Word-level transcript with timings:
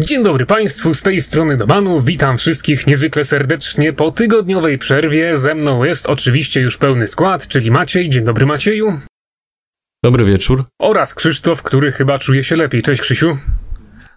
Dzień 0.00 0.22
dobry 0.22 0.46
Państwu, 0.46 0.94
z 0.94 1.02
tej 1.02 1.20
strony 1.20 1.56
Domanu, 1.56 2.00
witam 2.00 2.38
wszystkich 2.38 2.86
niezwykle 2.86 3.24
serdecznie 3.24 3.92
po 3.92 4.10
tygodniowej 4.10 4.78
przerwie. 4.78 5.38
Ze 5.38 5.54
mną 5.54 5.84
jest 5.84 6.06
oczywiście 6.06 6.60
już 6.60 6.76
pełny 6.76 7.06
skład, 7.06 7.48
czyli 7.48 7.70
Maciej. 7.70 8.08
Dzień 8.08 8.24
dobry 8.24 8.46
Macieju. 8.46 9.00
Dobry 10.04 10.24
wieczór. 10.24 10.64
Oraz 10.80 11.14
Krzysztof, 11.14 11.62
który 11.62 11.92
chyba 11.92 12.18
czuje 12.18 12.44
się 12.44 12.56
lepiej. 12.56 12.82
Cześć 12.82 13.02
Krzysiu. 13.02 13.32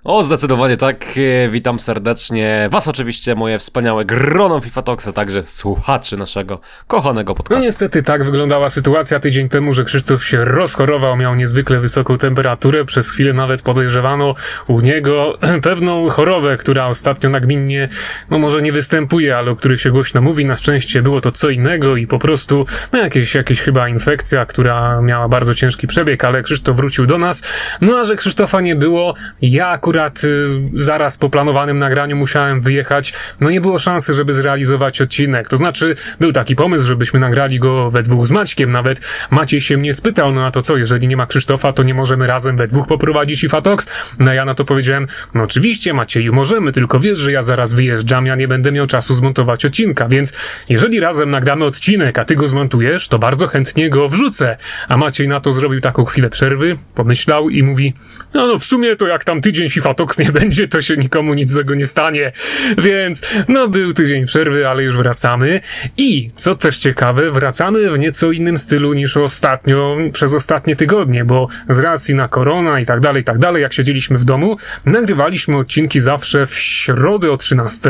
O, 0.04 0.24
zdecydowanie 0.24 0.78
tak. 0.78 1.06
E, 1.46 1.50
witam 1.50 1.80
serdecznie 1.80 2.68
Was 2.72 2.88
oczywiście, 2.88 3.36
moje 3.36 3.60
wspaniałe 3.60 4.06
grono 4.06 4.62
FIFA 4.62 4.82
Toxa, 4.82 5.08
także 5.14 5.46
słuchaczy 5.46 6.18
naszego 6.18 6.60
kochanego 6.88 7.36
podcastu. 7.36 7.60
No 7.60 7.66
niestety 7.66 8.04
tak 8.04 8.24
wyglądała 8.26 8.70
sytuacja 8.70 9.20
tydzień 9.20 9.50
temu, 9.50 9.74
że 9.74 9.84
Krzysztof 9.84 10.26
się 10.26 10.46
rozchorował, 10.46 11.16
miał 11.16 11.36
niezwykle 11.36 11.80
wysoką 11.80 12.18
temperaturę, 12.18 12.86
przez 12.86 13.12
chwilę 13.12 13.34
nawet 13.34 13.62
podejrzewano 13.62 14.34
u 14.68 14.82
niego 14.82 15.38
pewną 15.64 16.10
chorobę, 16.10 16.58
która 16.58 16.88
ostatnio 16.88 17.30
nagminnie, 17.30 17.88
no 18.30 18.38
może 18.40 18.62
nie 18.62 18.72
występuje, 18.72 19.38
ale 19.38 19.52
o 19.52 19.56
której 19.56 19.78
się 19.78 19.92
głośno 19.92 20.22
mówi. 20.22 20.46
Na 20.46 20.58
szczęście 20.58 21.02
było 21.02 21.22
to 21.22 21.32
co 21.32 21.50
innego 21.50 21.96
i 21.96 22.08
po 22.08 22.20
prostu, 22.20 22.66
no 22.94 23.00
jakieś, 23.00 23.36
jakieś 23.36 23.62
chyba 23.62 23.90
infekcja, 23.90 24.46
która 24.46 25.02
miała 25.02 25.28
bardzo 25.28 25.56
ciężki 25.56 25.88
przebieg, 25.88 26.24
ale 26.24 26.42
Krzysztof 26.42 26.78
wrócił 26.78 27.06
do 27.06 27.18
nas. 27.18 27.44
No 27.82 27.98
a 27.98 28.04
że 28.04 28.16
Krzysztofa 28.16 28.62
nie 28.62 28.76
było, 28.76 29.14
ja 29.42 29.78
akurat 29.90 30.24
y, 30.24 30.46
zaraz 30.74 31.18
po 31.18 31.30
planowanym 31.30 31.78
nagraniu 31.78 32.16
musiałem 32.16 32.62
wyjechać. 32.62 33.14
No 33.40 33.50
nie 33.50 33.62
było 33.62 33.80
szansy, 33.80 34.14
żeby 34.14 34.34
zrealizować 34.34 35.02
odcinek. 35.02 35.50
To 35.50 35.58
znaczy, 35.58 35.96
był 36.20 36.32
taki 36.32 36.56
pomysł, 36.56 36.86
żebyśmy 36.86 37.20
nagrali 37.20 37.60
go 37.60 37.92
we 37.92 38.02
dwóch 38.02 38.28
z 38.28 38.32
Maćkiem. 38.32 38.72
Nawet 38.72 39.02
Maciej 39.32 39.62
się 39.62 39.78
mnie 39.78 39.94
spytał, 39.94 40.32
no 40.32 40.46
a 40.46 40.52
to 40.52 40.62
co, 40.62 40.78
jeżeli 40.78 41.08
nie 41.08 41.18
ma 41.18 41.26
Krzysztofa, 41.26 41.74
to 41.74 41.84
nie 41.84 41.94
możemy 41.94 42.28
razem 42.28 42.58
we 42.58 42.68
dwóch 42.68 42.88
poprowadzić 42.88 43.44
IFA 43.44 43.62
Talks? 43.62 43.88
No 44.20 44.34
ja 44.34 44.46
na 44.46 44.54
to 44.54 44.66
powiedziałem, 44.66 45.08
no 45.34 45.44
oczywiście 45.44 45.94
Macieju, 45.94 46.34
możemy, 46.34 46.72
tylko 46.72 47.00
wiesz, 47.00 47.20
że 47.20 47.32
ja 47.32 47.42
zaraz 47.42 47.74
wyjeżdżam, 47.74 48.26
ja 48.26 48.36
nie 48.36 48.48
będę 48.48 48.72
miał 48.72 48.88
czasu 48.88 49.16
zmontować 49.16 49.66
odcinka, 49.66 50.08
więc 50.08 50.34
jeżeli 50.70 51.00
razem 51.00 51.32
nagramy 51.32 51.66
odcinek, 51.66 52.20
a 52.20 52.26
ty 52.26 52.36
go 52.36 52.48
zmontujesz, 52.48 53.08
to 53.08 53.20
bardzo 53.20 53.48
chętnie 53.48 53.90
go 53.90 54.10
wrzucę. 54.10 54.58
A 54.88 54.98
Maciej 54.98 55.28
na 55.28 55.40
to 55.40 55.54
zrobił 55.54 55.82
taką 55.82 56.06
chwilę 56.06 56.30
przerwy, 56.30 56.78
pomyślał 56.96 57.50
i 57.50 57.64
mówi, 57.64 57.94
no, 58.34 58.48
no 58.48 58.60
w 58.60 58.64
sumie 58.64 58.96
to 58.96 59.08
jak 59.08 59.24
tam 59.24 59.42
tydzień 59.42 59.70
FIFA 59.80 59.94
Talks 59.94 60.18
nie 60.18 60.32
będzie, 60.32 60.68
to 60.68 60.82
się 60.82 60.98
nikomu 60.98 61.34
nic 61.34 61.52
złego 61.52 61.76
nie 61.76 61.86
stanie. 61.86 62.32
Więc, 62.78 63.34
no, 63.48 63.68
był 63.68 63.94
tydzień 63.94 64.26
przerwy, 64.26 64.68
ale 64.68 64.84
już 64.84 64.98
wracamy. 64.98 65.62
I, 65.98 66.32
co 66.36 66.56
też 66.56 66.78
ciekawe, 66.78 67.32
wracamy 67.32 67.92
w 67.92 68.00
nieco 68.00 68.32
innym 68.32 68.58
stylu 68.58 68.94
niż 68.94 69.18
ostatnio, 69.18 69.98
przez 70.14 70.34
ostatnie 70.34 70.76
tygodnie, 70.76 71.26
bo 71.26 71.48
z 71.70 71.80
racji 71.80 72.16
na 72.16 72.28
korona 72.28 72.80
i 72.80 72.86
tak 72.86 73.00
dalej, 73.00 73.22
i 73.22 73.26
tak 73.26 73.38
dalej, 73.38 73.62
jak 73.62 73.74
siedzieliśmy 73.74 74.18
w 74.18 74.26
domu, 74.26 74.58
nagrywaliśmy 74.86 75.58
odcinki 75.58 76.00
zawsze 76.00 76.46
w 76.46 76.56
środę 76.56 77.32
o 77.32 77.38
13, 77.38 77.90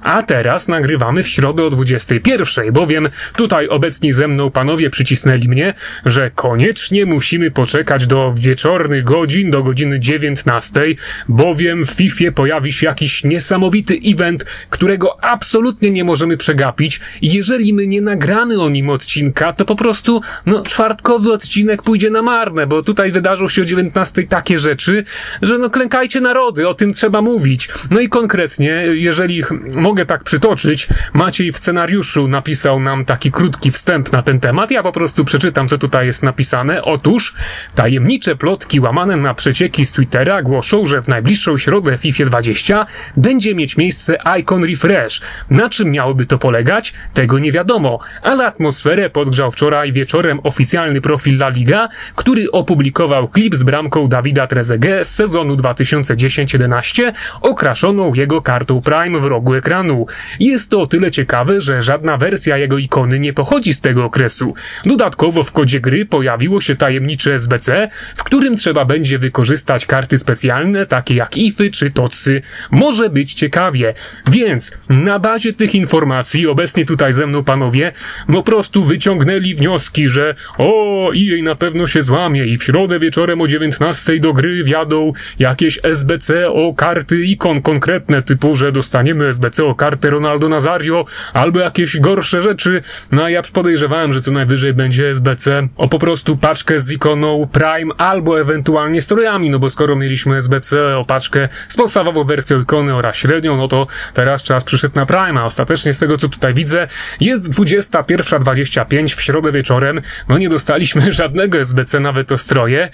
a 0.00 0.22
teraz 0.22 0.68
nagrywamy 0.68 1.22
w 1.22 1.28
środę 1.28 1.64
o 1.64 1.70
21, 1.70 2.72
bowiem 2.72 3.08
tutaj 3.36 3.68
obecni 3.68 4.12
ze 4.12 4.28
mną 4.28 4.50
panowie 4.50 4.90
przycisnęli 4.90 5.48
mnie, 5.48 5.74
że 6.04 6.30
koniecznie 6.30 7.06
musimy 7.06 7.50
poczekać 7.50 8.06
do 8.06 8.34
wieczornych 8.36 9.04
godzin, 9.04 9.50
do 9.50 9.62
godziny 9.62 10.00
19, 10.00 10.80
bowiem 11.28 11.86
w 11.86 11.90
FIFA 11.90 12.32
pojawi 12.34 12.72
się 12.72 12.86
jakiś 12.86 13.24
niesamowity 13.24 13.98
event, 14.06 14.44
którego 14.70 15.24
absolutnie 15.24 15.90
nie 15.90 16.04
możemy 16.04 16.36
przegapić 16.36 17.00
jeżeli 17.22 17.72
my 17.72 17.86
nie 17.86 18.00
nagramy 18.00 18.60
o 18.60 18.68
nim 18.68 18.90
odcinka, 18.90 19.52
to 19.52 19.64
po 19.64 19.76
prostu, 19.76 20.20
no, 20.46 20.62
czwartkowy 20.62 21.32
odcinek 21.32 21.82
pójdzie 21.82 22.10
na 22.10 22.22
marne, 22.22 22.66
bo 22.66 22.82
tutaj 22.82 23.12
wydarzą 23.12 23.48
się 23.48 23.62
o 23.62 23.64
19 23.64 24.22
takie 24.22 24.58
rzeczy, 24.58 25.04
że 25.42 25.58
no, 25.58 25.70
klękajcie 25.70 26.20
narody, 26.20 26.68
o 26.68 26.74
tym 26.74 26.92
trzeba 26.92 27.22
mówić. 27.22 27.68
No 27.90 28.00
i 28.00 28.08
konkretnie, 28.08 28.84
jeżeli 28.92 29.42
mogę 29.74 30.06
tak 30.06 30.24
przytoczyć, 30.24 30.88
Maciej 31.12 31.52
w 31.52 31.56
scenariuszu 31.56 32.28
napisał 32.28 32.80
nam 32.80 33.04
taki 33.04 33.32
krótki 33.32 33.70
wstęp 33.70 34.12
na 34.12 34.22
ten 34.22 34.40
temat, 34.40 34.70
ja 34.70 34.82
po 34.82 34.92
prostu 34.92 35.24
przeczytam, 35.24 35.68
co 35.68 35.78
tutaj 35.78 36.06
jest 36.06 36.22
napisane. 36.22 36.82
Otóż, 36.82 37.34
tajemnicze 37.74 38.36
plotki 38.36 38.80
łamane 38.80 39.16
na 39.16 39.34
przecieki 39.34 39.86
z 39.86 39.92
Twittera 39.92 40.42
głoszą, 40.42 40.86
że 40.86 41.02
w 41.02 41.08
najbliższą 41.14 41.58
środę 41.58 41.98
FIFA 41.98 42.24
20 42.24 42.86
będzie 43.16 43.54
mieć 43.54 43.76
miejsce 43.76 44.18
Icon 44.40 44.64
Refresh. 44.64 45.20
Na 45.50 45.68
czym 45.68 45.90
miałoby 45.90 46.26
to 46.26 46.38
polegać? 46.38 46.92
Tego 47.14 47.38
nie 47.38 47.52
wiadomo, 47.52 47.98
ale 48.22 48.46
atmosferę 48.46 49.10
podgrzał 49.10 49.50
wczoraj 49.50 49.92
wieczorem 49.92 50.40
oficjalny 50.42 51.00
profil 51.00 51.34
La 51.34 51.48
Liga, 51.48 51.88
który 52.14 52.50
opublikował 52.50 53.28
klip 53.28 53.54
z 53.54 53.62
bramką 53.62 54.08
Dawida 54.08 54.46
Trezeguet 54.46 55.08
z 55.08 55.14
sezonu 55.14 55.56
2010-11, 55.56 57.12
okraszoną 57.40 58.14
jego 58.14 58.42
kartą 58.42 58.82
Prime 58.82 59.20
w 59.20 59.24
rogu 59.24 59.54
ekranu. 59.54 60.06
Jest 60.40 60.70
to 60.70 60.80
o 60.80 60.86
tyle 60.86 61.10
ciekawe, 61.10 61.60
że 61.60 61.82
żadna 61.82 62.16
wersja 62.16 62.56
jego 62.56 62.78
ikony 62.78 63.20
nie 63.20 63.32
pochodzi 63.32 63.74
z 63.74 63.80
tego 63.80 64.04
okresu. 64.04 64.54
Dodatkowo 64.84 65.44
w 65.44 65.52
kodzie 65.52 65.80
gry 65.80 66.06
pojawiło 66.06 66.60
się 66.60 66.76
tajemnicze 66.76 67.34
SBC, 67.34 67.88
w 68.16 68.24
którym 68.24 68.56
trzeba 68.56 68.84
będzie 68.84 69.18
wykorzystać 69.18 69.86
karty 69.86 70.18
specjalne, 70.18 70.86
takie 71.04 71.14
jak 71.14 71.36
IFy 71.36 71.70
czy 71.70 71.90
TOCy. 71.90 72.42
Może 72.70 73.10
być 73.10 73.34
ciekawie. 73.34 73.94
Więc 74.26 74.72
na 74.88 75.18
bazie 75.18 75.52
tych 75.52 75.74
informacji, 75.74 76.46
obecnie 76.46 76.84
tutaj 76.84 77.12
ze 77.12 77.26
mną 77.26 77.44
panowie, 77.44 77.92
po 78.26 78.42
prostu 78.42 78.84
wyciągnęli 78.84 79.54
wnioski, 79.54 80.08
że 80.08 80.34
o, 80.58 81.10
EA 81.14 81.42
na 81.42 81.54
pewno 81.54 81.86
się 81.86 82.02
złamie 82.02 82.44
i 82.46 82.56
w 82.56 82.64
środę 82.64 82.98
wieczorem 82.98 83.40
o 83.40 83.46
19 83.48 84.18
do 84.18 84.32
gry 84.32 84.64
wjadą 84.64 85.12
jakieś 85.38 85.78
SBC 85.82 86.50
o 86.50 86.74
karty 86.74 87.24
ikon 87.24 87.62
konkretne, 87.62 88.22
typu, 88.22 88.56
że 88.56 88.72
dostaniemy 88.72 89.28
SBC 89.28 89.64
o 89.64 89.74
kartę 89.74 90.10
Ronaldo 90.10 90.48
Nazario, 90.48 91.04
albo 91.32 91.60
jakieś 91.60 92.00
gorsze 92.00 92.42
rzeczy. 92.42 92.82
No 93.12 93.28
ja 93.28 93.42
podejrzewałem, 93.52 94.12
że 94.12 94.20
co 94.20 94.30
najwyżej 94.30 94.74
będzie 94.74 95.10
SBC 95.10 95.68
o 95.76 95.88
po 95.88 95.98
prostu 95.98 96.36
paczkę 96.36 96.78
z 96.78 96.92
ikoną 96.92 97.48
Prime, 97.52 97.94
albo 97.98 98.40
ewentualnie 98.40 99.02
strojami, 99.02 99.50
no 99.50 99.58
bo 99.58 99.70
skoro 99.70 99.96
mieliśmy 99.96 100.36
SBC 100.36 100.93
o 100.98 101.04
paczkę 101.04 101.48
z 101.68 101.76
podstawową 101.76 102.24
wersją 102.24 102.60
ikony 102.60 102.94
oraz 102.94 103.16
średnią, 103.16 103.56
no 103.56 103.68
to 103.68 103.86
teraz 104.14 104.42
czas 104.42 104.64
przyszedł 104.64 104.94
na 104.96 105.06
Prime, 105.06 105.40
a 105.40 105.44
ostatecznie 105.44 105.94
z 105.94 105.98
tego 105.98 106.18
co 106.18 106.28
tutaj 106.28 106.54
widzę, 106.54 106.86
jest 107.20 107.48
21.25 107.48 109.16
w 109.16 109.22
środę 109.22 109.52
wieczorem, 109.52 110.00
no 110.28 110.38
nie 110.38 110.48
dostaliśmy 110.48 111.12
żadnego 111.22 111.58
SBC 111.58 112.00
nawet 112.00 112.32
o 112.32 112.38
stroje. 112.38 112.90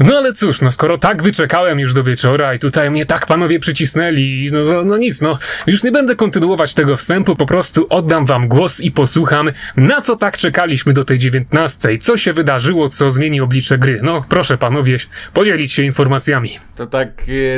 No 0.00 0.16
ale 0.16 0.32
cóż, 0.32 0.60
no 0.60 0.70
skoro 0.70 0.98
tak 0.98 1.22
wyczekałem 1.22 1.80
już 1.80 1.94
do 1.94 2.04
wieczora 2.04 2.54
i 2.54 2.58
tutaj 2.58 2.90
mnie 2.90 3.06
tak 3.06 3.26
panowie 3.26 3.60
przycisnęli, 3.60 4.48
no, 4.52 4.60
no, 4.60 4.84
no 4.84 4.96
nic, 4.96 5.20
no 5.20 5.38
już 5.66 5.82
nie 5.82 5.92
będę 5.92 6.16
kontynuować 6.16 6.74
tego 6.74 6.96
wstępu, 6.96 7.36
po 7.36 7.46
prostu 7.46 7.86
oddam 7.90 8.26
wam 8.26 8.48
głos 8.48 8.80
i 8.80 8.90
posłucham, 8.90 9.50
na 9.76 10.00
co 10.00 10.16
tak 10.16 10.36
czekaliśmy 10.36 10.92
do 10.92 11.04
tej 11.04 11.18
19, 11.18 11.98
co 11.98 12.16
się 12.16 12.32
wydarzyło, 12.32 12.88
co 12.88 13.10
zmieni 13.10 13.40
oblicze 13.40 13.78
gry. 13.78 14.00
No 14.02 14.24
proszę 14.28 14.58
panowie, 14.58 14.96
podzielić 15.32 15.72
się 15.72 15.82
informacjami. 15.82 16.50
To 16.76 16.86
tak 16.86 17.08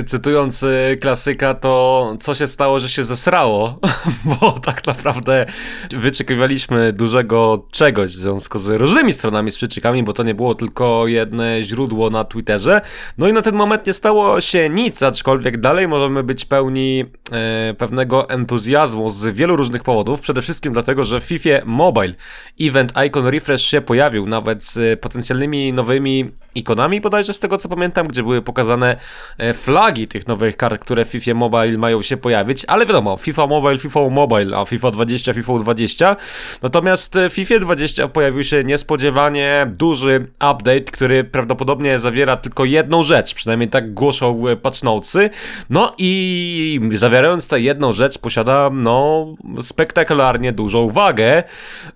cytując 0.06 0.62
e, 0.62 0.97
klasyka, 0.97 1.54
to 1.54 2.16
co 2.20 2.34
się 2.34 2.47
stało, 2.47 2.81
że 2.81 2.88
się 2.88 3.04
zesrało, 3.04 3.78
bo 4.41 4.53
tak 4.53 4.87
naprawdę 4.87 5.47
wyczekiwaliśmy 5.91 6.93
dużego 6.93 7.66
czegoś 7.70 8.10
w 8.10 8.15
związku 8.15 8.59
z 8.59 8.69
różnymi 8.69 9.12
stronami 9.12 9.50
z 9.50 9.59
bo 10.04 10.12
to 10.12 10.22
nie 10.22 10.34
było 10.34 10.54
tylko 10.54 11.06
jedno 11.06 11.43
źródło 11.60 12.10
na 12.10 12.25
Twitterze. 12.25 12.81
No 13.19 13.28
i 13.28 13.32
na 13.32 13.43
ten 13.43 13.54
moment 13.54 13.87
nie 13.87 13.93
stało 13.93 14.41
się 14.41 14.69
nic, 14.69 15.03
aczkolwiek 15.03 15.60
dalej 15.60 15.88
możemy 15.88 16.22
być 16.22 16.44
pełni 16.44 17.04
e, 17.32 17.75
pewnego 17.75 18.31
entuzjazmu 18.31 19.10
z 19.10 19.26
wielu 19.26 19.56
różnych 19.56 19.82
powodów. 19.82 20.20
Przede 20.20 20.43
wszystkim 20.43 20.72
dlatego, 20.72 21.04
że 21.04 21.20
w 21.20 21.25
FIFA 21.25 21.50
Mobile 21.64 22.14
event 22.60 22.93
Icon 23.06 23.26
Refresh 23.26 23.64
się 23.64 23.81
pojawił, 23.81 24.26
nawet 24.26 24.64
z 24.64 25.00
potencjalnymi 25.00 25.72
nowymi 25.72 26.31
ikonami, 26.54 27.00
bodajże 27.00 27.32
z 27.32 27.41
tego 27.41 27.59
co 27.59 27.69
pamiętam, 27.69 28.09
gdzie 28.09 28.22
były 28.22 28.43
pokazane 28.43 28.97
e, 29.38 29.54
flagi 29.72 30.09
tych 30.09 30.27
nowych 30.27 30.56
kart, 30.56 30.81
które 30.81 31.05
w 31.05 31.09
FIFA 31.09 31.34
Mobile 31.34 31.78
mają 31.78 32.03
się 32.03 32.17
pojawić, 32.17 32.64
ale 32.64 32.87
wiadomo, 32.87 33.17
FIFA 33.17 33.47
Mobile, 33.47 33.79
FIFA 33.79 34.08
Mobile, 34.08 34.56
a 34.56 34.64
FIFA 34.64 34.91
20, 34.91 35.35
FIFA 35.35 35.58
20. 35.58 36.17
Natomiast 36.62 37.19
w 37.31 37.32
FIFA 37.32 37.58
20 37.58 38.08
pojawił 38.08 38.44
się 38.44 38.64
niespodziewanie 38.64 39.67
duży 39.76 40.26
update, 40.35 40.81
który 40.81 41.25
prawdopodobnie 41.25 41.99
zawiera 41.99 42.37
tylko 42.37 42.64
jedną 42.64 43.02
rzecz, 43.02 43.35
przynajmniej 43.35 43.69
tak 43.69 43.94
głoszą 43.94 44.49
e, 44.49 44.56
patch 44.56 44.82
notesy. 44.82 45.31
No 45.70 45.94
i 45.99 46.81
zawierając 46.94 47.49
tę 47.49 47.61
jedną 47.61 47.93
rzecz 47.93 48.19
posiada, 48.19 48.70
no, 48.73 49.26
spektakularnie 49.62 50.52
dużą 50.52 50.91
wagę. 50.91 51.43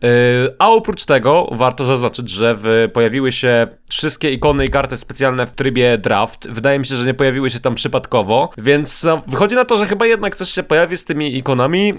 Yy, 0.03 0.09
a 0.59 0.71
oprócz 0.71 1.05
tego 1.05 1.49
warto 1.53 1.85
zaznaczyć, 1.85 2.31
że 2.31 2.57
w, 2.59 2.89
pojawiły 2.93 3.33
się 3.33 3.67
wszystkie 3.91 4.33
ikony 4.33 4.65
i 4.65 4.69
karty 4.69 4.97
specjalne 4.97 5.47
w 5.47 5.53
trybie 5.53 5.99
draft. 5.99 6.49
Wydaje 6.49 6.79
mi 6.79 6.87
się, 6.87 6.97
że 6.97 7.07
nie 7.07 7.15
pojawiły 7.15 7.51
się 7.51 7.56
się 7.57 7.61
tam 7.61 7.75
przypadkowo, 7.75 8.51
więc 8.59 9.05
no, 9.05 9.23
wychodzi 9.27 9.55
na 9.55 9.65
to, 9.65 9.77
że 9.77 9.87
chyba 9.87 10.07
jednak 10.07 10.37
coś 10.37 10.51
się 10.51 10.63
pojawi 10.63 10.97
z 10.97 11.05
tymi 11.05 11.37
ikonami. 11.37 11.95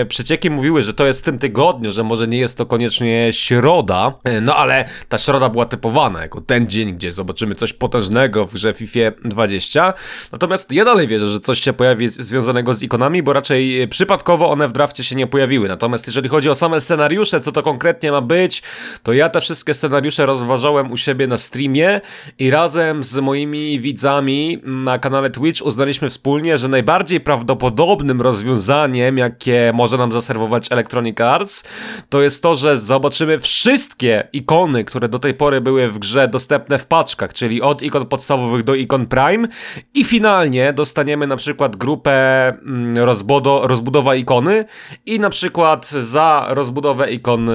E, 0.00 0.06
przecieki 0.06 0.50
mówiły, 0.50 0.82
że 0.82 0.94
to 0.94 1.06
jest 1.06 1.20
w 1.20 1.24
tym 1.24 1.38
tygodniu, 1.38 1.92
że 1.92 2.02
może 2.04 2.28
nie 2.28 2.38
jest 2.38 2.58
to 2.58 2.66
koniecznie 2.66 3.32
środa, 3.32 4.14
e, 4.24 4.40
no 4.40 4.56
ale 4.56 4.84
ta 5.08 5.18
środa 5.18 5.48
była 5.48 5.64
typowana 5.64 6.22
jako 6.22 6.40
ten 6.40 6.66
dzień, 6.66 6.92
gdzie 6.92 7.12
zobaczymy 7.12 7.54
coś 7.54 7.72
potężnego 7.72 8.46
w 8.46 8.54
grze 8.54 8.72
FIFA 8.72 9.00
20. 9.24 9.94
Natomiast 10.32 10.72
ja 10.72 10.84
dalej 10.84 11.08
wierzę, 11.08 11.28
że 11.28 11.40
coś 11.40 11.60
się 11.60 11.72
pojawi 11.72 12.08
związanego 12.08 12.74
z 12.74 12.82
ikonami, 12.82 13.22
bo 13.22 13.32
raczej 13.32 13.88
przypadkowo 13.88 14.50
one 14.50 14.68
w 14.68 14.72
drafcie 14.72 15.04
się 15.04 15.16
nie 15.16 15.26
pojawiły. 15.26 15.68
Natomiast 15.68 16.06
jeżeli 16.06 16.28
chodzi 16.28 16.50
o 16.50 16.54
same 16.54 16.80
scenariusze, 16.80 17.40
co 17.40 17.52
to 17.52 17.62
konkretnie 17.62 18.12
ma 18.12 18.20
być, 18.20 18.62
to 19.02 19.12
ja 19.12 19.28
te 19.28 19.40
wszystkie 19.40 19.74
scenariusze 19.74 20.26
rozważałem 20.26 20.92
u 20.92 20.96
siebie 20.96 21.26
na 21.26 21.36
streamie 21.36 22.00
i 22.38 22.50
razem 22.50 23.04
z 23.04 23.18
moimi 23.18 23.80
widzami 23.80 24.58
na 24.64 24.91
kanale 24.98 25.30
Twitch 25.30 25.62
uznaliśmy 25.62 26.10
wspólnie, 26.10 26.58
że 26.58 26.68
najbardziej 26.68 27.20
prawdopodobnym 27.20 28.20
rozwiązaniem, 28.20 29.18
jakie 29.18 29.72
może 29.74 29.98
nam 29.98 30.12
zaserwować 30.12 30.72
Electronic 30.72 31.20
Arts, 31.20 31.64
to 32.08 32.22
jest 32.22 32.42
to, 32.42 32.54
że 32.54 32.76
zobaczymy 32.76 33.38
wszystkie 33.38 34.28
ikony, 34.32 34.84
które 34.84 35.08
do 35.08 35.18
tej 35.18 35.34
pory 35.34 35.60
były 35.60 35.88
w 35.88 35.98
grze 35.98 36.28
dostępne 36.28 36.78
w 36.78 36.86
paczkach, 36.86 37.32
czyli 37.32 37.62
od 37.62 37.82
ikon 37.82 38.06
podstawowych 38.06 38.64
do 38.64 38.74
ikon 38.74 39.06
Prime. 39.06 39.48
I 39.94 40.04
finalnie 40.04 40.72
dostaniemy 40.72 41.26
na 41.26 41.36
przykład 41.36 41.76
grupę 41.76 42.48
mm, 42.48 42.98
rozbudo, 42.98 43.60
rozbudowa 43.64 44.14
ikony 44.14 44.64
i 45.06 45.20
na 45.20 45.30
przykład 45.30 45.86
za 45.88 46.46
rozbudowę 46.48 47.12
ikon 47.12 47.50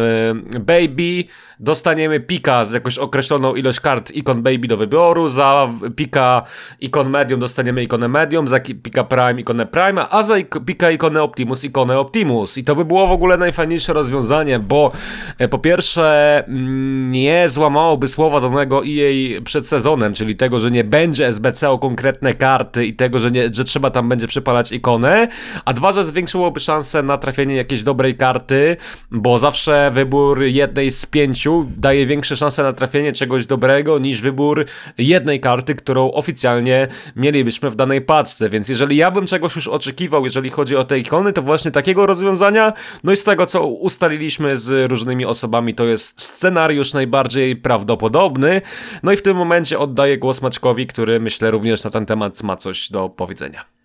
Baby 0.60 1.24
dostaniemy 1.60 2.20
pika 2.20 2.66
z 2.66 2.74
jakąś 2.74 2.98
określoną 2.98 3.56
ilość 3.56 3.80
kart 3.80 4.12
ikon 4.12 4.44
Baby 4.44 4.68
do 4.68 4.78
wyboru, 4.78 5.30
za 5.30 5.70
pika 5.96 6.44
ikon 6.82 7.10
Medium 7.10 7.40
dostaniemy 7.40 7.84
ikonę 7.84 8.08
Medium, 8.08 8.48
za 8.48 8.60
pika 8.60 9.04
Prime 9.04 9.42
ikonę 9.42 9.66
Prime, 9.66 10.10
a 10.10 10.24
za 10.24 10.36
pika 10.66 10.92
ikonę 10.92 11.24
Optimus 11.24 11.64
ikonę 11.64 12.00
Optimus. 12.00 12.58
I 12.58 12.64
to 12.64 12.76
by 12.76 12.86
było 12.86 13.08
w 13.08 13.12
ogóle 13.12 13.38
najfajniejsze 13.38 13.94
rozwiązanie, 13.94 14.60
bo 14.60 14.92
e, 15.38 15.48
po 15.48 15.60
pierwsze 15.60 16.44
mm, 16.48 17.12
nie 17.12 17.50
złamałoby 17.50 18.08
słowa 18.08 18.42
danego 18.42 18.82
EA 18.86 19.42
przed 19.42 19.68
sezonem, 19.68 20.14
czyli 20.14 20.36
tego, 20.36 20.60
że 20.60 20.72
nie 20.72 20.84
będzie 20.84 21.28
SBC 21.28 21.70
o 21.70 21.80
konkretne 21.80 22.34
karty 22.34 22.86
i 22.86 22.94
tego, 22.94 23.20
że, 23.20 23.32
nie, 23.32 23.54
że 23.54 23.64
trzeba 23.64 23.90
tam 23.90 24.10
będzie 24.10 24.28
przypalać 24.28 24.72
ikonę, 24.72 25.28
a 25.66 25.74
dwa, 25.74 25.92
że 25.92 26.06
zwiększyłoby 26.06 26.60
szanse 26.60 27.04
na 27.04 27.18
trafienie 27.18 27.56
jakiejś 27.56 27.84
dobrej 27.84 28.16
karty, 28.16 28.78
bo 29.12 29.40
zawsze 29.40 29.92
wybór 29.94 30.44
jednej 30.44 30.92
z 30.92 31.06
pięciu 31.06 31.47
daje 31.78 32.06
większe 32.06 32.38
szanse 32.38 32.64
na 32.64 32.74
trafienie 32.74 33.12
czegoś 33.12 33.46
dobrego 33.46 34.00
niż 34.00 34.22
wybór 34.22 34.66
jednej 34.98 35.40
karty, 35.40 35.76
którą 35.76 36.12
oficjalnie 36.12 36.88
mielibyśmy 37.16 37.70
w 37.70 37.76
danej 37.76 38.02
paczce, 38.02 38.50
więc 38.50 38.70
jeżeli 38.70 38.98
ja 38.98 39.12
bym 39.12 39.28
czegoś 39.28 39.56
już 39.56 39.68
oczekiwał, 39.68 40.26
jeżeli 40.26 40.50
chodzi 40.50 40.76
o 40.76 40.84
te 40.84 41.00
ikony, 41.00 41.34
to 41.34 41.42
właśnie 41.42 41.72
takiego 41.72 42.06
rozwiązania, 42.06 42.74
no 43.04 43.12
i 43.12 43.16
z 43.16 43.24
tego 43.24 43.46
co 43.46 43.68
ustaliliśmy 43.68 44.58
z 44.58 44.92
różnymi 44.92 45.26
osobami, 45.26 45.74
to 45.74 45.86
jest 45.86 46.22
scenariusz 46.22 46.94
najbardziej 46.94 47.56
prawdopodobny, 47.56 48.62
no 49.04 49.12
i 49.12 49.18
w 49.18 49.22
tym 49.22 49.38
momencie 49.38 49.80
oddaję 49.80 50.18
głos 50.18 50.42
Maczkowi, 50.42 50.88
który 50.88 51.20
myślę 51.20 51.52
również 51.52 51.84
na 51.84 51.90
ten 51.90 52.06
temat 52.06 52.44
ma 52.44 52.58
coś 52.58 52.90
do 52.90 53.10
powiedzenia. 53.10 53.78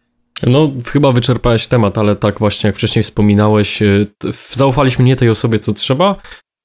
No, 0.46 0.70
chyba 0.92 1.12
wyczerpałeś 1.12 1.66
temat, 1.66 1.98
ale 1.98 2.16
tak 2.16 2.38
właśnie 2.38 2.68
jak 2.68 2.76
wcześniej 2.76 3.02
wspominałeś, 3.02 3.82
y, 3.82 4.06
zaufaliśmy 4.50 5.04
nie 5.04 5.16
tej 5.16 5.28
osobie, 5.28 5.58
co 5.58 5.72
trzeba 5.72 6.16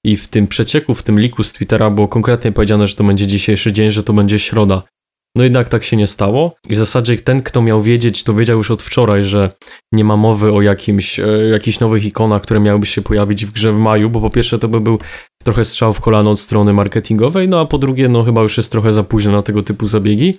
i 0.05 0.17
w 0.17 0.27
tym 0.27 0.47
przecieku, 0.47 0.93
w 0.93 1.03
tym 1.03 1.19
liku 1.19 1.43
z 1.43 1.53
Twittera 1.53 1.89
było 1.89 2.07
konkretnie 2.07 2.51
powiedziane, 2.51 2.87
że 2.87 2.95
to 2.95 3.03
będzie 3.03 3.27
dzisiejszy 3.27 3.73
dzień, 3.73 3.91
że 3.91 4.03
to 4.03 4.13
będzie 4.13 4.39
środa. 4.39 4.83
No 5.35 5.43
jednak 5.43 5.69
tak 5.69 5.83
się 5.83 5.97
nie 5.97 6.07
stało. 6.07 6.55
I 6.69 6.75
w 6.75 6.77
zasadzie 6.77 7.17
ten, 7.17 7.41
kto 7.41 7.61
miał 7.61 7.81
wiedzieć, 7.81 8.23
to 8.23 8.33
wiedział 8.33 8.57
już 8.57 8.71
od 8.71 8.83
wczoraj, 8.83 9.23
że 9.23 9.51
nie 9.91 10.03
ma 10.03 10.17
mowy 10.17 10.51
o 10.51 10.61
jakimś, 10.61 11.19
e, 11.19 11.27
jakichś 11.51 11.79
nowych 11.79 12.05
ikonach, 12.05 12.41
które 12.41 12.59
miałyby 12.59 12.85
się 12.85 13.01
pojawić 13.01 13.45
w 13.45 13.51
grze 13.51 13.73
w 13.73 13.77
maju, 13.77 14.09
bo 14.09 14.21
po 14.21 14.29
pierwsze 14.29 14.59
to 14.59 14.67
by 14.67 14.81
był 14.81 14.99
trochę 15.43 15.65
strzał 15.65 15.93
w 15.93 16.01
kolano 16.01 16.31
od 16.31 16.39
strony 16.39 16.73
marketingowej, 16.73 17.49
no 17.49 17.59
a 17.59 17.65
po 17.65 17.77
drugie, 17.77 18.09
no 18.09 18.23
chyba 18.23 18.41
już 18.41 18.57
jest 18.57 18.71
trochę 18.71 18.93
za 18.93 19.03
późno 19.03 19.31
na 19.31 19.41
tego 19.41 19.63
typu 19.63 19.87
zabiegi. 19.87 20.35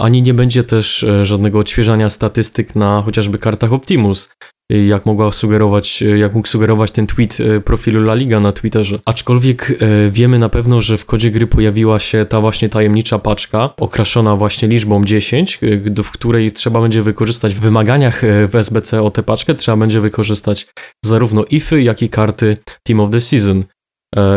Ani 0.00 0.22
nie 0.22 0.34
będzie 0.34 0.64
też 0.64 1.04
e, 1.04 1.24
żadnego 1.24 1.58
odświeżania 1.58 2.10
statystyk 2.10 2.74
na 2.74 3.02
chociażby 3.02 3.38
kartach 3.38 3.72
Optimus, 3.72 4.30
jak 4.70 5.06
mogła 5.06 5.32
sugerować, 5.32 6.02
jak 6.16 6.34
mógł 6.34 6.48
sugerować 6.48 6.90
ten 6.90 7.06
tweet 7.06 7.38
e, 7.40 7.60
profilu 7.60 8.00
La 8.00 8.14
Liga 8.14 8.40
na 8.40 8.52
Twitterze. 8.52 8.98
Aczkolwiek 9.04 9.70
e, 9.70 10.10
wiemy 10.10 10.38
na 10.38 10.48
pewno, 10.48 10.80
że 10.80 10.98
w 10.98 11.06
kodzie 11.06 11.30
gry 11.30 11.46
pojawiła 11.46 11.98
się 11.98 12.24
ta 12.24 12.40
właśnie 12.40 12.68
tajemnicza 12.68 13.18
paczka, 13.18 13.70
okraszona 13.76 14.36
właśnie 14.36 14.68
liczbą 14.68 15.04
10, 15.04 15.58
w 16.04 16.10
której 16.10 16.52
trzeba 16.52 16.80
będzie 16.80 17.02
wykorzystać 17.02 17.54
w 17.54 17.60
wymaganiach 17.60 18.22
w 18.48 18.56
SBC 18.56 19.02
o 19.02 19.10
tę 19.10 19.22
paczkę, 19.22 19.54
trzeba 19.54 19.76
będzie 19.76 20.00
wykorzystać 20.00 20.66
zarówno 21.04 21.44
ify, 21.50 21.82
jak 21.82 22.02
i 22.02 22.08
karty 22.08 22.56
Team 22.82 23.00
of 23.00 23.10
the 23.10 23.20
Season. 23.20 23.64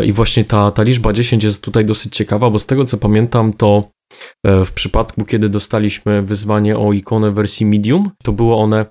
I 0.06 0.12
właśnie 0.12 0.46
ta, 0.46 0.72
ta 0.72 0.84
liczba 0.84 1.14
10 1.14 1.44
jest 1.44 1.64
tutaj 1.64 1.86
dosyć 1.86 2.16
ciekawa, 2.16 2.50
bo 2.50 2.60
z 2.60 2.66
tego 2.66 2.86
co 2.86 2.98
pamiętam, 2.98 3.54
to 3.54 3.84
E, 3.84 3.95
w 4.46 4.72
przypadku, 4.72 5.26
kiedy 5.26 5.50
dostaliśmy 5.50 6.22
wyzwanie 6.22 6.78
o 6.78 6.94
ikonę 6.94 7.32
wersji 7.32 7.66
medium, 7.66 8.12
to 8.24 8.32
było 8.32 8.60
one 8.60 8.86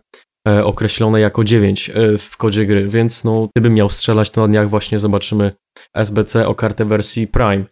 e, 0.49 0.65
określone 0.65 1.21
jako 1.21 1.45
9 1.45 1.91
e, 1.91 2.19
w 2.19 2.37
kodzie 2.37 2.67
gry, 2.67 2.89
więc 2.89 3.25
no, 3.25 3.49
gdybym 3.55 3.75
miał 3.75 3.91
strzelać, 3.91 4.31
to 4.31 4.41
na 4.41 4.49
dniach 4.49 4.71
właśnie 4.71 4.99
zobaczymy 4.99 5.53
SBC 5.95 6.49
o 6.49 6.55
kartę 6.55 6.85
wersji 6.85 7.27
Prime. 7.27 7.65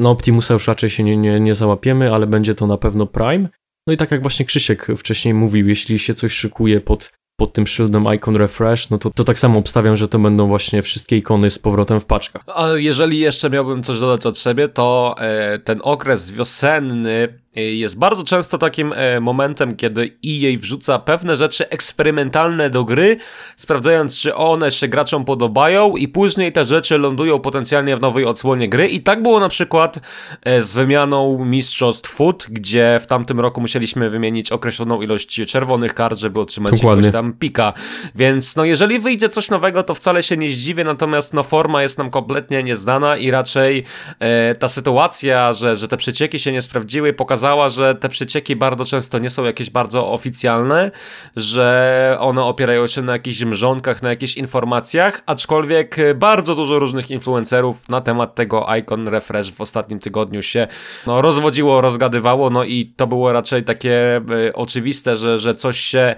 No 0.00 0.10
Optimusa 0.10 0.54
już 0.54 0.68
raczej 0.68 0.90
się 0.90 1.02
nie, 1.02 1.16
nie, 1.16 1.40
nie 1.40 1.54
załapiemy, 1.54 2.14
ale 2.14 2.26
będzie 2.26 2.54
to 2.54 2.66
na 2.66 2.76
pewno 2.76 3.06
Prime. 3.06 3.48
No 3.86 3.92
i 3.92 3.96
tak 3.96 4.10
jak 4.10 4.22
właśnie 4.22 4.46
Krzysiek 4.46 4.86
wcześniej 4.96 5.34
mówił, 5.34 5.68
jeśli 5.68 5.98
się 5.98 6.14
coś 6.14 6.32
szykuje 6.32 6.80
pod 6.80 7.12
pod 7.36 7.52
tym 7.52 7.66
szyldem 7.66 8.04
Icon 8.14 8.36
Refresh, 8.36 8.90
no 8.90 8.98
to, 8.98 9.10
to 9.10 9.24
tak 9.24 9.38
samo 9.38 9.58
obstawiam, 9.58 9.96
że 9.96 10.08
to 10.08 10.18
będą 10.18 10.46
właśnie 10.46 10.82
wszystkie 10.82 11.16
ikony 11.16 11.50
z 11.50 11.58
powrotem 11.58 12.00
w 12.00 12.04
paczkach. 12.04 12.42
A 12.46 12.68
jeżeli 12.68 13.18
jeszcze 13.18 13.50
miałbym 13.50 13.82
coś 13.82 14.00
dodać 14.00 14.26
od 14.26 14.38
siebie, 14.38 14.68
to 14.68 15.14
e, 15.18 15.58
ten 15.58 15.80
okres 15.82 16.30
wiosenny 16.30 17.43
jest 17.54 17.98
bardzo 17.98 18.24
często 18.24 18.58
takim 18.58 18.92
e, 18.92 19.20
momentem, 19.20 19.76
kiedy 19.76 20.16
EA 20.26 20.58
wrzuca 20.58 20.98
pewne 20.98 21.36
rzeczy 21.36 21.68
eksperymentalne 21.68 22.70
do 22.70 22.84
gry, 22.84 23.16
sprawdzając, 23.56 24.20
czy 24.20 24.34
one 24.34 24.70
się 24.70 24.88
graczom 24.88 25.24
podobają 25.24 25.96
i 25.96 26.08
później 26.08 26.52
te 26.52 26.64
rzeczy 26.64 26.98
lądują 26.98 27.40
potencjalnie 27.40 27.96
w 27.96 28.00
nowej 28.00 28.24
odsłonie 28.24 28.68
gry. 28.68 28.88
I 28.88 29.00
tak 29.00 29.22
było 29.22 29.40
na 29.40 29.48
przykład 29.48 30.00
e, 30.42 30.62
z 30.62 30.74
wymianą 30.74 31.44
Mistrzostw 31.44 32.10
Foot, 32.10 32.46
gdzie 32.50 33.00
w 33.02 33.06
tamtym 33.06 33.40
roku 33.40 33.60
musieliśmy 33.60 34.10
wymienić 34.10 34.52
określoną 34.52 35.02
ilość 35.02 35.40
czerwonych 35.46 35.94
kart, 35.94 36.18
żeby 36.18 36.40
otrzymać 36.40 36.72
Dokładnie. 36.72 37.12
tam 37.12 37.32
pika. 37.32 37.72
Więc 38.14 38.56
no 38.56 38.64
jeżeli 38.64 38.98
wyjdzie 38.98 39.28
coś 39.28 39.50
nowego, 39.50 39.82
to 39.82 39.94
wcale 39.94 40.22
się 40.22 40.36
nie 40.36 40.50
zdziwię, 40.50 40.84
natomiast 40.84 41.34
no 41.34 41.42
forma 41.42 41.82
jest 41.82 41.98
nam 41.98 42.10
kompletnie 42.10 42.62
nieznana 42.62 43.16
i 43.16 43.30
raczej 43.30 43.84
e, 44.18 44.54
ta 44.54 44.68
sytuacja, 44.68 45.52
że, 45.52 45.76
że 45.76 45.88
te 45.88 45.96
przecieki 45.96 46.38
się 46.38 46.52
nie 46.52 46.62
sprawdziły, 46.62 47.12
pokazała 47.12 47.43
pokazała, 47.44 47.68
że 47.68 47.94
te 47.94 48.08
przecieki 48.08 48.56
bardzo 48.56 48.84
często 48.84 49.18
nie 49.18 49.30
są 49.30 49.44
jakieś 49.44 49.70
bardzo 49.70 50.12
oficjalne, 50.12 50.90
że 51.36 52.16
one 52.20 52.42
opierają 52.42 52.86
się 52.86 53.02
na 53.02 53.12
jakichś 53.12 53.42
mrzonkach, 53.42 54.02
na 54.02 54.10
jakichś 54.10 54.36
informacjach, 54.36 55.22
aczkolwiek 55.26 55.96
bardzo 56.14 56.54
dużo 56.54 56.78
różnych 56.78 57.10
influencerów 57.10 57.88
na 57.88 58.00
temat 58.00 58.34
tego 58.34 58.66
Icon 58.78 59.08
Refresh 59.08 59.52
w 59.52 59.60
ostatnim 59.60 59.98
tygodniu 59.98 60.42
się 60.42 60.66
no, 61.06 61.22
rozwodziło, 61.22 61.80
rozgadywało, 61.80 62.50
no 62.50 62.64
i 62.64 62.92
to 62.96 63.06
było 63.06 63.32
raczej 63.32 63.64
takie 63.64 64.20
y, 64.48 64.52
oczywiste, 64.54 65.16
że, 65.16 65.38
że 65.38 65.54
coś 65.54 65.80
się 65.80 66.14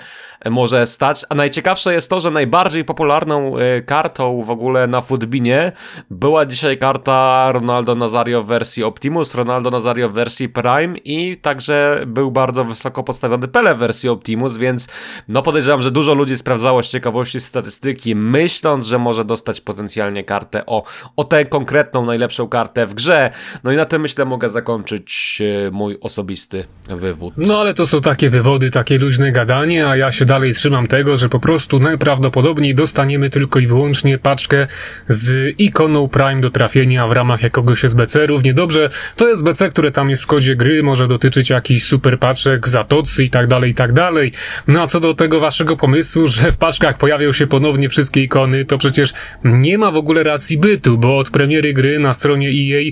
może 0.50 0.86
stać. 0.86 1.24
A 1.28 1.34
najciekawsze 1.34 1.94
jest 1.94 2.10
to, 2.10 2.20
że 2.20 2.30
najbardziej 2.30 2.84
popularną 2.84 3.58
y, 3.58 3.82
kartą 3.82 4.42
w 4.42 4.50
ogóle 4.50 4.86
na 4.86 5.00
Footbinie 5.00 5.72
była 6.10 6.46
dzisiaj 6.46 6.78
karta 6.78 7.48
Ronaldo 7.52 7.94
Nazario 7.94 8.42
w 8.42 8.46
wersji 8.46 8.84
Optimus, 8.84 9.34
Ronaldo 9.34 9.70
Nazario 9.70 10.08
w 10.08 10.12
wersji 10.12 10.48
Prime 10.48 10.98
i 10.98 11.15
także 11.42 12.04
był 12.06 12.30
bardzo 12.30 12.64
wysoko 12.64 13.02
postawiony 13.02 13.48
Pele 13.48 13.74
w 13.74 13.78
wersji 13.78 14.08
Optimus, 14.08 14.58
więc 14.58 14.88
no 15.28 15.42
podejrzewam, 15.42 15.82
że 15.82 15.90
dużo 15.90 16.14
ludzi 16.14 16.36
sprawdzało 16.36 16.82
z 16.82 16.88
ciekawości 16.88 17.40
statystyki, 17.40 18.14
myśląc, 18.14 18.86
że 18.86 18.98
może 18.98 19.24
dostać 19.24 19.60
potencjalnie 19.60 20.24
kartę 20.24 20.66
o, 20.66 20.84
o 21.16 21.24
tę 21.24 21.44
konkretną, 21.44 22.04
najlepszą 22.04 22.48
kartę 22.48 22.86
w 22.86 22.94
grze. 22.94 23.30
No 23.64 23.72
i 23.72 23.76
na 23.76 23.84
tym 23.84 24.02
myślę 24.02 24.24
mogę 24.24 24.48
zakończyć 24.48 25.38
y, 25.40 25.70
mój 25.72 25.98
osobisty 26.00 26.64
wywód. 26.88 27.34
No 27.36 27.60
ale 27.60 27.74
to 27.74 27.86
są 27.86 28.00
takie 28.00 28.30
wywody, 28.30 28.70
takie 28.70 28.98
luźne 28.98 29.32
gadanie, 29.32 29.88
a 29.88 29.96
ja 29.96 30.12
się 30.12 30.24
dalej 30.24 30.54
trzymam 30.54 30.86
tego, 30.86 31.16
że 31.16 31.28
po 31.28 31.40
prostu 31.40 31.78
najprawdopodobniej 31.78 32.74
dostaniemy 32.74 33.30
tylko 33.30 33.58
i 33.58 33.66
wyłącznie 33.66 34.18
paczkę 34.18 34.66
z 35.08 35.54
ikoną 35.58 36.08
Prime 36.08 36.40
do 36.40 36.50
trafienia 36.50 37.08
w 37.08 37.12
ramach 37.12 37.42
jakiegoś 37.42 37.84
SBC. 37.84 38.26
Równie 38.26 38.54
dobrze, 38.54 38.88
to 39.16 39.30
SBC, 39.30 39.68
które 39.68 39.90
tam 39.90 40.10
jest 40.10 40.22
w 40.22 40.26
kodzie 40.26 40.56
gry, 40.56 40.82
może 40.82 41.05
dotyczyć 41.06 41.50
jakichś 41.50 41.84
super 41.84 42.18
paczek, 42.18 42.68
zatocy 42.68 43.24
i 43.24 43.30
tak 43.30 43.46
dalej, 43.46 43.70
i 43.70 43.74
tak 43.74 43.92
dalej. 43.92 44.32
No 44.68 44.82
a 44.82 44.86
co 44.86 45.00
do 45.00 45.14
tego 45.14 45.40
waszego 45.40 45.76
pomysłu, 45.76 46.26
że 46.36 46.52
w 46.52 46.56
paczkach 46.56 46.98
pojawią 46.98 47.32
się 47.32 47.46
ponownie 47.46 47.88
wszystkie 47.88 48.22
ikony, 48.22 48.64
to 48.64 48.78
przecież 48.78 49.12
nie 49.44 49.78
ma 49.78 49.90
w 49.90 49.96
ogóle 49.96 50.22
racji 50.22 50.58
bytu, 50.58 50.98
bo 50.98 51.18
od 51.18 51.30
premiery 51.30 51.72
gry 51.72 51.98
na 51.98 52.14
stronie 52.14 52.48
EA 52.48 52.82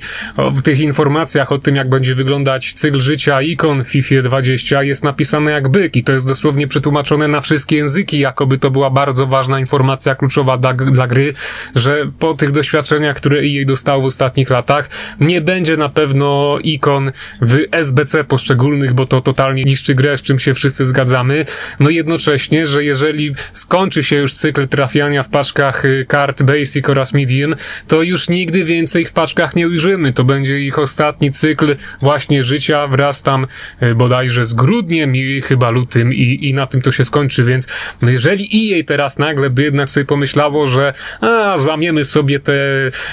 w 0.51 0.63
tych 0.63 0.81
informacjach 0.81 1.53
o 1.53 1.59
tym, 1.59 1.77
jak 1.77 1.89
będzie 1.89 2.15
wyglądać 2.15 2.73
cykl 2.73 3.01
życia 3.01 3.43
ikon 3.43 3.85
w 3.85 3.89
FIFA 3.89 4.23
20 4.23 4.83
jest 4.83 5.05
napisane 5.05 5.51
jak 5.51 5.69
byk 5.69 5.97
i 5.97 6.05
to 6.05 6.13
jest 6.13 6.29
dosłownie 6.29 6.69
przetłumaczone 6.69 7.29
na 7.29 7.41
wszystkie 7.41 7.77
języki, 7.77 8.19
jakoby 8.19 8.59
to 8.59 8.71
była 8.71 8.91
bardzo 8.91 9.27
ważna 9.27 9.61
informacja 9.61 10.15
kluczowa 10.15 10.59
dla, 10.59 10.73
dla 10.73 11.07
gry, 11.07 11.35
że 11.75 12.11
po 12.19 12.35
tych 12.35 12.53
doświadczeniach, 12.53 13.17
które 13.17 13.41
EA 13.41 13.67
dostało 13.67 14.03
w 14.03 14.05
ostatnich 14.05 14.51
latach, 14.51 14.89
nie 15.21 15.41
będzie 15.41 15.77
na 15.77 15.89
pewno 15.89 16.59
ikon 16.63 17.13
w 17.43 17.59
SBC 18.05 18.25
poszczególnych, 18.25 18.93
bo 18.93 19.07
to 19.07 19.21
totalnie 19.21 19.65
niszczy 19.65 19.95
grę, 19.95 20.19
z 20.19 20.23
czym 20.23 20.39
się 20.39 20.55
wszyscy 20.55 20.85
zgadzamy. 20.85 21.45
No 21.81 21.91
jednocześnie, 21.91 22.67
że 22.67 22.85
jeżeli 22.85 23.35
skończy 23.53 24.03
się 24.03 24.17
już 24.17 24.33
cykl 24.33 24.69
trafiania 24.69 25.23
w 25.23 25.29
paczkach 25.29 25.85
y, 25.85 26.07
kart 26.09 26.43
Basic 26.43 26.89
oraz 26.89 27.15
Medium, 27.15 27.55
to 27.89 28.03
już 28.03 28.29
nigdy 28.29 28.65
więcej 28.65 29.05
w 29.05 29.13
paczkach 29.13 29.57
nie 29.57 29.69
ujrzymy. 29.69 30.13
To 30.13 30.25
będzie 30.25 30.61
ich 30.61 30.79
ostatni 30.79 31.31
cykl 31.31 31.77
właśnie 32.01 32.45
życia 32.45 32.87
wraz 32.87 33.23
tam 33.23 33.47
y, 33.83 33.95
bodajże 33.95 34.45
z 34.45 34.55
grudniem 34.55 35.17
i 35.17 35.41
chyba 35.41 35.71
lutym 35.71 36.15
i, 36.15 36.49
i 36.49 36.55
na 36.55 36.67
tym 36.67 36.83
to 36.83 36.93
się 36.93 37.05
skończy, 37.05 37.45
więc 37.45 37.67
no 38.03 38.11
jeżeli 38.11 38.73
EA 38.73 38.85
teraz 38.85 39.19
nagle 39.19 39.51
by 39.51 39.63
jednak 39.63 39.91
sobie 39.91 40.07
pomyślało, 40.07 40.67
że 40.67 40.93
a, 41.21 41.57
złamiemy 41.59 42.05
sobie 42.05 42.41
te, 42.41 42.53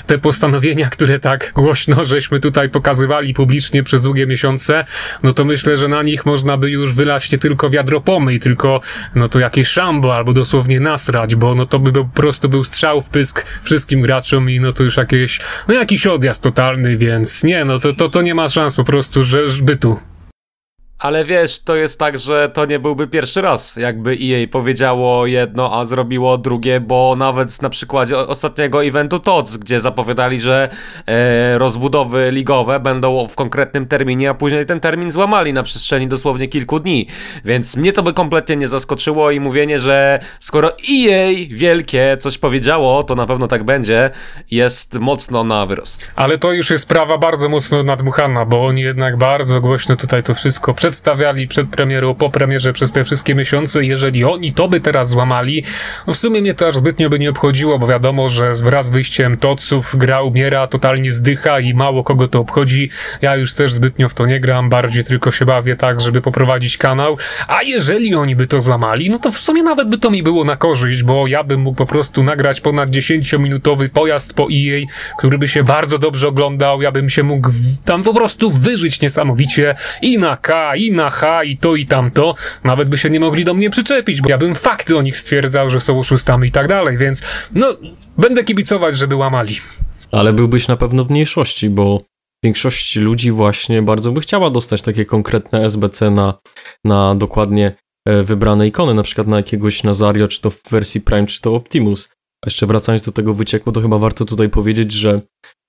te 0.07 0.17
postanowienia, 0.17 0.89
które 0.89 1.19
tak 1.19 1.51
głośno 1.55 2.05
żeśmy 2.05 2.39
tutaj 2.39 2.69
pokazywali 2.69 3.33
publicznie 3.33 3.83
przez 3.83 4.03
długie 4.03 4.27
miesiące, 4.27 4.70
no 5.23 5.33
to 5.33 5.45
myślę, 5.45 5.77
że 5.77 5.87
na 5.87 6.03
nich 6.03 6.25
można 6.25 6.57
by 6.57 6.69
już 6.69 6.93
wylać 6.93 7.31
nie 7.31 7.37
tylko 7.37 7.69
wiadro 7.69 8.01
pomyj, 8.01 8.39
tylko 8.39 8.81
no 9.15 9.27
to 9.27 9.39
jakieś 9.39 9.67
szambo 9.67 10.15
albo 10.15 10.33
dosłownie 10.33 10.79
nasrać, 10.79 11.35
bo 11.35 11.55
no 11.55 11.65
to 11.65 11.79
by 11.79 11.91
po 11.91 12.05
prostu 12.05 12.49
był 12.49 12.63
strzał 12.63 13.01
w 13.01 13.09
pysk 13.09 13.45
wszystkim 13.63 14.01
graczom 14.01 14.49
i 14.49 14.59
no 14.59 14.73
to 14.73 14.83
już 14.83 14.97
jakieś, 14.97 15.39
no 15.67 15.73
jakiś 15.73 16.07
odjazd 16.07 16.43
totalny, 16.43 16.97
więc 16.97 17.43
nie, 17.43 17.65
no 17.65 17.79
to, 17.79 17.93
to, 17.93 18.09
to 18.09 18.21
nie 18.21 18.35
ma 18.35 18.49
szans 18.49 18.75
po 18.75 18.83
prostu, 18.83 19.23
że 19.23 19.41
bytu. 19.61 20.10
Ale 21.01 21.25
wiesz, 21.25 21.59
to 21.59 21.75
jest 21.75 21.99
tak, 21.99 22.19
że 22.19 22.49
to 22.49 22.65
nie 22.65 22.79
byłby 22.79 23.07
pierwszy 23.07 23.41
raz, 23.41 23.75
jakby 23.75 24.11
EA 24.11 24.47
powiedziało 24.51 25.25
jedno, 25.25 25.79
a 25.79 25.85
zrobiło 25.85 26.37
drugie, 26.37 26.79
bo 26.79 27.15
nawet 27.17 27.61
na 27.61 27.69
przykładzie 27.69 28.17
ostatniego 28.17 28.85
eventu 28.85 29.19
TOTS, 29.19 29.57
gdzie 29.57 29.79
zapowiadali, 29.79 30.39
że 30.39 30.69
e, 31.07 31.57
rozbudowy 31.57 32.29
ligowe 32.31 32.79
będą 32.79 33.27
w 33.27 33.35
konkretnym 33.35 33.87
terminie, 33.87 34.29
a 34.29 34.33
później 34.33 34.65
ten 34.65 34.79
termin 34.79 35.11
złamali 35.11 35.53
na 35.53 35.63
przestrzeni 35.63 36.07
dosłownie 36.07 36.47
kilku 36.47 36.79
dni. 36.79 37.07
Więc 37.45 37.77
mnie 37.77 37.93
to 37.93 38.03
by 38.03 38.13
kompletnie 38.13 38.55
nie 38.55 38.67
zaskoczyło 38.67 39.31
i 39.31 39.39
mówienie, 39.39 39.79
że 39.79 40.19
skoro 40.39 40.71
EA 40.91 41.29
wielkie 41.49 42.17
coś 42.19 42.37
powiedziało, 42.37 43.03
to 43.03 43.15
na 43.15 43.25
pewno 43.25 43.47
tak 43.47 43.63
będzie, 43.63 44.09
jest 44.51 44.99
mocno 44.99 45.43
na 45.43 45.65
wyrost. 45.65 46.11
Ale 46.15 46.37
to 46.37 46.51
już 46.51 46.69
jest 46.69 46.83
sprawa 46.83 47.17
bardzo 47.17 47.49
mocno 47.49 47.83
nadmuchana, 47.83 48.45
bo 48.45 48.65
oni 48.65 48.81
jednak 48.81 49.17
bardzo 49.17 49.61
głośno 49.61 49.95
tutaj 49.95 50.23
to 50.23 50.33
wszystko 50.33 50.73
przed 50.73 50.90
przedstawiali 50.91 51.47
przed 51.47 51.69
premierą, 51.69 52.15
po 52.15 52.29
premierze 52.29 52.73
przez 52.73 52.91
te 52.91 53.03
wszystkie 53.03 53.35
miesiące. 53.35 53.85
Jeżeli 53.85 54.23
oni 54.23 54.53
to 54.53 54.67
by 54.67 54.79
teraz 54.79 55.09
złamali, 55.09 55.63
no 56.07 56.13
w 56.13 56.17
sumie 56.17 56.41
mnie 56.41 56.53
to 56.53 56.67
aż 56.67 56.75
zbytnio 56.75 57.09
by 57.09 57.19
nie 57.19 57.29
obchodziło, 57.29 57.79
bo 57.79 57.87
wiadomo, 57.87 58.29
że 58.29 58.53
wraz 58.53 58.85
z 58.85 58.89
wyjściem 58.89 59.37
Toców 59.37 59.95
gra 59.97 60.21
umiera, 60.21 60.67
totalnie 60.67 61.11
zdycha 61.11 61.59
i 61.59 61.73
mało 61.73 62.03
kogo 62.03 62.27
to 62.27 62.39
obchodzi. 62.39 62.89
Ja 63.21 63.35
już 63.35 63.53
też 63.53 63.73
zbytnio 63.73 64.09
w 64.09 64.13
to 64.13 64.25
nie 64.25 64.39
gram, 64.39 64.69
bardziej 64.69 65.03
tylko 65.03 65.31
się 65.31 65.45
bawię 65.45 65.75
tak, 65.75 66.01
żeby 66.01 66.21
poprowadzić 66.21 66.77
kanał. 66.77 67.17
A 67.47 67.63
jeżeli 67.63 68.15
oni 68.15 68.35
by 68.35 68.47
to 68.47 68.61
złamali, 68.61 69.09
no 69.09 69.19
to 69.19 69.31
w 69.31 69.37
sumie 69.37 69.63
nawet 69.63 69.89
by 69.89 69.97
to 69.97 70.09
mi 70.09 70.23
było 70.23 70.43
na 70.43 70.55
korzyść, 70.55 71.03
bo 71.03 71.27
ja 71.27 71.43
bym 71.43 71.61
mógł 71.61 71.77
po 71.77 71.85
prostu 71.85 72.23
nagrać 72.23 72.61
ponad 72.61 72.89
10-minutowy 72.89 73.89
pojazd 73.89 74.33
po 74.33 74.43
EA, 74.43 74.85
który 75.17 75.37
by 75.37 75.47
się 75.47 75.63
bardzo 75.63 75.97
dobrze 75.97 76.27
oglądał, 76.27 76.81
ja 76.81 76.91
bym 76.91 77.09
się 77.09 77.23
mógł 77.23 77.49
tam 77.85 78.03
po 78.03 78.13
prostu 78.13 78.51
wyżyć 78.51 79.01
niesamowicie 79.01 79.75
i 80.01 80.17
na 80.17 80.37
K, 80.37 80.75
i 80.87 80.91
na 80.91 81.09
H, 81.09 81.43
i 81.43 81.57
to, 81.57 81.75
i 81.75 81.85
tamto, 81.85 82.35
nawet 82.63 82.89
by 82.89 82.97
się 82.97 83.09
nie 83.09 83.19
mogli 83.19 83.43
do 83.43 83.53
mnie 83.53 83.69
przyczepić, 83.69 84.21
bo 84.21 84.29
ja 84.29 84.37
bym 84.37 84.55
fakty 84.55 84.97
o 84.97 85.01
nich 85.01 85.17
stwierdzał, 85.17 85.69
że 85.69 85.81
są 85.81 85.99
oszustami 85.99 86.47
i 86.47 86.51
tak 86.51 86.67
dalej, 86.67 86.97
więc 86.97 87.21
no, 87.55 87.67
będę 88.17 88.43
kibicować, 88.43 88.97
żeby 88.97 89.15
łamali. 89.15 89.55
Ale 90.11 90.33
byłbyś 90.33 90.67
na 90.67 90.77
pewno 90.77 91.03
w 91.05 91.09
mniejszości, 91.09 91.69
bo 91.69 92.01
większość 92.43 92.95
ludzi 92.95 93.31
właśnie 93.31 93.81
bardzo 93.81 94.11
by 94.11 94.21
chciała 94.21 94.49
dostać 94.49 94.81
takie 94.81 95.05
konkretne 95.05 95.65
SBC 95.65 96.11
na, 96.11 96.33
na 96.85 97.15
dokładnie 97.15 97.75
e, 98.07 98.23
wybrane 98.23 98.67
ikony, 98.67 98.93
na 98.93 99.03
przykład 99.03 99.27
na 99.27 99.37
jakiegoś 99.37 99.83
Nazario, 99.83 100.27
czy 100.27 100.41
to 100.41 100.49
w 100.49 100.61
wersji 100.71 101.01
Prime, 101.01 101.27
czy 101.27 101.41
to 101.41 101.55
Optimus. 101.55 102.09
A 102.45 102.47
jeszcze 102.47 102.65
wracając 102.65 103.03
do 103.03 103.11
tego 103.11 103.33
wycieku, 103.33 103.71
to 103.71 103.81
chyba 103.81 103.97
warto 103.97 104.25
tutaj 104.25 104.49
powiedzieć, 104.49 104.91
że 104.91 105.21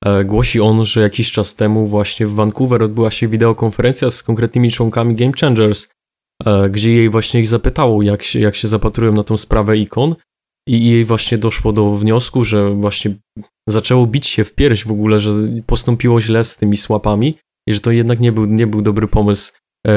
E, 0.04 0.24
głosi 0.24 0.60
on, 0.60 0.84
że 0.84 1.00
jakiś 1.00 1.32
czas 1.32 1.54
temu 1.54 1.86
właśnie 1.86 2.26
w 2.26 2.34
Vancouver 2.34 2.82
odbyła 2.82 3.10
się 3.10 3.28
wideokonferencja 3.28 4.10
z 4.10 4.22
konkretnymi 4.22 4.70
członkami 4.70 5.14
Game 5.14 5.32
Changers, 5.40 5.88
e, 6.44 6.70
gdzie 6.70 6.92
jej 6.92 7.10
właśnie 7.10 7.40
ich 7.40 7.48
zapytało, 7.48 8.02
jak 8.02 8.22
się, 8.22 8.40
jak 8.40 8.56
się 8.56 8.68
zapatrują 8.68 9.12
na 9.12 9.24
tą 9.24 9.36
sprawę 9.36 9.78
ikon. 9.78 10.14
I 10.68 10.90
jej 10.90 11.04
właśnie 11.04 11.38
doszło 11.38 11.72
do 11.72 11.92
wniosku, 11.92 12.44
że 12.44 12.70
właśnie 12.70 13.14
zaczęło 13.68 14.06
bić 14.06 14.26
się 14.26 14.44
w 14.44 14.54
pierś 14.54 14.84
w 14.84 14.90
ogóle, 14.90 15.20
że 15.20 15.32
postąpiło 15.66 16.20
źle 16.20 16.44
z 16.44 16.56
tymi 16.56 16.76
słapami 16.76 17.34
i 17.68 17.72
że 17.74 17.80
to 17.80 17.90
jednak 17.90 18.20
nie 18.20 18.32
był, 18.32 18.46
nie 18.46 18.66
był 18.66 18.82
dobry 18.82 19.08
pomysł 19.08 19.52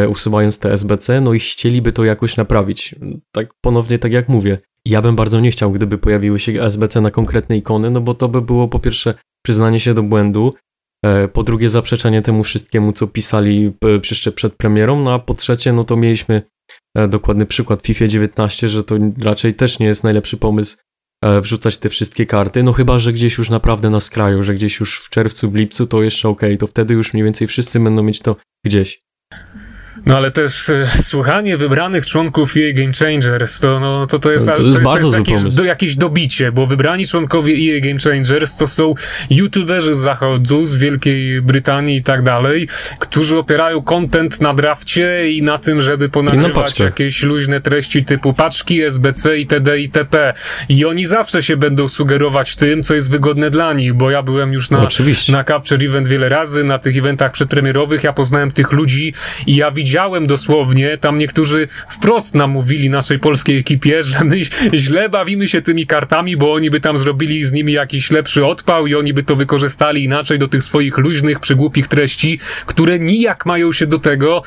usuwając 0.09 0.59
te 0.59 0.73
SBC, 0.73 1.21
no 1.21 1.33
i 1.33 1.39
chcieliby 1.39 1.91
to 1.91 2.03
jakoś 2.03 2.37
naprawić. 2.37 2.95
Tak 3.31 3.53
ponownie, 3.61 3.99
tak 3.99 4.11
jak 4.11 4.29
mówię, 4.29 4.57
ja 4.85 5.01
bym 5.01 5.15
bardzo 5.15 5.39
nie 5.39 5.51
chciał, 5.51 5.71
gdyby 5.71 5.97
pojawiły 5.97 6.39
się 6.39 6.51
SBC 6.51 7.01
na 7.01 7.11
konkretne 7.11 7.57
ikony, 7.57 7.91
no 7.91 8.01
bo 8.01 8.15
to 8.15 8.29
by 8.29 8.41
było 8.41 8.67
po 8.67 8.79
pierwsze 8.79 9.13
przyznanie 9.45 9.79
się 9.79 9.93
do 9.93 10.03
błędu, 10.03 10.53
e, 11.05 11.27
po 11.27 11.43
drugie 11.43 11.69
zaprzeczenie 11.69 12.21
temu 12.21 12.43
wszystkiemu, 12.43 12.93
co 12.93 13.07
pisali 13.07 13.73
jeszcze 14.09 14.31
przed 14.31 14.53
premierą, 14.53 15.03
no 15.03 15.13
a 15.13 15.19
po 15.19 15.33
trzecie, 15.33 15.73
no 15.73 15.83
to 15.83 15.95
mieliśmy 15.95 16.41
e, 16.97 17.07
dokładny 17.07 17.45
przykład 17.45 17.81
FIFA 17.81 18.07
19, 18.07 18.69
że 18.69 18.83
to 18.83 18.95
raczej 19.21 19.53
też 19.53 19.79
nie 19.79 19.85
jest 19.85 20.03
najlepszy 20.03 20.37
pomysł 20.37 20.77
e, 21.23 21.41
wrzucać 21.41 21.77
te 21.77 21.89
wszystkie 21.89 22.25
karty, 22.25 22.63
no 22.63 22.73
chyba, 22.73 22.99
że 22.99 23.13
gdzieś 23.13 23.37
już 23.37 23.49
naprawdę 23.49 23.89
na 23.89 23.99
skraju, 23.99 24.43
że 24.43 24.53
gdzieś 24.53 24.79
już 24.79 24.99
w 24.99 25.09
czerwcu, 25.09 25.51
w 25.51 25.55
lipcu 25.55 25.87
to 25.87 26.03
jeszcze 26.03 26.29
ok, 26.29 26.41
to 26.59 26.67
wtedy 26.67 26.93
już 26.93 27.13
mniej 27.13 27.23
więcej 27.23 27.47
wszyscy 27.47 27.79
będą 27.79 28.03
mieć 28.03 28.21
to 28.21 28.35
gdzieś. 28.65 29.04
No 30.05 30.17
ale 30.17 30.31
też 30.31 30.69
e, 30.69 30.87
słuchanie 31.01 31.57
wybranych 31.57 32.05
członków 32.05 32.53
EA 32.57 32.73
Game 32.73 32.91
Changers, 32.99 33.59
to, 33.59 33.79
no, 33.79 34.07
to, 34.07 34.19
to 34.19 34.31
jest, 34.31 34.45
to 34.45 34.51
jest, 34.51 34.83
to 34.83 34.97
jest, 34.97 35.01
to 35.01 35.17
jest 35.17 35.29
jakieś, 35.29 35.55
do, 35.55 35.63
jakieś 35.63 35.95
dobicie, 35.95 36.51
bo 36.51 36.65
wybrani 36.65 37.05
członkowie 37.05 37.53
EA 37.53 37.81
Game 37.81 37.99
Changers 37.99 38.55
to 38.55 38.67
są 38.67 38.93
youtuberzy 39.29 39.95
z 39.95 39.97
zachodu, 39.97 40.65
z 40.65 40.75
Wielkiej 40.75 41.41
Brytanii 41.41 41.97
i 41.97 42.03
tak 42.03 42.23
dalej, 42.23 42.67
którzy 42.99 43.37
opierają 43.37 43.81
content 43.81 44.41
na 44.41 44.53
drafcie 44.53 45.31
i 45.31 45.41
na 45.41 45.57
tym, 45.57 45.81
żeby 45.81 46.09
ponagrywać 46.09 46.79
jakieś 46.79 47.23
luźne 47.23 47.61
treści 47.61 48.05
typu 48.05 48.33
paczki, 48.33 48.81
SBC, 48.81 49.39
itd. 49.39 49.79
itp. 49.79 50.33
I 50.69 50.85
oni 50.85 51.05
zawsze 51.05 51.43
się 51.43 51.57
będą 51.57 51.87
sugerować 51.87 52.55
tym, 52.55 52.83
co 52.83 52.93
jest 52.93 53.11
wygodne 53.11 53.49
dla 53.49 53.73
nich, 53.73 53.93
bo 53.93 54.11
ja 54.11 54.23
byłem 54.23 54.53
już 54.53 54.69
na, 54.69 54.87
na 55.29 55.43
Capture 55.43 55.85
Event 55.85 56.07
wiele 56.07 56.29
razy, 56.29 56.63
na 56.63 56.79
tych 56.79 56.97
eventach 56.97 57.31
przedpremierowych, 57.31 58.03
ja 58.03 58.13
poznałem 58.13 58.51
tych 58.51 58.71
ludzi 58.71 59.13
i 59.47 59.55
ja 59.55 59.71
widziałem 59.71 59.94
widziałem 59.95 60.27
dosłownie, 60.27 60.97
tam 60.97 61.17
niektórzy 61.17 61.67
wprost 61.89 62.35
nam 62.35 62.51
mówili 62.51 62.89
naszej 62.89 63.19
polskiej 63.19 63.57
ekipie, 63.57 64.03
że 64.09 64.23
my 64.23 64.41
źle 64.73 65.09
bawimy 65.09 65.47
się 65.47 65.61
tymi 65.61 65.87
kartami, 65.87 66.37
bo 66.37 66.53
oni 66.53 66.69
by 66.69 66.79
tam 66.79 66.97
zrobili 66.97 67.45
z 67.45 67.53
nimi 67.53 67.73
jakiś 67.73 68.11
lepszy 68.11 68.45
odpał 68.45 68.87
i 68.87 68.95
oni 68.95 69.13
by 69.13 69.23
to 69.23 69.35
wykorzystali 69.35 70.03
inaczej 70.03 70.39
do 70.39 70.47
tych 70.47 70.63
swoich 70.63 70.97
luźnych, 70.97 71.39
przygłupich 71.39 71.87
treści, 71.87 72.39
które 72.65 72.99
nijak 72.99 73.45
mają 73.45 73.71
się 73.73 73.87
do 73.87 73.97
tego, 73.97 74.41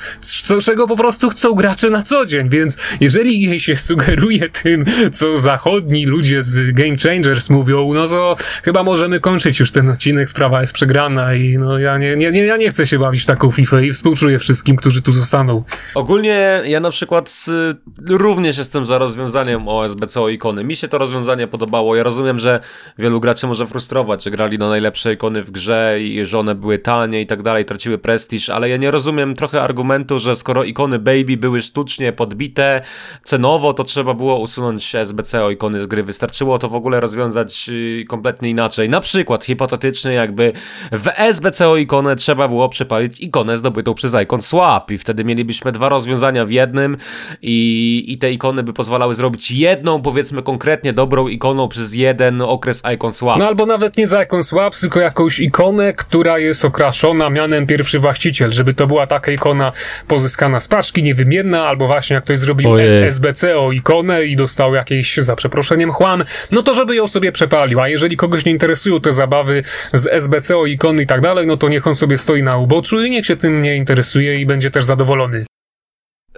czego 0.64 0.86
po 0.86 0.96
prostu 0.96 1.30
chcą 1.30 1.54
gracze 1.54 1.90
na 1.90 2.02
co 2.02 2.26
dzień, 2.26 2.48
więc 2.48 2.78
jeżeli 3.00 3.40
jej 3.40 3.60
się 3.60 3.76
sugeruje 3.76 4.48
tym, 4.48 4.84
co 5.12 5.38
zachodni 5.38 6.06
ludzie 6.06 6.42
z 6.42 6.72
Game 6.72 6.96
Changers 7.02 7.50
mówią, 7.50 7.94
no 7.94 8.08
to 8.08 8.36
chyba 8.62 8.82
możemy 8.82 9.20
kończyć 9.20 9.60
już 9.60 9.72
ten 9.72 9.90
odcinek, 9.90 10.28
sprawa 10.28 10.60
jest 10.60 10.72
przegrana 10.72 11.34
i 11.34 11.58
no 11.58 11.78
ja 11.78 11.98
nie, 11.98 12.16
nie, 12.16 12.30
nie, 12.30 12.44
ja 12.44 12.56
nie 12.56 12.70
chcę 12.70 12.86
się 12.86 12.98
bawić 12.98 13.24
taką 13.26 13.50
FIFA 13.50 13.80
i 13.80 13.92
współczuję 13.92 14.38
wszystkim, 14.38 14.76
którzy 14.76 15.02
tu 15.02 15.12
zostali 15.12 15.37
zostaną. 15.38 15.62
Ogólnie 15.94 16.62
ja 16.64 16.80
na 16.80 16.90
przykład 16.90 17.44
y, 17.48 18.16
również 18.16 18.58
jestem 18.58 18.86
za 18.86 18.98
rozwiązaniem 18.98 19.68
OSBC 19.68 20.20
o 20.20 20.28
ikony. 20.28 20.64
Mi 20.64 20.76
się 20.76 20.88
to 20.88 20.98
rozwiązanie 20.98 21.46
podobało. 21.46 21.96
Ja 21.96 22.02
rozumiem, 22.02 22.38
że 22.38 22.60
wielu 22.98 23.20
graczy 23.20 23.46
może 23.46 23.66
frustrować, 23.66 24.24
że 24.24 24.30
grali 24.30 24.58
na 24.58 24.68
najlepsze 24.68 25.12
ikony 25.12 25.42
w 25.42 25.50
grze 25.50 25.98
i 26.00 26.24
że 26.24 26.38
one 26.38 26.54
były 26.54 26.78
tanie 26.78 27.20
i 27.20 27.26
tak 27.26 27.42
dalej, 27.42 27.64
traciły 27.64 27.98
prestiż, 27.98 28.48
ale 28.48 28.68
ja 28.68 28.76
nie 28.76 28.90
rozumiem 28.90 29.34
trochę 29.34 29.62
argumentu, 29.62 30.18
że 30.18 30.36
skoro 30.36 30.64
ikony 30.64 30.98
Baby 30.98 31.36
były 31.36 31.62
sztucznie 31.62 32.12
podbite 32.12 32.82
cenowo, 33.22 33.72
to 33.72 33.84
trzeba 33.84 34.14
było 34.14 34.38
usunąć 34.38 34.94
SBC 34.94 35.44
o 35.44 35.50
ikony 35.50 35.80
z 35.80 35.86
gry. 35.86 36.02
Wystarczyło 36.02 36.58
to 36.58 36.68
w 36.68 36.74
ogóle 36.74 37.00
rozwiązać 37.00 37.68
y, 37.68 38.04
kompletnie 38.08 38.50
inaczej. 38.50 38.88
Na 38.88 39.00
przykład 39.00 39.44
hipotetycznie 39.44 40.12
jakby 40.12 40.52
w 40.92 41.08
SBC 41.16 41.68
o 41.68 41.76
ikonę 41.76 42.16
trzeba 42.16 42.48
było 42.48 42.68
przepalić 42.68 43.20
ikonę 43.20 43.58
zdobytą 43.58 43.94
przez 43.94 44.14
Icon 44.22 44.40
Swap 44.40 44.90
i 44.90 44.98
wtedy 44.98 45.24
mielibyśmy 45.28 45.72
dwa 45.72 45.88
rozwiązania 45.88 46.46
w 46.46 46.50
jednym 46.50 46.96
i, 47.42 48.04
i 48.08 48.18
te 48.18 48.32
ikony 48.32 48.62
by 48.62 48.72
pozwalały 48.72 49.14
zrobić 49.14 49.50
jedną, 49.50 50.02
powiedzmy 50.02 50.42
konkretnie 50.42 50.92
dobrą 50.92 51.28
ikoną 51.28 51.68
przez 51.68 51.94
jeden 51.94 52.42
okres 52.42 52.82
Icon 52.94 53.12
Swap. 53.12 53.38
No 53.38 53.46
albo 53.46 53.66
nawet 53.66 53.96
nie 53.96 54.06
za 54.06 54.22
Icon 54.22 54.42
Swap, 54.42 54.76
tylko 54.76 55.00
jakąś 55.00 55.40
ikonę, 55.40 55.92
która 55.92 56.38
jest 56.38 56.64
okraszona 56.64 57.30
mianem 57.30 57.66
pierwszy 57.66 57.98
właściciel, 57.98 58.50
żeby 58.50 58.74
to 58.74 58.86
była 58.86 59.06
taka 59.06 59.32
ikona 59.32 59.72
pozyskana 60.08 60.60
z 60.60 60.68
paczki, 60.68 61.02
niewymienna, 61.02 61.66
albo 61.66 61.86
właśnie 61.86 62.14
jak 62.14 62.24
ktoś 62.24 62.38
zrobił 62.38 62.70
Ojej. 62.70 63.04
SBC 63.04 63.58
o 63.58 63.72
ikonę 63.72 64.24
i 64.24 64.36
dostał 64.36 64.74
jakieś, 64.74 65.16
za 65.16 65.36
przeproszeniem, 65.36 65.92
chłam, 65.92 66.24
no 66.50 66.62
to 66.62 66.74
żeby 66.74 66.96
ją 66.96 67.06
sobie 67.06 67.32
przepalił, 67.32 67.80
a 67.80 67.88
jeżeli 67.88 68.16
kogoś 68.16 68.44
nie 68.44 68.52
interesują 68.52 69.00
te 69.00 69.12
zabawy 69.12 69.62
z 69.92 70.06
SBC 70.06 70.56
o 70.56 70.66
ikony 70.66 71.02
i 71.02 71.06
tak 71.06 71.20
dalej, 71.20 71.46
no 71.46 71.56
to 71.56 71.68
niech 71.68 71.86
on 71.86 71.94
sobie 71.94 72.18
stoi 72.18 72.42
na 72.42 72.56
uboczu 72.56 73.04
i 73.04 73.10
niech 73.10 73.26
się 73.26 73.36
tym 73.36 73.62
nie 73.62 73.76
interesuje 73.76 74.40
i 74.40 74.46
będzie 74.46 74.70
też 74.70 74.84
zadowolony. 74.84 75.07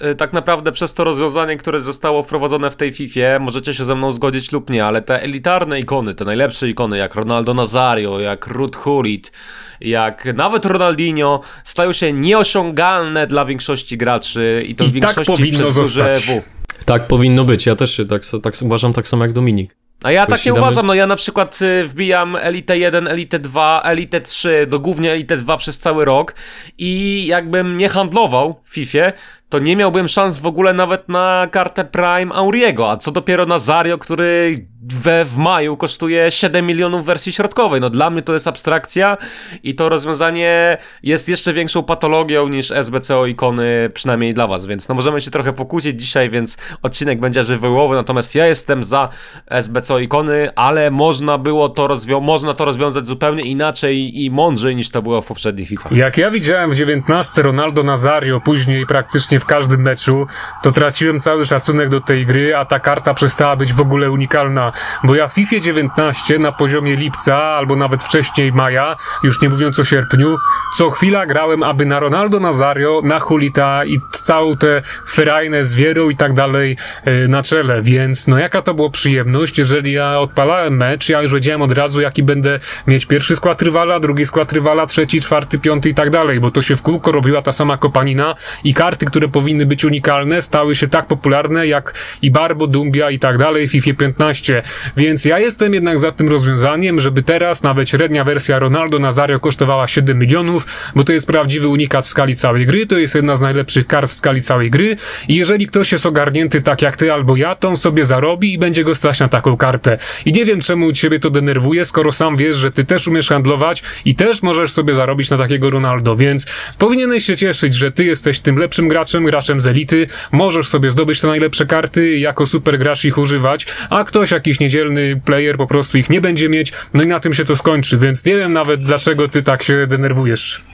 Y, 0.04 0.14
tak 0.14 0.32
naprawdę 0.32 0.72
przez 0.72 0.94
to 0.94 1.04
rozwiązanie, 1.04 1.56
które 1.56 1.80
zostało 1.80 2.22
wprowadzone 2.22 2.70
w 2.70 2.76
tej 2.76 2.92
FIFA, 2.92 3.38
możecie 3.40 3.74
się 3.74 3.84
ze 3.84 3.94
mną 3.94 4.12
zgodzić 4.12 4.52
lub 4.52 4.70
nie, 4.70 4.84
ale 4.84 5.02
te 5.02 5.22
elitarne 5.22 5.80
ikony, 5.80 6.14
te 6.14 6.24
najlepsze 6.24 6.68
ikony, 6.68 6.98
jak 6.98 7.14
Ronaldo 7.14 7.54
Nazario, 7.54 8.20
jak 8.20 8.46
Ruth 8.46 8.76
Hulit, 8.76 9.32
jak 9.80 10.24
nawet 10.34 10.64
Ronaldinho, 10.64 11.40
stają 11.64 11.92
się 11.92 12.12
nieosiągalne 12.12 13.26
dla 13.26 13.44
większości 13.44 13.96
graczy 13.96 14.62
i 14.66 14.74
to 14.74 14.84
I 14.84 14.88
w 14.88 14.92
tak 14.92 15.02
większości 15.02 15.32
powinno 15.32 15.64
przez 15.64 15.74
zostać. 15.74 16.26
W. 16.26 16.84
Tak 16.84 17.06
powinno 17.06 17.44
być, 17.44 17.66
ja 17.66 17.76
też 17.76 17.96
się 17.96 18.06
tak, 18.06 18.22
tak 18.42 18.54
uważam 18.62 18.92
tak 18.92 19.08
samo 19.08 19.24
jak 19.24 19.32
Dominik. 19.32 19.79
A 20.02 20.10
ja 20.12 20.26
tak 20.26 20.44
nie 20.46 20.52
damy- 20.52 20.60
uważam, 20.60 20.86
no 20.86 20.94
ja 20.94 21.06
na 21.06 21.16
przykład 21.16 21.62
y, 21.62 21.84
wbijam 21.84 22.36
Elite 22.36 22.78
1, 22.78 23.08
Elite 23.08 23.38
2, 23.38 23.82
Elite 23.84 24.20
3, 24.20 24.66
do 24.66 24.80
głównie 24.80 25.12
Elite 25.12 25.36
2 25.36 25.56
przez 25.56 25.78
cały 25.78 26.04
rok 26.04 26.34
i 26.78 27.26
jakbym 27.26 27.76
nie 27.76 27.88
handlował 27.88 28.60
w 28.64 28.74
FIFA, 28.74 29.12
to 29.50 29.58
nie 29.58 29.76
miałbym 29.76 30.08
szans 30.08 30.38
w 30.38 30.46
ogóle 30.46 30.72
nawet 30.72 31.08
na 31.08 31.48
kartę 31.50 31.84
Prime 31.84 32.34
Auriego, 32.34 32.90
a 32.90 32.96
co 32.96 33.10
dopiero 33.12 33.46
na 33.46 33.58
Zario, 33.58 33.98
który 33.98 34.66
we, 34.82 35.24
w 35.24 35.36
maju 35.36 35.76
kosztuje 35.76 36.30
7 36.30 36.66
milionów 36.66 37.02
w 37.02 37.04
wersji 37.04 37.32
środkowej. 37.32 37.80
No 37.80 37.90
dla 37.90 38.10
mnie 38.10 38.22
to 38.22 38.32
jest 38.32 38.48
abstrakcja 38.48 39.16
i 39.62 39.74
to 39.74 39.88
rozwiązanie 39.88 40.78
jest 41.02 41.28
jeszcze 41.28 41.52
większą 41.52 41.82
patologią 41.82 42.48
niż 42.48 42.70
SBCO 42.70 43.26
ikony, 43.26 43.90
przynajmniej 43.94 44.34
dla 44.34 44.46
was, 44.46 44.66
więc 44.66 44.88
no 44.88 44.94
możemy 44.94 45.20
się 45.20 45.30
trochę 45.30 45.52
pokłócić 45.52 46.00
dzisiaj, 46.00 46.30
więc 46.30 46.56
odcinek 46.82 47.20
będzie 47.20 47.44
żywiołowy, 47.44 47.94
natomiast 47.94 48.34
ja 48.34 48.46
jestem 48.46 48.84
za 48.84 49.08
SBCO 49.50 49.98
ikony, 49.98 50.50
ale 50.54 50.90
można 50.90 51.38
było 51.38 51.68
to 51.68 51.86
rozwią- 51.88 52.20
można 52.20 52.54
to 52.54 52.64
rozwiązać 52.64 53.06
zupełnie 53.06 53.42
inaczej 53.42 54.22
i 54.24 54.30
mądrzej 54.30 54.76
niż 54.76 54.90
to 54.90 55.02
było 55.02 55.22
w 55.22 55.26
poprzednich 55.26 55.68
FIFA. 55.68 55.88
Jak 55.92 56.18
ja 56.18 56.30
widziałem 56.30 56.70
w 56.70 56.74
19 56.74 57.42
Ronaldo 57.42 57.82
Nazario 57.82 58.40
później 58.40 58.86
praktycznie 58.86 59.39
w 59.40 59.46
każdym 59.46 59.82
meczu, 59.82 60.26
to 60.62 60.72
traciłem 60.72 61.20
cały 61.20 61.44
szacunek 61.44 61.88
do 61.88 62.00
tej 62.00 62.26
gry, 62.26 62.56
a 62.56 62.64
ta 62.64 62.80
karta 62.80 63.14
przestała 63.14 63.56
być 63.56 63.72
w 63.72 63.80
ogóle 63.80 64.10
unikalna. 64.10 64.72
Bo 65.04 65.14
ja 65.14 65.28
w 65.28 65.32
FIFA 65.32 65.58
19 65.60 66.38
na 66.38 66.52
poziomie 66.52 66.96
lipca, 66.96 67.36
albo 67.36 67.76
nawet 67.76 68.02
wcześniej 68.02 68.52
maja, 68.52 68.96
już 69.22 69.42
nie 69.42 69.48
mówiąc 69.48 69.78
o 69.78 69.84
sierpniu, 69.84 70.36
co 70.78 70.90
chwila 70.90 71.26
grałem, 71.26 71.62
aby 71.62 71.86
na 71.86 72.00
Ronaldo 72.00 72.40
Nazario, 72.40 73.00
na 73.04 73.18
Hulita 73.18 73.84
i 73.84 74.00
całą 74.12 74.56
tę 74.56 74.82
ferajnę 75.08 75.64
z 75.64 75.74
wierą 75.74 76.10
i 76.10 76.16
tak 76.16 76.32
dalej 76.32 76.76
e, 77.04 77.28
na 77.28 77.42
czele. 77.42 77.82
Więc 77.82 78.28
no 78.28 78.38
jaka 78.38 78.62
to 78.62 78.74
była 78.74 78.90
przyjemność, 78.90 79.58
jeżeli 79.58 79.92
ja 79.92 80.20
odpalałem 80.20 80.76
mecz, 80.76 81.08
ja 81.08 81.22
już 81.22 81.34
wiedziałem 81.34 81.62
od 81.62 81.72
razu, 81.72 82.00
jaki 82.00 82.22
będę 82.22 82.58
mieć 82.86 83.06
pierwszy 83.06 83.36
skład 83.36 83.62
rywala, 83.62 84.00
drugi 84.00 84.26
skład 84.26 84.52
rywala, 84.52 84.86
trzeci, 84.86 85.20
czwarty, 85.20 85.58
piąty 85.58 85.88
i 85.88 85.94
tak 85.94 86.10
dalej, 86.10 86.40
bo 86.40 86.50
to 86.50 86.62
się 86.62 86.76
w 86.76 86.82
kółko 86.82 87.12
robiła 87.12 87.42
ta 87.42 87.52
sama 87.52 87.76
kopanina 87.76 88.34
i 88.64 88.74
karty, 88.74 89.06
które 89.06 89.28
powinny 89.30 89.66
być 89.66 89.84
unikalne, 89.84 90.42
stały 90.42 90.74
się 90.74 90.88
tak 90.88 91.06
popularne 91.06 91.66
jak 91.66 91.94
i 92.22 92.30
Barbo, 92.30 92.66
Dumbia 92.66 93.10
i 93.10 93.18
tak 93.18 93.38
dalej 93.38 93.68
w 93.68 93.70
FIFA 93.70 93.94
15. 93.94 94.62
Więc 94.96 95.24
ja 95.24 95.38
jestem 95.38 95.74
jednak 95.74 95.98
za 95.98 96.12
tym 96.12 96.28
rozwiązaniem, 96.28 97.00
żeby 97.00 97.22
teraz 97.22 97.62
nawet 97.62 97.88
średnia 97.88 98.24
wersja 98.24 98.58
Ronaldo 98.58 98.98
Nazario 98.98 99.40
kosztowała 99.40 99.88
7 99.88 100.18
milionów, 100.18 100.66
bo 100.96 101.04
to 101.04 101.12
jest 101.12 101.26
prawdziwy 101.26 101.68
unikat 101.68 102.04
w 102.04 102.08
skali 102.08 102.34
całej 102.34 102.66
gry, 102.66 102.86
to 102.86 102.98
jest 102.98 103.14
jedna 103.14 103.36
z 103.36 103.40
najlepszych 103.40 103.86
kart 103.86 104.10
w 104.10 104.12
skali 104.12 104.42
całej 104.42 104.70
gry 104.70 104.96
i 105.28 105.34
jeżeli 105.34 105.66
ktoś 105.66 105.92
jest 105.92 106.06
ogarnięty 106.06 106.60
tak 106.60 106.82
jak 106.82 106.96
ty 106.96 107.12
albo 107.12 107.36
ja, 107.36 107.54
to 107.54 107.68
on 107.68 107.76
sobie 107.76 108.04
zarobi 108.04 108.52
i 108.52 108.58
będzie 108.58 108.84
go 108.84 108.94
stać 108.94 109.20
na 109.20 109.28
taką 109.28 109.56
kartę. 109.56 109.98
I 110.24 110.32
nie 110.32 110.44
wiem 110.44 110.60
czemu 110.60 110.92
ciebie 110.92 111.20
to 111.20 111.30
denerwuje, 111.30 111.84
skoro 111.84 112.12
sam 112.12 112.36
wiesz, 112.36 112.56
że 112.56 112.70
ty 112.70 112.84
też 112.84 113.08
umiesz 113.08 113.28
handlować 113.28 113.82
i 114.04 114.14
też 114.14 114.42
możesz 114.42 114.72
sobie 114.72 114.94
zarobić 114.94 115.30
na 115.30 115.38
takiego 115.38 115.70
Ronaldo, 115.70 116.16
więc 116.16 116.46
powinieneś 116.78 117.24
się 117.24 117.36
cieszyć, 117.36 117.74
że 117.74 117.90
ty 117.90 118.04
jesteś 118.04 118.40
tym 118.40 118.56
lepszym 118.56 118.88
graczem, 118.88 119.19
graczem 119.24 119.60
z 119.60 119.66
elity, 119.66 120.06
możesz 120.32 120.68
sobie 120.68 120.90
zdobyć 120.90 121.20
te 121.20 121.26
najlepsze 121.26 121.66
karty 121.66 122.18
jako 122.18 122.46
super 122.46 122.78
gracz 122.78 123.04
ich 123.04 123.18
używać, 123.18 123.66
a 123.90 124.04
ktoś, 124.04 124.30
jakiś 124.30 124.60
niedzielny 124.60 125.20
player 125.24 125.56
po 125.56 125.66
prostu 125.66 125.98
ich 125.98 126.10
nie 126.10 126.20
będzie 126.20 126.48
mieć, 126.48 126.72
no 126.94 127.02
i 127.02 127.06
na 127.06 127.20
tym 127.20 127.34
się 127.34 127.44
to 127.44 127.56
skończy, 127.56 127.98
więc 127.98 128.24
nie 128.24 128.36
wiem 128.36 128.52
nawet 128.52 128.84
dlaczego 128.84 129.28
ty 129.28 129.42
tak 129.42 129.62
się 129.62 129.86
denerwujesz. 129.86 130.64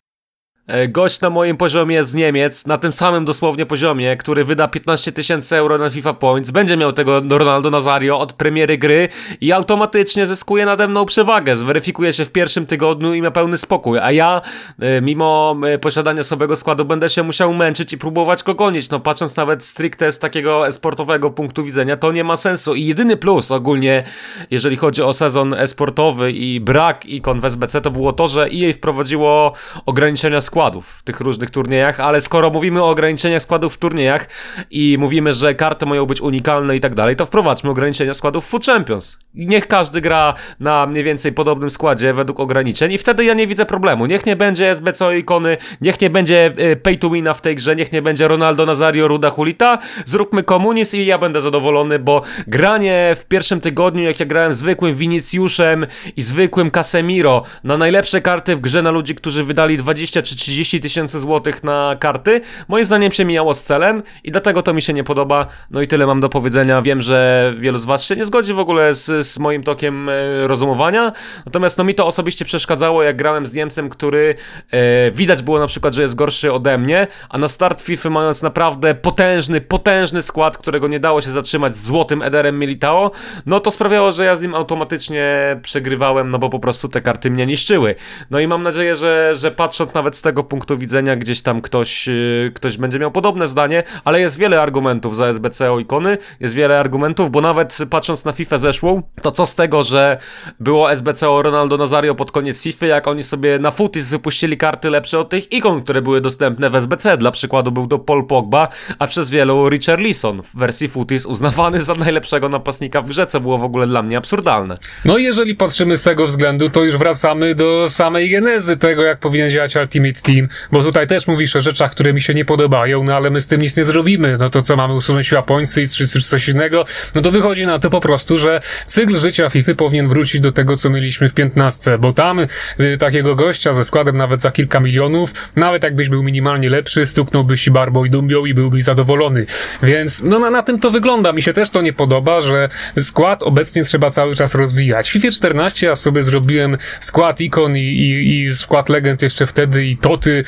E, 0.66 0.88
Gość 0.88 1.20
na 1.20 1.30
moim 1.30 1.56
poziomie 1.56 2.04
z 2.04 2.14
Niemiec, 2.14 2.66
na 2.66 2.78
tym 2.78 2.92
samym 2.92 3.24
dosłownie 3.24 3.66
poziomie, 3.66 4.16
który 4.16 4.44
wyda 4.44 4.68
15 4.68 5.12
tysięcy 5.12 5.56
euro 5.56 5.78
na 5.78 5.90
FIFA 5.90 6.12
Points, 6.12 6.50
będzie 6.50 6.76
miał 6.76 6.92
tego 6.92 7.20
Ronaldo 7.28 7.70
Nazario 7.70 8.18
od 8.18 8.32
premiery 8.32 8.78
gry 8.78 9.08
i 9.40 9.52
automatycznie 9.52 10.26
zyskuje 10.26 10.66
nade 10.66 10.88
mną 10.88 11.04
przewagę. 11.04 11.56
Zweryfikuje 11.56 12.12
się 12.12 12.24
w 12.24 12.30
pierwszym 12.30 12.66
tygodniu 12.66 13.14
i 13.14 13.22
ma 13.22 13.30
pełny 13.30 13.58
spokój. 13.58 13.98
A 13.98 14.12
ja, 14.12 14.42
e, 14.80 15.00
mimo 15.00 15.56
e, 15.66 15.78
posiadania 15.78 16.22
słabego 16.22 16.56
składu, 16.56 16.84
będę 16.84 17.08
się 17.08 17.22
musiał 17.22 17.54
męczyć 17.54 17.92
i 17.92 17.98
próbować 17.98 18.42
go 18.42 18.54
gonić. 18.54 18.90
No, 18.90 19.00
patrząc 19.00 19.36
nawet 19.36 19.64
stricte 19.64 20.12
z 20.12 20.18
takiego 20.18 20.72
sportowego 20.72 21.30
punktu 21.30 21.64
widzenia, 21.64 21.96
to 21.96 22.12
nie 22.12 22.24
ma 22.24 22.36
sensu. 22.36 22.74
I 22.74 22.86
jedyny 22.86 23.16
plus 23.16 23.50
ogólnie, 23.50 24.04
jeżeli 24.50 24.76
chodzi 24.76 25.02
o 25.02 25.12
sezon 25.12 25.54
esportowy 25.54 26.32
i 26.32 26.60
brak 26.60 27.06
ikon 27.06 27.40
w 27.40 27.44
SBC, 27.44 27.80
to 27.80 27.90
było 27.90 28.12
to, 28.12 28.28
że 28.28 28.42
EA 28.42 28.72
wprowadziło 28.72 29.52
ograniczenia 29.86 30.40
składów 30.56 30.86
w 30.88 31.02
tych 31.02 31.20
różnych 31.20 31.50
turniejach, 31.50 32.00
ale 32.00 32.20
skoro 32.20 32.50
mówimy 32.50 32.82
o 32.82 32.90
ograniczeniach 32.90 33.42
składów 33.42 33.74
w 33.74 33.78
turniejach 33.78 34.28
i 34.70 34.96
mówimy, 35.00 35.32
że 35.32 35.54
karty 35.54 35.86
mają 35.86 36.06
być 36.06 36.20
unikalne 36.20 36.76
i 36.76 36.80
tak 36.80 36.94
dalej, 36.94 37.16
to 37.16 37.26
wprowadźmy 37.26 37.70
ograniczenia 37.70 38.14
składów 38.14 38.44
w 38.44 38.48
Food 38.48 38.66
Champions. 38.66 39.18
Niech 39.34 39.68
każdy 39.68 40.00
gra 40.00 40.34
na 40.60 40.86
mniej 40.86 41.04
więcej 41.04 41.32
podobnym 41.32 41.70
składzie 41.70 42.14
według 42.14 42.40
ograniczeń 42.40 42.92
i 42.92 42.98
wtedy 42.98 43.24
ja 43.24 43.34
nie 43.34 43.46
widzę 43.46 43.66
problemu. 43.66 44.06
Niech 44.06 44.26
nie 44.26 44.36
będzie 44.36 44.70
SBC 44.70 45.18
ikony, 45.18 45.56
niech 45.80 46.00
nie 46.00 46.10
będzie 46.10 46.54
y, 46.72 46.76
pay 46.76 46.96
to 46.96 47.10
wina 47.10 47.34
w 47.34 47.40
tej 47.40 47.56
grze, 47.56 47.76
niech 47.76 47.92
nie 47.92 48.02
będzie 48.02 48.28
Ronaldo 48.28 48.66
Nazario, 48.66 49.08
Ruda 49.08 49.30
Hulita, 49.30 49.78
zróbmy 50.04 50.42
komunizm 50.42 50.96
i 50.96 51.06
ja 51.06 51.18
będę 51.18 51.40
zadowolony, 51.40 51.98
bo 51.98 52.22
granie 52.46 53.16
w 53.20 53.24
pierwszym 53.24 53.60
tygodniu, 53.60 54.02
jak 54.02 54.20
ja 54.20 54.26
grałem 54.26 54.54
zwykłym 54.54 54.94
Winicjuszem 54.94 55.86
i 56.16 56.22
zwykłym 56.22 56.70
Casemiro 56.70 57.42
na 57.64 57.76
najlepsze 57.76 58.20
karty 58.20 58.56
w 58.56 58.60
grze 58.60 58.82
na 58.82 58.90
ludzi, 58.90 59.14
którzy 59.14 59.44
wydali 59.44 59.76
20 59.76 60.22
czy 60.22 60.36
30 60.46 60.80
tysięcy 60.80 61.20
złotych 61.20 61.64
na 61.64 61.96
karty, 62.00 62.40
moim 62.68 62.86
zdaniem 62.86 63.12
się 63.12 63.24
mijało 63.24 63.54
z 63.54 63.64
celem 63.64 64.02
i 64.24 64.30
dlatego 64.30 64.62
to 64.62 64.74
mi 64.74 64.82
się 64.82 64.92
nie 64.92 65.04
podoba. 65.04 65.46
No 65.70 65.82
i 65.82 65.86
tyle 65.86 66.06
mam 66.06 66.20
do 66.20 66.28
powiedzenia. 66.28 66.82
Wiem, 66.82 67.02
że 67.02 67.54
wielu 67.58 67.78
z 67.78 67.84
was 67.84 68.04
się 68.04 68.16
nie 68.16 68.24
zgodzi 68.24 68.54
w 68.54 68.58
ogóle 68.58 68.94
z, 68.94 69.26
z 69.26 69.38
moim 69.38 69.62
tokiem 69.62 70.08
e, 70.08 70.46
rozumowania, 70.46 71.12
natomiast 71.46 71.78
no 71.78 71.84
mi 71.84 71.94
to 71.94 72.06
osobiście 72.06 72.44
przeszkadzało, 72.44 73.02
jak 73.02 73.16
grałem 73.16 73.46
z 73.46 73.54
Niemcem, 73.54 73.88
który 73.88 74.34
e, 74.70 75.10
widać 75.10 75.42
było 75.42 75.58
na 75.58 75.66
przykład, 75.66 75.94
że 75.94 76.02
jest 76.02 76.14
gorszy 76.14 76.52
ode 76.52 76.78
mnie, 76.78 77.06
a 77.28 77.38
na 77.38 77.48
start 77.48 77.80
FIFA 77.82 78.10
mając 78.10 78.42
naprawdę 78.42 78.94
potężny, 78.94 79.60
potężny 79.60 80.22
skład, 80.22 80.58
którego 80.58 80.88
nie 80.88 81.00
dało 81.00 81.20
się 81.20 81.30
zatrzymać 81.30 81.74
z 81.74 81.86
złotym 81.86 82.22
Ederem 82.22 82.58
Militao, 82.58 83.10
no 83.46 83.60
to 83.60 83.70
sprawiało, 83.70 84.12
że 84.12 84.24
ja 84.24 84.36
z 84.36 84.42
nim 84.42 84.54
automatycznie 84.54 85.56
przegrywałem, 85.62 86.30
no 86.30 86.38
bo 86.38 86.50
po 86.50 86.58
prostu 86.58 86.88
te 86.88 87.00
karty 87.00 87.30
mnie 87.30 87.46
niszczyły. 87.46 87.94
No 88.30 88.40
i 88.40 88.48
mam 88.48 88.62
nadzieję, 88.62 88.96
że, 88.96 89.32
że 89.36 89.50
patrząc 89.50 89.94
nawet 89.94 90.16
z 90.16 90.22
tego 90.22 90.35
punktu 90.44 90.78
widzenia 90.78 91.16
gdzieś 91.16 91.42
tam 91.42 91.60
ktoś, 91.60 92.06
yy, 92.06 92.52
ktoś 92.54 92.76
będzie 92.76 92.98
miał 92.98 93.10
podobne 93.10 93.48
zdanie, 93.48 93.82
ale 94.04 94.20
jest 94.20 94.38
wiele 94.38 94.60
argumentów 94.60 95.16
za 95.16 95.26
SBC 95.26 95.72
o 95.72 95.78
ikony, 95.78 96.18
jest 96.40 96.54
wiele 96.54 96.80
argumentów, 96.80 97.30
bo 97.30 97.40
nawet 97.40 97.78
patrząc 97.90 98.24
na 98.24 98.32
FIFA 98.32 98.58
zeszłą, 98.58 99.02
to 99.22 99.32
co 99.32 99.46
z 99.46 99.54
tego, 99.54 99.82
że 99.82 100.18
było 100.60 100.92
SBC 100.92 101.30
o 101.30 101.42
Ronaldo 101.42 101.76
Nazario 101.76 102.14
pod 102.14 102.32
koniec 102.32 102.62
FIFA, 102.62 102.86
jak 102.86 103.08
oni 103.08 103.22
sobie 103.22 103.58
na 103.58 103.70
Footis 103.70 104.08
wypuścili 104.10 104.56
karty 104.56 104.90
lepsze 104.90 105.18
od 105.18 105.28
tych 105.28 105.52
ikon, 105.52 105.82
które 105.82 106.02
były 106.02 106.20
dostępne 106.20 106.70
w 106.70 106.74
SBC. 106.74 107.16
Dla 107.16 107.30
przykładu 107.30 107.72
był 107.72 107.86
to 107.86 107.98
Paul 107.98 108.26
Pogba, 108.26 108.68
a 108.98 109.06
przez 109.06 109.30
wielu 109.30 109.68
Richard 109.68 110.00
Leeson 110.00 110.42
w 110.42 110.58
wersji 110.58 110.88
Footis 110.88 111.26
uznawany 111.26 111.84
za 111.84 111.94
najlepszego 111.94 112.48
napastnika 112.48 113.02
w 113.02 113.06
grze, 113.06 113.26
co 113.26 113.40
było 113.40 113.58
w 113.58 113.64
ogóle 113.64 113.86
dla 113.86 114.02
mnie 114.02 114.18
absurdalne. 114.18 114.78
No 115.04 115.18
i 115.18 115.24
jeżeli 115.24 115.54
patrzymy 115.54 115.96
z 115.96 116.02
tego 116.02 116.26
względu, 116.26 116.70
to 116.70 116.84
już 116.84 116.96
wracamy 116.96 117.54
do 117.54 117.88
samej 117.88 118.30
genezy 118.30 118.76
tego, 118.76 119.02
jak 119.02 119.18
powinien 119.18 119.50
działać 119.50 119.76
Ultimate 119.76 120.20
Team, 120.26 120.48
bo 120.72 120.82
tutaj 120.82 121.06
też 121.06 121.26
mówisz 121.26 121.56
o 121.56 121.60
rzeczach, 121.60 121.90
które 121.90 122.12
mi 122.12 122.20
się 122.20 122.34
nie 122.34 122.44
podobają, 122.44 123.04
no 123.04 123.16
ale 123.16 123.30
my 123.30 123.40
z 123.40 123.46
tym 123.46 123.60
nic 123.60 123.76
nie 123.76 123.84
zrobimy. 123.84 124.36
No 124.40 124.50
to 124.50 124.62
co, 124.62 124.76
mamy 124.76 124.94
usunąć 124.94 125.26
Świapońcy 125.26 125.88
czy, 125.88 126.08
czy 126.08 126.20
coś 126.20 126.48
innego? 126.48 126.84
No 127.14 127.22
to 127.22 127.30
wychodzi 127.30 127.66
na 127.66 127.78
to 127.78 127.90
po 127.90 128.00
prostu, 128.00 128.38
że 128.38 128.60
cykl 128.86 129.16
życia 129.16 129.48
FIFA 129.48 129.74
powinien 129.74 130.08
wrócić 130.08 130.40
do 130.40 130.52
tego, 130.52 130.76
co 130.76 130.90
mieliśmy 130.90 131.28
w 131.28 131.34
15, 131.34 131.98
bo 131.98 132.12
tam 132.12 132.40
y, 132.40 132.96
takiego 132.98 133.34
gościa 133.34 133.72
ze 133.72 133.84
składem 133.84 134.16
nawet 134.16 134.42
za 134.42 134.50
kilka 134.50 134.80
milionów, 134.80 135.32
nawet 135.56 135.82
jakbyś 135.82 136.08
był 136.08 136.22
minimalnie 136.22 136.70
lepszy, 136.70 137.06
stuknąłbyś 137.06 137.66
i 137.66 137.70
barbą 137.70 138.04
i 138.04 138.10
dumbią 138.10 138.44
i 138.44 138.54
byłbyś 138.54 138.84
zadowolony. 138.84 139.46
Więc 139.82 140.22
no 140.22 140.38
na, 140.38 140.50
na 140.50 140.62
tym 140.62 140.78
to 140.78 140.90
wygląda. 140.90 141.32
Mi 141.32 141.42
się 141.42 141.52
też 141.52 141.70
to 141.70 141.82
nie 141.82 141.92
podoba, 141.92 142.42
że 142.42 142.68
skład 142.98 143.42
obecnie 143.42 143.84
trzeba 143.84 144.10
cały 144.10 144.34
czas 144.34 144.54
rozwijać. 144.54 145.08
W 145.08 145.12
FIFA 145.12 145.30
14 145.30 145.86
ja 145.86 145.96
sobie 145.96 146.22
zrobiłem 146.22 146.76
skład 147.00 147.40
ikon 147.40 147.76
i, 147.76 147.80
i, 147.80 148.40
i 148.40 148.54
skład 148.54 148.88
legend 148.88 149.22
jeszcze 149.22 149.46
wtedy 149.46 149.86
i 149.86 149.96
toty 150.16 150.42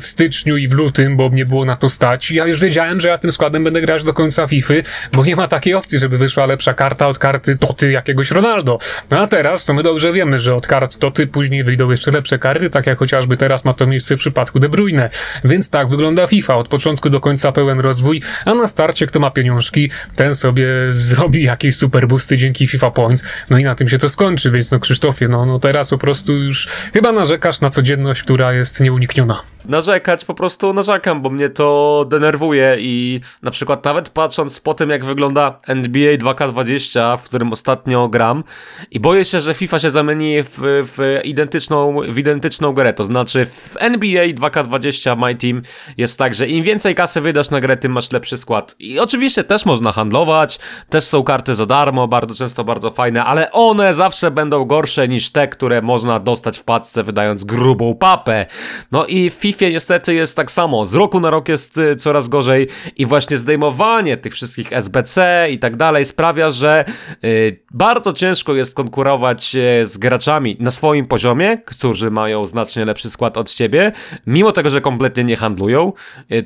w 0.00 0.06
styczniu 0.06 0.56
i 0.56 0.68
w 0.68 0.72
lutym, 0.72 1.16
bo 1.16 1.28
mnie 1.28 1.46
było 1.46 1.64
na 1.64 1.76
to 1.76 1.88
stać. 1.90 2.30
Ja 2.30 2.46
już 2.46 2.60
wiedziałem, 2.60 3.00
że 3.00 3.08
ja 3.08 3.18
tym 3.18 3.32
składem 3.32 3.64
będę 3.64 3.80
grać 3.80 4.04
do 4.04 4.12
końca 4.14 4.46
FIFA, 4.46 4.74
bo 5.12 5.24
nie 5.24 5.36
ma 5.36 5.48
takiej 5.48 5.74
opcji, 5.74 5.98
żeby 5.98 6.18
wyszła 6.18 6.46
lepsza 6.46 6.74
karta 6.74 7.08
od 7.08 7.18
karty 7.18 7.58
toty 7.58 7.90
jakiegoś 7.90 8.30
Ronaldo. 8.30 8.78
No 9.10 9.18
a 9.18 9.26
teraz 9.26 9.64
to 9.64 9.74
my 9.74 9.82
dobrze 9.82 10.12
wiemy, 10.12 10.40
że 10.40 10.54
od 10.54 10.66
kart 10.66 10.98
toty 10.98 11.26
później 11.26 11.64
wyjdą 11.64 11.90
jeszcze 11.90 12.10
lepsze 12.10 12.38
karty, 12.38 12.70
tak 12.70 12.86
jak 12.86 12.98
chociażby 12.98 13.36
teraz 13.36 13.64
ma 13.64 13.72
to 13.72 13.86
miejsce 13.86 14.16
w 14.16 14.18
przypadku 14.18 14.60
De 14.60 14.68
Bruyne. 14.68 15.10
Więc 15.44 15.70
tak 15.70 15.88
wygląda 15.88 16.26
FIFA, 16.26 16.56
od 16.56 16.68
początku 16.68 17.10
do 17.10 17.20
końca 17.20 17.52
pełen 17.52 17.80
rozwój, 17.80 18.22
a 18.44 18.54
na 18.54 18.68
starcie 18.68 19.06
kto 19.06 19.20
ma 19.20 19.30
pieniążki, 19.30 19.90
ten 20.16 20.34
sobie 20.34 20.66
zrobi 20.90 21.42
jakieś 21.42 21.76
super 21.76 22.08
boosty 22.08 22.36
dzięki 22.36 22.66
FIFA 22.66 22.90
Points, 22.90 23.24
no 23.50 23.58
i 23.58 23.64
na 23.64 23.74
tym 23.74 23.88
się 23.88 23.98
to 23.98 24.08
skończy, 24.08 24.50
więc 24.50 24.70
no 24.70 24.80
Krzysztofie, 24.80 25.28
no, 25.28 25.46
no 25.46 25.58
teraz 25.58 25.90
po 25.90 25.98
prostu 25.98 26.36
już 26.36 26.66
chyba 26.92 27.12
narzekasz 27.12 27.60
na 27.60 27.70
codzienność, 27.70 28.22
która 28.22 28.52
jest 28.52 28.80
nieunikniona 28.80 28.99
nieunikniona 29.00 29.40
narzekać, 29.64 30.24
po 30.24 30.34
prostu 30.34 30.72
narzekam, 30.72 31.22
bo 31.22 31.30
mnie 31.30 31.48
to 31.48 32.06
denerwuje 32.08 32.76
i 32.78 33.20
na 33.42 33.50
przykład 33.50 33.84
nawet 33.84 34.08
patrząc 34.08 34.60
po 34.60 34.74
tym, 34.74 34.90
jak 34.90 35.04
wygląda 35.04 35.58
NBA 35.66 36.16
2K20, 36.16 37.18
w 37.18 37.22
którym 37.22 37.52
ostatnio 37.52 38.08
gram 38.08 38.44
i 38.90 39.00
boję 39.00 39.24
się, 39.24 39.40
że 39.40 39.54
FIFA 39.54 39.78
się 39.78 39.90
zamieni 39.90 40.42
w, 40.42 40.58
w, 40.96 41.20
identyczną, 41.24 41.96
w 42.12 42.18
identyczną 42.18 42.72
grę, 42.72 42.92
to 42.92 43.04
znaczy 43.04 43.46
w 43.46 43.76
NBA 43.78 44.24
2K20 44.24 45.16
My 45.16 45.34
Team 45.34 45.62
jest 45.96 46.18
tak, 46.18 46.34
że 46.34 46.48
im 46.48 46.64
więcej 46.64 46.94
kasy 46.94 47.20
wydasz 47.20 47.50
na 47.50 47.60
grę, 47.60 47.76
tym 47.76 47.92
masz 47.92 48.12
lepszy 48.12 48.36
skład. 48.36 48.76
I 48.78 48.98
oczywiście 48.98 49.44
też 49.44 49.66
można 49.66 49.92
handlować, 49.92 50.58
też 50.88 51.04
są 51.04 51.22
karty 51.22 51.54
za 51.54 51.66
darmo, 51.66 52.08
bardzo 52.08 52.34
często 52.34 52.64
bardzo 52.64 52.90
fajne, 52.90 53.24
ale 53.24 53.52
one 53.52 53.94
zawsze 53.94 54.30
będą 54.30 54.64
gorsze 54.64 55.08
niż 55.08 55.30
te, 55.30 55.48
które 55.48 55.82
można 55.82 56.18
dostać 56.18 56.58
w 56.58 56.64
paczce 56.64 57.02
wydając 57.02 57.44
grubą 57.44 57.94
papę. 57.94 58.46
No 58.92 59.06
i 59.06 59.30
FIFA 59.30 59.49
FIFA 59.52 59.68
niestety 59.68 60.14
jest 60.14 60.36
tak 60.36 60.50
samo. 60.50 60.86
Z 60.86 60.94
roku 60.94 61.20
na 61.20 61.30
rok 61.30 61.48
jest 61.48 61.78
y, 61.78 61.96
coraz 61.96 62.28
gorzej 62.28 62.68
i 62.96 63.06
właśnie 63.06 63.38
zdejmowanie 63.38 64.16
tych 64.16 64.34
wszystkich 64.34 64.72
SBC 64.72 65.46
i 65.50 65.58
tak 65.58 65.76
dalej 65.76 66.04
sprawia, 66.06 66.50
że 66.50 66.84
y, 67.24 67.60
bardzo 67.70 68.12
ciężko 68.12 68.54
jest 68.54 68.74
konkurować 68.74 69.54
y, 69.54 69.86
z 69.86 69.98
graczami 69.98 70.56
na 70.60 70.70
swoim 70.70 71.06
poziomie, 71.06 71.58
którzy 71.58 72.10
mają 72.10 72.46
znacznie 72.46 72.84
lepszy 72.84 73.10
skład 73.10 73.38
od 73.38 73.52
ciebie, 73.52 73.92
mimo 74.26 74.52
tego, 74.52 74.70
że 74.70 74.80
kompletnie 74.80 75.24
nie 75.24 75.36
handlują, 75.36 75.92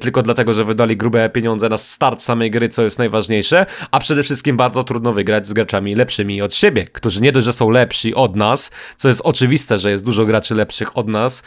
tylko 0.00 0.22
dlatego, 0.22 0.54
że 0.54 0.64
wydali 0.64 0.96
grube 0.96 1.30
pieniądze 1.30 1.68
na 1.68 1.78
start 1.78 2.22
samej 2.22 2.50
gry, 2.50 2.68
co 2.68 2.82
jest 2.82 2.98
najważniejsze, 2.98 3.66
a 3.90 4.00
przede 4.00 4.22
wszystkim 4.22 4.56
bardzo 4.56 4.84
trudno 4.84 5.12
wygrać 5.12 5.46
z 5.46 5.52
graczami 5.52 5.94
lepszymi 5.94 6.42
od 6.42 6.54
siebie, 6.54 6.84
którzy 6.84 7.20
nie 7.20 7.32
dość, 7.32 7.46
że 7.46 7.52
są 7.52 7.70
lepsi 7.70 8.14
od 8.14 8.36
nas, 8.36 8.70
co 8.96 9.08
jest 9.08 9.20
oczywiste, 9.24 9.78
że 9.78 9.90
jest 9.90 10.04
dużo 10.04 10.26
graczy 10.26 10.54
lepszych 10.54 10.98
od 10.98 11.08
nas, 11.08 11.42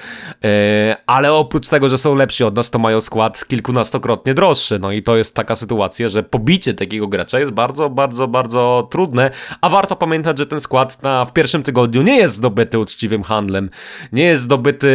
ale 1.07 1.33
oprócz 1.33 1.46
oprócz 1.47 1.67
tego, 1.67 1.89
że 1.89 1.97
są 1.97 2.15
lepsi 2.15 2.43
od 2.43 2.55
nas, 2.55 2.69
to 2.69 2.79
mają 2.79 3.01
skład 3.01 3.47
kilkunastokrotnie 3.47 4.33
droższy. 4.33 4.79
No 4.79 4.91
i 4.91 5.03
to 5.03 5.17
jest 5.17 5.35
taka 5.35 5.55
sytuacja, 5.55 6.07
że 6.07 6.23
pobicie 6.23 6.73
takiego 6.73 7.07
gracza 7.07 7.39
jest 7.39 7.51
bardzo, 7.51 7.89
bardzo, 7.89 8.27
bardzo 8.27 8.87
trudne, 8.91 9.31
a 9.61 9.69
warto 9.69 9.95
pamiętać, 9.95 10.37
że 10.37 10.45
ten 10.45 10.61
skład 10.61 11.03
na, 11.03 11.25
w 11.25 11.33
pierwszym 11.33 11.63
tygodniu 11.63 12.01
nie 12.01 12.17
jest 12.17 12.35
zdobyty 12.35 12.79
uczciwym 12.79 13.23
handlem, 13.23 13.69
nie 14.11 14.23
jest 14.23 14.43
zdobyty 14.43 14.87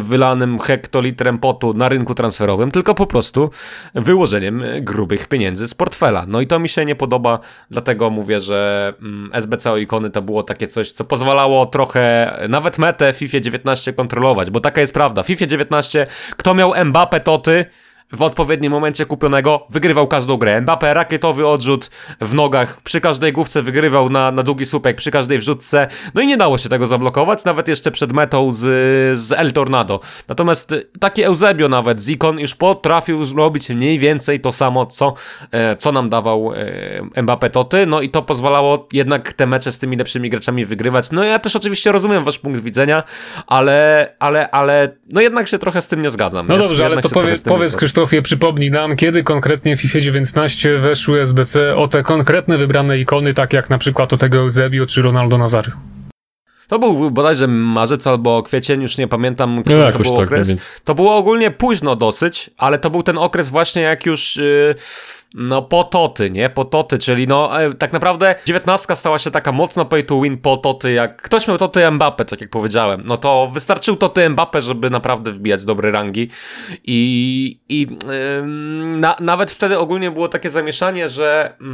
wylanym 0.00 0.58
hektolitrem 0.58 1.38
potu 1.38 1.74
na 1.74 1.88
rynku 1.88 2.14
transferowym, 2.14 2.70
tylko 2.70 2.94
po 2.94 3.06
prostu 3.06 3.50
wyłożeniem 3.94 4.62
grubych 4.80 5.28
pieniędzy 5.28 5.68
z 5.68 5.74
portfela. 5.74 6.24
No 6.28 6.40
i 6.40 6.46
to 6.46 6.58
mi 6.58 6.68
się 6.68 6.84
nie 6.84 6.94
podoba, 6.94 7.38
dlatego 7.70 8.10
mówię, 8.10 8.40
że 8.40 8.92
mm, 9.02 9.30
SBC 9.32 9.72
o 9.72 9.76
ikony 9.76 10.10
to 10.10 10.22
było 10.22 10.42
takie 10.42 10.66
coś, 10.66 10.92
co 10.92 11.04
pozwalało 11.04 11.66
trochę 11.66 12.34
nawet 12.48 12.78
metę 12.78 13.12
FIFA 13.12 13.40
19 13.40 13.92
kontrolować, 13.92 14.50
bo 14.50 14.60
taka 14.60 14.80
jest 14.80 14.94
prawda. 14.94 15.22
FIFA 15.22 15.46
19 15.46 15.73
kto 16.36 16.54
miał 16.54 16.84
Mbappe 16.84 17.20
Toty, 17.20 17.64
w 18.12 18.22
odpowiednim 18.22 18.72
momencie 18.72 19.06
kupionego 19.06 19.66
wygrywał 19.70 20.08
każdą 20.08 20.36
grę. 20.36 20.62
Mbappé 20.62 20.92
rakietowy 20.92 21.46
odrzut 21.46 21.90
w 22.20 22.34
nogach, 22.34 22.80
przy 22.80 23.00
każdej 23.00 23.32
główce 23.32 23.62
wygrywał 23.62 24.10
na, 24.10 24.30
na 24.30 24.42
długi 24.42 24.66
słupek, 24.66 24.96
przy 24.96 25.10
każdej 25.10 25.38
wrzutce, 25.38 25.86
no 26.14 26.22
i 26.22 26.26
nie 26.26 26.36
dało 26.36 26.58
się 26.58 26.68
tego 26.68 26.86
zablokować, 26.86 27.44
nawet 27.44 27.68
jeszcze 27.68 27.90
przed 27.90 28.12
metą 28.12 28.52
z, 28.52 28.60
z 29.18 29.32
El 29.32 29.52
Tornado. 29.52 30.00
Natomiast 30.28 30.74
taki 31.00 31.22
Eusebio 31.22 31.68
nawet 31.68 32.02
z 32.02 32.08
Ikon 32.08 32.38
już 32.38 32.54
potrafił 32.54 33.24
zrobić 33.24 33.68
mniej 33.68 33.98
więcej 33.98 34.40
to 34.40 34.52
samo, 34.52 34.86
co, 34.86 35.14
e, 35.50 35.76
co 35.76 35.92
nam 35.92 36.10
dawał 36.10 36.52
e, 37.14 37.22
Mbappé 37.22 37.50
Toty, 37.50 37.86
no 37.86 38.00
i 38.00 38.08
to 38.08 38.22
pozwalało 38.22 38.88
jednak 38.92 39.32
te 39.32 39.46
mecze 39.46 39.72
z 39.72 39.78
tymi 39.78 39.96
lepszymi 39.96 40.30
graczami 40.30 40.64
wygrywać. 40.64 41.10
No 41.10 41.24
ja 41.24 41.38
też 41.38 41.56
oczywiście 41.56 41.92
rozumiem 41.92 42.24
wasz 42.24 42.38
punkt 42.38 42.60
widzenia, 42.60 43.02
ale, 43.46 44.08
ale, 44.18 44.50
ale 44.50 44.88
no 45.10 45.20
jednak 45.20 45.48
się 45.48 45.58
trochę 45.58 45.80
z 45.80 45.88
tym 45.88 46.02
nie 46.02 46.10
zgadzam. 46.10 46.46
No 46.48 46.58
dobrze, 46.58 46.86
ale 46.86 46.96
to 46.96 47.08
powie, 47.08 47.34
powiedz 47.44 47.76
Krzysztof, 47.76 47.93
Krzysztofie, 47.94 48.22
przypomnij 48.22 48.70
nam, 48.70 48.96
kiedy 48.96 49.22
konkretnie 49.22 49.76
w 49.76 49.80
FIFA 49.80 50.00
19 50.00 50.78
weszły 50.78 51.20
SBC 51.20 51.76
o 51.76 51.88
te 51.88 52.02
konkretne 52.02 52.58
wybrane 52.58 52.98
ikony, 52.98 53.34
tak 53.34 53.52
jak 53.52 53.70
na 53.70 53.78
przykład 53.78 54.12
o 54.12 54.16
tego 54.16 54.38
Eusebio 54.38 54.86
czy 54.86 55.02
Ronaldo 55.02 55.38
Nazario. 55.38 55.72
To 56.68 56.78
był 56.78 57.10
bodajże 57.10 57.46
marzec 57.46 58.06
albo 58.06 58.42
kwiecień, 58.42 58.82
już 58.82 58.98
nie 58.98 59.08
pamiętam, 59.08 59.62
który 59.62 59.76
no, 59.76 59.92
to 59.92 59.98
był 59.98 60.16
tak, 60.16 60.24
okres. 60.24 60.48
Więc... 60.48 60.70
To 60.84 60.94
było 60.94 61.16
ogólnie 61.16 61.50
późno 61.50 61.96
dosyć, 61.96 62.50
ale 62.56 62.78
to 62.78 62.90
był 62.90 63.02
ten 63.02 63.18
okres 63.18 63.48
właśnie 63.48 63.82
jak 63.82 64.06
już... 64.06 64.36
Yy 64.36 64.74
no 65.34 65.62
po 65.62 65.84
toty, 65.84 66.30
nie? 66.30 66.50
Po 66.50 66.64
toty, 66.64 66.98
czyli 66.98 67.26
no 67.26 67.62
e, 67.62 67.74
tak 67.74 67.92
naprawdę 67.92 68.34
dziewiętnastka 68.44 68.96
stała 68.96 69.18
się 69.18 69.30
taka 69.30 69.52
mocno 69.52 69.84
pay 69.84 70.02
to 70.02 70.20
win 70.20 70.38
po 70.38 70.56
toty, 70.56 70.92
jak 70.92 71.22
ktoś 71.22 71.48
miał 71.48 71.58
toty 71.58 71.90
Mbappe, 71.90 72.24
tak 72.24 72.40
jak 72.40 72.50
powiedziałem, 72.50 73.00
no 73.04 73.16
to 73.16 73.50
wystarczył 73.54 73.96
toty 73.96 74.30
Mbappe, 74.30 74.62
żeby 74.62 74.90
naprawdę 74.90 75.32
wbijać 75.32 75.64
dobre 75.64 75.90
rangi 75.90 76.28
i, 76.84 77.60
i 77.68 77.80
yy, 77.80 78.46
na, 78.98 79.16
nawet 79.20 79.50
wtedy 79.50 79.78
ogólnie 79.78 80.10
było 80.10 80.28
takie 80.28 80.50
zamieszanie, 80.50 81.08
że 81.08 81.56
yy, 81.60 81.66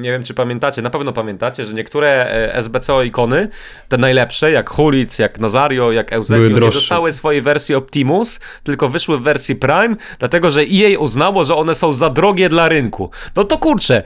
nie 0.00 0.12
wiem 0.12 0.24
czy 0.24 0.34
pamiętacie, 0.34 0.82
na 0.82 0.90
pewno 0.90 1.12
pamiętacie, 1.12 1.64
że 1.64 1.74
niektóre 1.74 2.30
e, 2.30 2.62
SBCO 2.62 3.02
ikony, 3.02 3.48
te 3.88 3.98
najlepsze, 3.98 4.50
jak 4.50 4.70
Hulit, 4.70 5.18
jak 5.18 5.38
Nazario, 5.38 5.92
jak 5.92 6.12
Eusebio, 6.12 6.48
nie 6.48 6.60
dostały 6.60 7.12
swojej 7.12 7.42
wersji 7.42 7.74
Optimus, 7.74 8.40
tylko 8.62 8.88
wyszły 8.88 9.18
w 9.18 9.22
wersji 9.22 9.56
Prime, 9.56 9.96
dlatego 10.18 10.50
że 10.50 10.60
EA 10.60 10.98
uznało, 10.98 11.44
że 11.44 11.54
one 11.54 11.74
są 11.74 11.92
za 11.92 12.10
drogie 12.10 12.48
dla 12.48 12.68
rynku. 12.68 13.07
No 13.36 13.44
to 13.44 13.58
kurczę, 13.58 14.02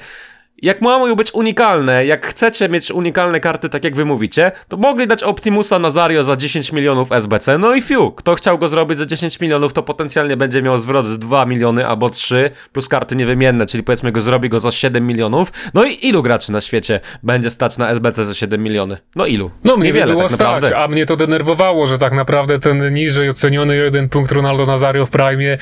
jak 0.63 0.81
mają 0.81 1.15
być 1.15 1.35
unikalne, 1.35 2.07
jak 2.07 2.27
chcecie 2.27 2.69
mieć 2.69 2.91
unikalne 2.91 3.41
karty, 3.41 3.69
tak 3.69 3.85
jak 3.85 3.97
wy 3.97 4.05
mówicie, 4.05 4.53
to 4.69 4.77
mogli 4.77 5.07
dać 5.07 5.23
Optimusa 5.23 5.79
Nazario 5.79 6.25
za 6.25 6.37
10 6.37 6.73
milionów 6.73 7.13
SBC, 7.13 7.59
no 7.59 7.75
i 7.75 7.83
fiu, 7.83 8.13
kto 8.13 8.35
chciał 8.35 8.59
go 8.59 8.69
zrobić 8.69 8.99
za 8.99 9.07
10 9.07 9.41
milionów, 9.41 9.73
to 9.73 9.83
potencjalnie 9.83 10.37
będzie 10.37 10.63
miał 10.63 10.79
zwrot 10.79 11.19
2 11.19 11.47
miliony 11.47 11.87
albo 11.87 12.11
3, 12.11 12.51
plus 12.73 12.89
karty 12.89 13.17
niewymienne, 13.17 13.67
czyli 13.67 13.83
powiedzmy 13.83 14.13
go 14.13 14.21
zrobi 14.21 14.49
go 14.49 14.61
za 14.61 14.71
7 14.71 15.07
milionów, 15.07 15.53
no 15.75 15.85
i 15.85 16.07
ilu 16.07 16.23
graczy 16.23 16.53
na 16.53 16.61
świecie 16.61 17.01
będzie 17.23 17.51
stać 17.51 17.79
na 17.79 17.91
SBC 17.91 18.25
za 18.25 18.35
7 18.35 18.63
miliony? 18.63 18.97
No 19.17 19.27
ilu? 19.27 19.51
No 19.65 19.77
mnie 19.77 19.87
Niewiele, 19.87 20.13
było 20.13 20.23
tak 20.23 20.33
stać, 20.33 20.65
a 20.77 20.89
mnie 20.89 21.07
to 21.07 21.17
denerwowało, 21.17 21.87
że 21.87 21.99
tak 21.99 22.13
naprawdę 22.13 22.59
ten 22.59 22.95
niżej 22.95 23.29
oceniony 23.29 23.77
jeden 23.77 24.09
punkt 24.09 24.33
Ronaldo 24.33 24.67
Nazario 24.67 25.07
w 25.07 25.11
Prime 25.11 25.57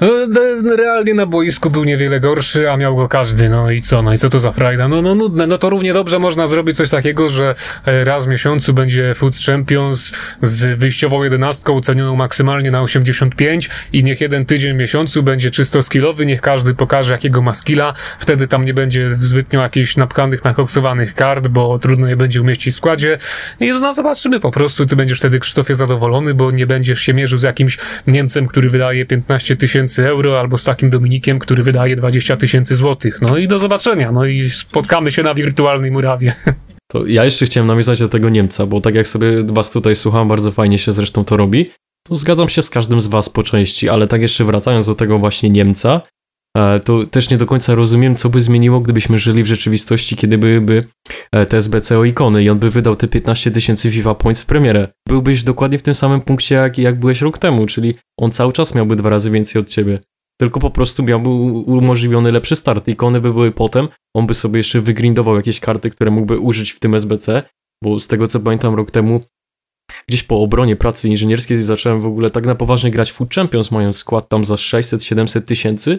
no, 0.00 0.76
realnie 0.76 1.14
na 1.14 1.26
boisku 1.26 1.70
był 1.70 1.84
niewiele 1.84 2.20
gorszy, 2.20 2.70
a 2.70 2.76
miał 2.76 2.96
go 2.96 3.08
każdy, 3.08 3.48
no 3.48 3.70
i 3.70 3.80
co, 3.80 4.02
no 4.02 4.12
i 4.12 4.18
co 4.18 4.30
tu 4.30 4.35
to 4.36 4.40
za 4.40 4.52
frajda? 4.52 4.88
No, 4.88 5.02
no 5.02 5.14
nudne, 5.14 5.46
no 5.46 5.58
to 5.58 5.70
równie 5.70 5.92
dobrze 5.92 6.18
można 6.18 6.46
zrobić 6.46 6.76
coś 6.76 6.90
takiego, 6.90 7.30
że 7.30 7.54
e, 7.86 8.04
raz 8.04 8.26
w 8.26 8.28
miesiącu 8.28 8.74
będzie 8.74 9.14
Food 9.14 9.36
Champions 9.46 10.12
z 10.42 10.78
wyjściową 10.78 11.24
jedenastką 11.24 11.80
cenioną 11.80 12.16
maksymalnie 12.16 12.70
na 12.70 12.82
85 12.82 13.70
i 13.92 14.04
niech 14.04 14.20
jeden 14.20 14.44
tydzień 14.44 14.74
w 14.74 14.76
miesiącu 14.76 15.22
będzie 15.22 15.50
czysto 15.50 15.82
skillowy, 15.82 16.26
niech 16.26 16.40
każdy 16.40 16.74
pokaże 16.74 17.12
jakiego 17.12 17.42
ma 17.42 17.54
skilla, 17.54 17.92
wtedy 18.18 18.48
tam 18.48 18.64
nie 18.64 18.74
będzie 18.74 19.10
zbytnio 19.10 19.62
jakichś 19.62 19.96
napchanych, 19.96 20.44
nakoksowanych 20.44 21.14
kart, 21.14 21.48
bo 21.48 21.78
trudno 21.78 22.06
je 22.08 22.16
będzie 22.16 22.40
umieścić 22.40 22.74
w 22.74 22.76
składzie. 22.76 23.18
I 23.60 23.68
no 23.68 23.94
zobaczymy 23.94 24.40
po 24.40 24.50
prostu, 24.50 24.86
ty 24.86 24.96
będziesz 24.96 25.18
wtedy 25.18 25.40
Krzysztofie 25.40 25.74
zadowolony, 25.74 26.34
bo 26.34 26.50
nie 26.50 26.66
będziesz 26.66 27.00
się 27.00 27.14
mierzył 27.14 27.38
z 27.38 27.42
jakimś 27.42 27.78
Niemcem, 28.06 28.46
który 28.46 28.70
wydaje 28.70 29.06
15 29.06 29.56
tysięcy 29.56 30.08
euro, 30.08 30.40
albo 30.40 30.58
z 30.58 30.64
takim 30.64 30.90
Dominikiem, 30.90 31.38
który 31.38 31.62
wydaje 31.62 31.96
20 31.96 32.36
tysięcy 32.36 32.76
złotych. 32.76 33.22
No 33.22 33.36
i 33.36 33.48
do 33.48 33.58
zobaczenia, 33.58 34.12
no 34.16 34.24
i 34.24 34.50
spotkamy 34.50 35.12
się 35.12 35.22
na 35.22 35.34
wirtualnej 35.34 35.90
murawie. 35.90 36.32
To 36.92 37.06
ja 37.06 37.24
jeszcze 37.24 37.46
chciałem 37.46 37.66
nawiązać 37.66 38.00
do 38.00 38.08
tego 38.08 38.28
Niemca, 38.28 38.66
bo 38.66 38.80
tak 38.80 38.94
jak 38.94 39.08
sobie 39.08 39.44
was 39.44 39.72
tutaj 39.72 39.96
słucham, 39.96 40.28
bardzo 40.28 40.52
fajnie 40.52 40.78
się 40.78 40.92
zresztą 40.92 41.24
to 41.24 41.36
robi. 41.36 41.70
To 42.08 42.14
zgadzam 42.14 42.48
się 42.48 42.62
z 42.62 42.70
każdym 42.70 43.00
z 43.00 43.06
was 43.06 43.28
po 43.28 43.42
części, 43.42 43.88
ale 43.88 44.08
tak 44.08 44.22
jeszcze 44.22 44.44
wracając 44.44 44.86
do 44.86 44.94
tego 44.94 45.18
właśnie 45.18 45.50
Niemca, 45.50 46.00
e, 46.56 46.80
to 46.80 47.04
też 47.04 47.30
nie 47.30 47.36
do 47.36 47.46
końca 47.46 47.74
rozumiem, 47.74 48.16
co 48.16 48.28
by 48.28 48.40
zmieniło, 48.40 48.80
gdybyśmy 48.80 49.18
żyli 49.18 49.42
w 49.42 49.46
rzeczywistości, 49.46 50.16
kiedy 50.16 50.38
byłyby 50.38 50.84
e, 51.32 51.46
te 51.46 51.62
SBCO 51.62 52.04
ikony 52.04 52.42
i 52.42 52.50
on 52.50 52.58
by 52.58 52.70
wydał 52.70 52.96
te 52.96 53.08
15 53.08 53.50
tysięcy 53.50 53.90
FIFA 53.90 54.14
Points 54.14 54.42
w 54.42 54.46
premierę. 54.46 54.88
Byłbyś 55.08 55.44
dokładnie 55.44 55.78
w 55.78 55.82
tym 55.82 55.94
samym 55.94 56.20
punkcie, 56.20 56.54
jak, 56.54 56.78
jak 56.78 56.98
byłeś 56.98 57.20
rok 57.20 57.38
temu, 57.38 57.66
czyli 57.66 57.94
on 58.20 58.30
cały 58.30 58.52
czas 58.52 58.74
miałby 58.74 58.96
dwa 58.96 59.10
razy 59.10 59.30
więcej 59.30 59.60
od 59.62 59.68
ciebie 59.68 60.00
tylko 60.40 60.60
po 60.60 60.70
prostu 60.70 61.02
miałby 61.02 61.28
umożliwiony 61.28 62.32
lepszy 62.32 62.56
start. 62.56 62.88
Ikony 62.88 63.20
by 63.20 63.32
były 63.32 63.52
potem, 63.52 63.88
on 64.16 64.26
by 64.26 64.34
sobie 64.34 64.58
jeszcze 64.58 64.80
wygrindował 64.80 65.36
jakieś 65.36 65.60
karty, 65.60 65.90
które 65.90 66.10
mógłby 66.10 66.38
użyć 66.38 66.70
w 66.70 66.80
tym 66.80 66.94
SBC, 66.94 67.42
bo 67.84 67.98
z 67.98 68.08
tego 68.08 68.26
co 68.26 68.40
pamiętam 68.40 68.74
rok 68.74 68.90
temu, 68.90 69.20
gdzieś 70.08 70.22
po 70.22 70.40
obronie 70.40 70.76
pracy 70.76 71.08
inżynierskiej 71.08 71.62
zacząłem 71.62 72.00
w 72.00 72.06
ogóle 72.06 72.30
tak 72.30 72.46
na 72.46 72.54
poważnie 72.54 72.90
grać 72.90 73.12
Food 73.12 73.34
Champions, 73.34 73.70
mając 73.70 73.96
skład 73.96 74.28
tam 74.28 74.44
za 74.44 74.54
600-700 74.54 75.42
tysięcy. 75.42 75.98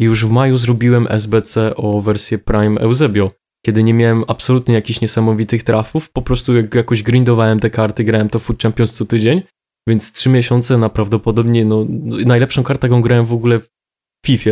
I 0.00 0.04
już 0.04 0.26
w 0.26 0.30
maju 0.30 0.56
zrobiłem 0.56 1.06
SBC 1.10 1.76
o 1.76 2.00
wersję 2.00 2.38
Prime 2.38 2.80
Eusebio, 2.80 3.30
kiedy 3.66 3.82
nie 3.82 3.94
miałem 3.94 4.24
absolutnie 4.28 4.74
jakichś 4.74 5.00
niesamowitych 5.00 5.62
trafów, 5.62 6.10
po 6.10 6.22
prostu 6.22 6.56
jak 6.56 6.74
jakoś 6.74 7.02
grindowałem 7.02 7.60
te 7.60 7.70
karty, 7.70 8.04
grałem 8.04 8.28
to 8.28 8.38
Food 8.38 8.62
Champions 8.62 8.94
co 8.94 9.06
tydzień 9.06 9.42
więc 9.88 10.12
trzy 10.12 10.28
miesiące 10.28 10.78
na 10.78 10.88
prawdopodobnie 10.88 11.64
no, 11.64 11.86
najlepszą 12.26 12.62
kartę, 12.62 12.86
jaką 12.88 13.00
grałem 13.00 13.24
w 13.24 13.32
ogóle 13.32 13.60
w 13.60 13.68
FIFA. 14.26 14.50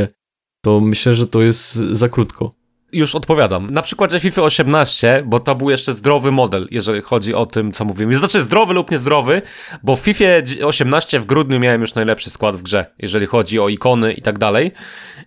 To 0.64 0.80
myślę, 0.80 1.14
że 1.14 1.26
to 1.26 1.42
jest 1.42 1.74
za 1.74 2.08
krótko 2.08 2.59
już 2.92 3.14
odpowiadam. 3.14 3.70
Na 3.70 3.82
przykładzie 3.82 4.20
FIFA 4.20 4.42
18, 4.42 5.22
bo 5.26 5.40
to 5.40 5.54
był 5.54 5.70
jeszcze 5.70 5.94
zdrowy 5.94 6.32
model, 6.32 6.68
jeżeli 6.70 7.02
chodzi 7.02 7.34
o 7.34 7.46
tym, 7.46 7.72
co 7.72 7.84
mówimy. 7.84 8.16
Znaczy 8.16 8.40
zdrowy 8.40 8.74
lub 8.74 8.90
niezdrowy, 8.90 9.42
bo 9.82 9.96
w 9.96 10.00
FIFA 10.00 10.24
18 10.64 11.20
w 11.20 11.26
grudniu 11.26 11.58
miałem 11.60 11.80
już 11.80 11.94
najlepszy 11.94 12.30
skład 12.30 12.56
w 12.56 12.62
grze, 12.62 12.86
jeżeli 12.98 13.26
chodzi 13.26 13.60
o 13.60 13.68
ikony 13.68 14.12
i 14.12 14.22
tak 14.22 14.38
dalej. 14.38 14.72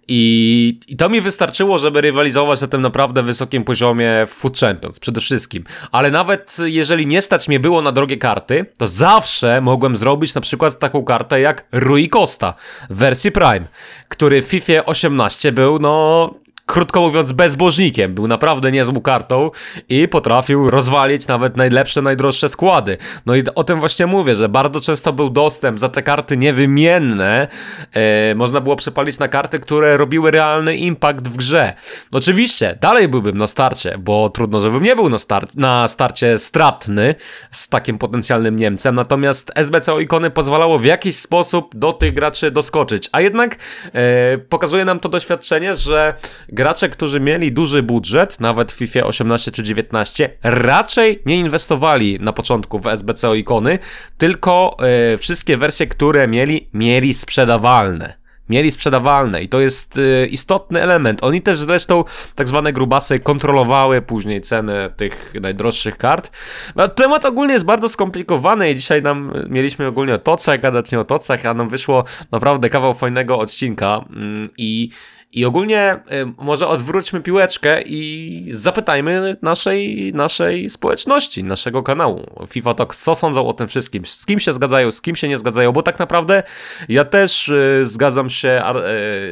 I, 0.08 0.80
I 0.88 0.98
to 0.98 1.10
mi 1.10 1.22
wystarczyło, 1.22 1.78
żeby 1.78 2.02
rywalizować 2.02 2.62
na 2.62 2.68
tym 2.68 2.82
naprawdę 2.82 3.24
wysokim 3.24 3.64
poziomie 3.64 4.10
w 4.28 4.30
Food 4.30 4.60
Champions, 4.60 5.00
przede 5.00 5.22
wszystkim. 5.22 5.64
Ale 5.92 6.12
nawet 6.12 6.58
jeżeli 6.64 7.08
nie 7.08 7.22
stać 7.22 7.48
mnie 7.48 7.60
było 7.60 7.82
na 7.82 7.92
drogie 7.92 8.18
karty, 8.18 8.66
to 8.78 8.88
zawsze 8.88 9.62
mogłem 9.62 9.98
zrobić 9.98 10.36
na 10.36 10.42
przykład 10.42 10.80
taką 10.80 11.04
kartę 11.04 11.40
jak 11.40 11.66
Rui 11.72 12.10
Costa 12.10 12.54
w 12.90 12.96
wersji 12.96 13.32
Prime, 13.32 13.68
który 14.10 14.42
w 14.42 14.46
FIFA 14.46 14.86
18 14.86 15.52
był, 15.52 15.80
no, 15.80 16.34
krótko 16.66 17.02
mówiąc, 17.02 17.32
bezbożnikiem. 17.32 18.14
Był 18.14 18.28
naprawdę 18.28 18.72
niezłą 18.72 19.02
kartą 19.02 19.52
i 19.90 20.08
potrafił 20.08 20.70
rozwalić 20.70 21.28
nawet 21.28 21.58
najlepsze, 21.58 22.02
najdroższe 22.02 22.50
składy. 22.50 22.98
No 23.26 23.36
i 23.36 23.44
o 23.56 23.64
tym 23.64 23.80
właśnie 23.80 24.08
mówię, 24.08 24.36
że 24.36 24.50
bardzo 24.50 24.82
często 24.82 25.14
był 25.14 25.30
dostęp 25.30 25.80
za 25.80 25.90
te 25.90 26.04
karty 26.04 26.38
niewymienne. 26.38 27.48
E, 27.94 28.36
można 28.36 28.62
było 28.62 28.76
przepalić 28.76 29.20
na 29.20 29.28
karty, 29.28 29.60
które 29.60 29.98
robiły 29.98 30.32
realny 30.32 30.76
impact 30.76 31.28
w 31.28 31.38
grze. 31.38 31.74
Oczywiście, 32.12 32.78
dalej 32.82 33.08
byłbym 33.08 33.38
na 33.38 33.48
starcie, 33.48 33.98
bo 33.98 34.30
trudno, 34.30 34.62
żebym 34.62 34.84
nie 34.84 34.96
był 34.96 35.10
na, 35.10 35.20
star 35.20 35.48
na 35.56 35.88
starcie 35.88 36.40
stratny 36.40 37.16
z 37.52 37.70
takim 37.70 37.98
potencjalnym 37.98 38.58
Niemcem, 38.58 38.96
natomiast 38.96 39.52
SBC 39.56 39.94
o 39.94 40.00
ikony 40.00 40.30
pozwalało 40.30 40.80
w 40.80 40.86
jakiś 40.86 41.16
sposób 41.16 41.76
do 41.76 41.94
tych 41.94 42.14
graczy 42.14 42.52
doskoczyć. 42.52 43.10
A 43.12 43.22
jednak 43.22 43.56
e, 43.94 44.38
pokazuje 44.38 44.86
nam 44.86 45.00
to 45.00 45.10
doświadczenie, 45.10 45.76
że 45.76 46.14
gracze, 46.54 46.90
którzy 46.90 47.20
mieli 47.20 47.52
duży 47.52 47.84
budżet, 47.84 48.40
nawet 48.40 48.72
w 48.72 48.76
FIFA 48.76 49.04
18 49.04 49.52
czy 49.52 49.64
19, 49.64 50.30
raczej 50.44 51.22
nie 51.26 51.38
inwestowali 51.38 52.20
na 52.22 52.34
początku 52.34 52.80
w 52.80 52.88
SBCO 52.88 53.36
ikony, 53.36 53.80
tylko 54.18 54.78
e, 55.14 55.18
wszystkie 55.18 55.58
wersje, 55.58 55.88
które 55.88 56.28
mieli, 56.28 56.70
mieli 56.74 57.14
sprzedawalne 57.14 58.24
mieli 58.50 58.72
sprzedawalne 58.72 59.44
i 59.44 59.48
to 59.48 59.60
jest 59.60 59.98
y, 59.98 60.28
istotny 60.32 60.82
element. 60.82 61.24
Oni 61.24 61.42
też 61.42 61.58
zresztą 61.58 62.04
tak 62.36 62.48
zwane 62.48 62.74
grubasy 62.74 63.20
kontrolowały 63.20 64.02
później 64.02 64.42
cenę 64.42 64.90
tych 64.98 65.34
najdroższych 65.42 65.98
kart. 65.98 66.32
No, 66.76 66.88
temat 66.88 67.26
ogólnie 67.26 67.54
jest 67.54 67.66
bardzo 67.66 67.90
skomplikowany 67.90 68.72
i 68.72 68.76
dzisiaj 68.76 69.02
nam 69.02 69.34
mieliśmy 69.50 69.88
ogólnie 69.88 70.14
o 70.14 70.18
tocach, 70.18 70.62
gadać 70.62 70.92
nie 70.92 71.00
o 71.00 71.06
tocach, 71.06 71.46
a 71.46 71.54
nam 71.54 71.70
wyszło 71.70 72.04
naprawdę 72.32 72.70
kawał 72.70 72.94
fajnego 72.94 73.40
odcinka 73.40 74.06
mm, 74.16 74.46
i 74.58 74.90
i 75.34 75.46
ogólnie 75.46 75.96
y, 76.12 76.34
może 76.38 76.68
odwróćmy 76.68 77.22
piłeczkę 77.22 77.82
i 77.82 78.50
zapytajmy 78.52 79.38
naszej, 79.42 80.12
naszej 80.14 80.70
społeczności, 80.70 81.44
naszego 81.44 81.84
kanału. 81.84 82.48
FIFA 82.50 82.74
Talks, 82.74 83.04
co 83.04 83.16
sądzą 83.16 83.48
o 83.48 83.54
tym 83.54 83.68
wszystkim, 83.68 84.06
z 84.06 84.26
kim 84.26 84.40
się 84.40 84.54
zgadzają, 84.54 84.92
z 84.92 85.02
kim 85.02 85.16
się 85.16 85.28
nie 85.28 85.38
zgadzają, 85.38 85.72
bo 85.72 85.84
tak 85.84 86.00
naprawdę 86.00 86.44
ja 86.90 87.06
też 87.06 87.50
y, 87.50 87.82
zgadzam 87.84 88.30
się 88.30 88.64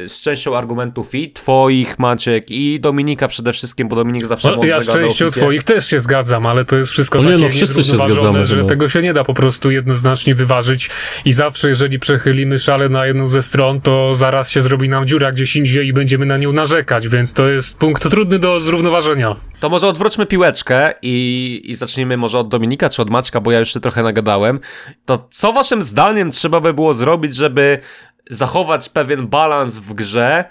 y, 0.04 0.08
z 0.08 0.20
częścią 0.20 0.56
argumentów 0.56 1.14
i 1.14 1.32
twoich, 1.32 1.98
Maciek, 1.98 2.50
i 2.50 2.80
Dominika 2.80 3.28
przede 3.28 3.52
wszystkim, 3.52 3.88
bo 3.88 3.96
Dominik 3.96 4.26
zawsze 4.26 4.56
no, 4.56 4.64
Ja 4.64 4.80
z 4.80 4.88
częścią 4.88 5.30
twoich 5.30 5.62
też 5.62 5.86
się 5.86 6.00
zgadzam, 6.00 6.46
ale 6.46 6.64
to 6.64 6.76
jest 6.76 6.90
wszystko 6.90 7.20
no, 7.22 7.30
takie 7.30 7.42
no, 7.42 7.48
wszyscy 7.48 7.84
się 7.84 7.96
zgadzamy, 7.96 8.46
że 8.46 8.56
no. 8.56 8.64
tego 8.64 8.88
się 8.88 9.02
nie 9.02 9.12
da 9.12 9.24
po 9.24 9.34
prostu 9.34 9.70
jednoznacznie 9.70 10.34
wyważyć. 10.34 10.90
I 11.24 11.32
zawsze 11.32 11.68
jeżeli 11.68 11.98
przechylimy 11.98 12.58
szale 12.58 12.88
na 12.88 13.06
jedną 13.06 13.28
ze 13.28 13.42
stron, 13.42 13.80
to 13.80 14.14
zaraz 14.14 14.50
się 14.50 14.62
zrobi 14.62 14.88
nam 14.88 15.06
dziura 15.06 15.32
gdzieś 15.32 15.56
indziej 15.56 15.91
i 15.92 15.94
będziemy 15.94 16.26
na 16.26 16.36
nią 16.36 16.52
narzekać, 16.52 17.08
więc 17.08 17.32
to 17.32 17.48
jest 17.48 17.78
punkt 17.78 18.10
trudny 18.10 18.38
do 18.38 18.60
zrównoważenia. 18.60 19.36
To 19.60 19.68
może 19.68 19.88
odwróćmy 19.88 20.26
piłeczkę 20.26 20.94
i, 21.02 21.60
i 21.64 21.74
zacznijmy 21.74 22.16
może 22.16 22.38
od 22.38 22.48
Dominika 22.48 22.88
czy 22.88 23.02
od 23.02 23.10
Maćka, 23.10 23.40
bo 23.40 23.52
ja 23.52 23.58
już 23.58 23.72
się 23.72 23.80
trochę 23.80 24.02
nagadałem. 24.02 24.60
To 25.04 25.28
co 25.30 25.52
waszym 25.52 25.82
zdaniem 25.82 26.30
trzeba 26.30 26.60
by 26.60 26.74
było 26.74 26.94
zrobić, 26.94 27.34
żeby 27.34 27.78
zachować 28.30 28.88
pewien 28.88 29.26
balans 29.26 29.76
w 29.76 29.94
grze 29.94 30.44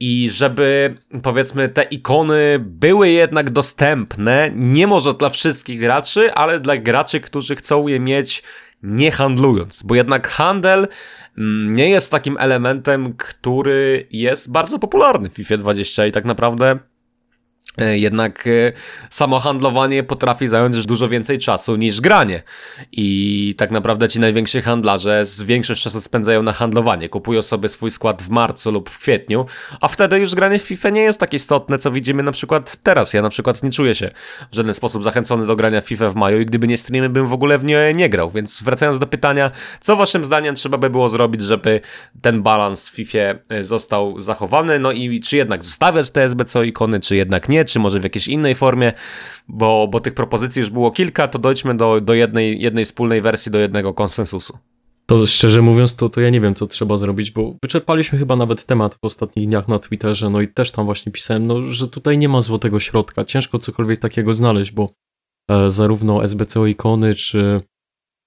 i 0.00 0.30
żeby 0.32 0.94
powiedzmy 1.22 1.68
te 1.68 1.82
ikony 1.82 2.58
były 2.60 3.08
jednak 3.08 3.50
dostępne, 3.50 4.50
nie 4.54 4.86
może 4.86 5.14
dla 5.14 5.28
wszystkich 5.28 5.80
graczy, 5.80 6.32
ale 6.34 6.60
dla 6.60 6.76
graczy, 6.76 7.20
którzy 7.20 7.56
chcą 7.56 7.86
je 7.86 8.00
mieć 8.00 8.42
nie 8.82 9.10
handlując, 9.10 9.82
bo 9.82 9.94
jednak 9.94 10.28
handel 10.28 10.88
mm, 11.38 11.74
nie 11.74 11.90
jest 11.90 12.10
takim 12.10 12.36
elementem, 12.40 13.14
który 13.16 14.06
jest 14.10 14.52
bardzo 14.52 14.78
popularny 14.78 15.30
w 15.30 15.34
FIFA 15.34 15.56
20 15.56 16.06
i 16.06 16.12
tak 16.12 16.24
naprawdę 16.24 16.78
jednak 17.84 18.46
e, 18.46 18.72
samo 19.10 19.40
handlowanie 19.40 20.02
potrafi 20.02 20.48
zająć 20.48 20.86
dużo 20.86 21.08
więcej 21.08 21.38
czasu 21.38 21.76
niż 21.76 22.00
granie. 22.00 22.42
I 22.92 23.54
tak 23.58 23.70
naprawdę 23.70 24.08
ci 24.08 24.20
najwięksi 24.20 24.62
handlarze 24.62 25.26
z 25.26 25.42
większość 25.42 25.82
czasu 25.82 26.00
spędzają 26.00 26.42
na 26.42 26.52
handlowanie. 26.52 27.08
Kupują 27.08 27.42
sobie 27.42 27.68
swój 27.68 27.90
skład 27.90 28.22
w 28.22 28.28
marcu 28.28 28.72
lub 28.72 28.90
w 28.90 28.98
kwietniu, 28.98 29.46
a 29.80 29.88
wtedy 29.88 30.18
już 30.18 30.34
granie 30.34 30.58
w 30.58 30.62
FIFA 30.62 30.90
nie 30.90 31.00
jest 31.00 31.20
tak 31.20 31.34
istotne, 31.34 31.78
co 31.78 31.90
widzimy 31.90 32.22
na 32.22 32.32
przykład 32.32 32.76
teraz. 32.82 33.14
Ja 33.14 33.22
na 33.22 33.30
przykład 33.30 33.62
nie 33.62 33.70
czuję 33.70 33.94
się 33.94 34.10
w 34.50 34.54
żaden 34.54 34.74
sposób 34.74 35.04
zachęcony 35.04 35.46
do 35.46 35.56
grania 35.56 35.80
w 35.80 35.84
FIFA 35.84 36.10
w 36.10 36.14
maju 36.14 36.40
i 36.40 36.46
gdyby 36.46 36.66
nie 36.66 36.76
streamy, 36.76 37.08
bym 37.08 37.28
w 37.28 37.32
ogóle 37.32 37.58
w 37.58 37.64
nie 37.64 37.94
nie 37.94 38.08
grał. 38.08 38.30
Więc 38.30 38.62
wracając 38.62 38.98
do 38.98 39.06
pytania, 39.06 39.50
co 39.80 39.96
waszym 39.96 40.24
zdaniem 40.24 40.54
trzeba 40.54 40.78
by 40.78 40.90
było 40.90 41.08
zrobić, 41.08 41.42
żeby 41.42 41.80
ten 42.22 42.42
balans 42.42 42.88
w 42.88 42.94
FIFA 42.94 43.18
e, 43.18 43.64
został 43.64 44.20
zachowany? 44.20 44.78
No 44.78 44.92
i 44.92 45.20
czy 45.20 45.36
jednak 45.36 45.64
zostawiać 45.64 46.10
te 46.10 46.24
SBC 46.24 46.66
ikony, 46.66 47.00
czy 47.00 47.16
jednak 47.16 47.48
nie? 47.48 47.65
Czy 47.66 47.78
może 47.78 48.00
w 48.00 48.04
jakiejś 48.04 48.28
innej 48.28 48.54
formie, 48.54 48.92
bo, 49.48 49.88
bo 49.88 50.00
tych 50.00 50.14
propozycji 50.14 50.60
już 50.60 50.70
było 50.70 50.90
kilka, 50.90 51.28
to 51.28 51.38
dojdźmy 51.38 51.76
do, 51.76 52.00
do 52.00 52.14
jednej, 52.14 52.60
jednej 52.60 52.84
wspólnej 52.84 53.20
wersji, 53.20 53.52
do 53.52 53.58
jednego 53.58 53.94
konsensusu. 53.94 54.58
To 55.06 55.26
szczerze 55.26 55.62
mówiąc, 55.62 55.96
to, 55.96 56.08
to 56.08 56.20
ja 56.20 56.30
nie 56.30 56.40
wiem, 56.40 56.54
co 56.54 56.66
trzeba 56.66 56.96
zrobić, 56.96 57.30
bo 57.30 57.54
wyczerpaliśmy 57.62 58.18
chyba 58.18 58.36
nawet 58.36 58.66
temat 58.66 58.94
w 58.94 59.04
ostatnich 59.04 59.46
dniach 59.46 59.68
na 59.68 59.78
Twitterze, 59.78 60.30
no 60.30 60.40
i 60.40 60.48
też 60.48 60.70
tam 60.70 60.84
właśnie 60.84 61.12
pisałem, 61.12 61.46
no, 61.46 61.62
że 61.62 61.88
tutaj 61.88 62.18
nie 62.18 62.28
ma 62.28 62.40
złotego 62.40 62.80
środka. 62.80 63.24
Ciężko 63.24 63.58
cokolwiek 63.58 64.00
takiego 64.00 64.34
znaleźć, 64.34 64.72
bo 64.72 64.90
e, 65.50 65.70
zarówno 65.70 66.24
SBCO 66.24 66.66
ikony, 66.66 67.14
czy, 67.14 67.60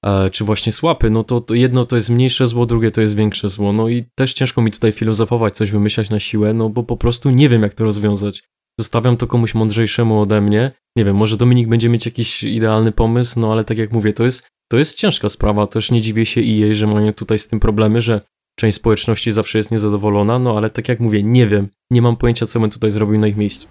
e, 0.05 0.29
czy 0.29 0.43
właśnie 0.43 0.71
słapy, 0.71 1.09
no 1.09 1.23
to, 1.23 1.41
to 1.41 1.53
jedno 1.53 1.85
to 1.85 1.95
jest 1.95 2.09
mniejsze 2.09 2.47
zło, 2.47 2.65
drugie 2.65 2.91
to 2.91 3.01
jest 3.01 3.15
większe 3.15 3.49
zło. 3.49 3.73
No 3.73 3.89
i 3.89 4.05
też 4.15 4.33
ciężko 4.33 4.61
mi 4.61 4.71
tutaj 4.71 4.91
filozofować, 4.91 5.55
coś 5.55 5.71
wymyślać 5.71 6.09
na 6.09 6.19
siłę, 6.19 6.53
no 6.53 6.69
bo 6.69 6.83
po 6.83 6.97
prostu 6.97 7.29
nie 7.29 7.49
wiem, 7.49 7.61
jak 7.61 7.73
to 7.73 7.83
rozwiązać. 7.83 8.43
Zostawiam 8.79 9.17
to 9.17 9.27
komuś 9.27 9.53
mądrzejszemu 9.53 10.21
ode 10.21 10.41
mnie. 10.41 10.71
Nie 10.95 11.05
wiem, 11.05 11.15
może 11.15 11.37
Dominik 11.37 11.67
będzie 11.67 11.89
mieć 11.89 12.05
jakiś 12.05 12.43
idealny 12.43 12.91
pomysł, 12.91 13.39
no 13.39 13.51
ale 13.51 13.63
tak 13.63 13.77
jak 13.77 13.91
mówię, 13.91 14.13
to 14.13 14.25
jest, 14.25 14.47
to 14.71 14.77
jest 14.77 14.97
ciężka 14.97 15.29
sprawa. 15.29 15.67
Też 15.67 15.91
nie 15.91 16.01
dziwię 16.01 16.25
się 16.25 16.41
i 16.41 16.57
jej, 16.57 16.75
że 16.75 16.87
mają 16.87 17.13
tutaj 17.13 17.39
z 17.39 17.47
tym 17.47 17.59
problemy, 17.59 18.01
że 18.01 18.21
część 18.59 18.77
społeczności 18.77 19.31
zawsze 19.31 19.57
jest 19.57 19.71
niezadowolona, 19.71 20.39
no 20.39 20.57
ale 20.57 20.69
tak 20.69 20.89
jak 20.89 20.99
mówię, 20.99 21.23
nie 21.23 21.47
wiem, 21.47 21.67
nie 21.91 22.01
mam 22.01 22.15
pojęcia, 22.15 22.45
co 22.45 22.59
bym 22.59 22.69
tutaj 22.69 22.91
zrobił 22.91 23.19
na 23.19 23.27
ich 23.27 23.37
miejscu. 23.37 23.67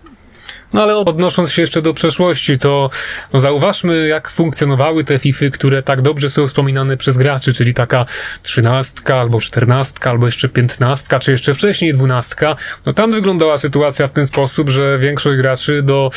No 0.72 0.82
ale 0.82 0.96
odnosząc 0.96 1.52
się 1.52 1.62
jeszcze 1.62 1.82
do 1.82 1.94
przeszłości, 1.94 2.58
to 2.58 2.90
zauważmy, 3.34 4.08
jak 4.08 4.30
funkcjonowały 4.30 5.04
te 5.04 5.18
FIFy, 5.18 5.50
które 5.50 5.82
tak 5.82 6.02
dobrze 6.02 6.30
są 6.30 6.46
wspominane 6.48 6.96
przez 6.96 7.16
graczy, 7.16 7.52
czyli 7.52 7.74
taka 7.74 8.06
trzynastka, 8.42 9.16
albo 9.16 9.40
czternastka, 9.40 10.10
albo 10.10 10.26
jeszcze 10.26 10.48
piętnastka, 10.48 11.18
czy 11.18 11.32
jeszcze 11.32 11.54
wcześniej 11.54 11.92
dwunastka. 11.92 12.56
No 12.86 12.92
tam 12.92 13.12
wyglądała 13.12 13.58
sytuacja 13.58 14.08
w 14.08 14.12
ten 14.12 14.26
sposób, 14.26 14.68
że 14.68 14.98
większość 14.98 15.36
graczy 15.36 15.82
do 15.82 16.10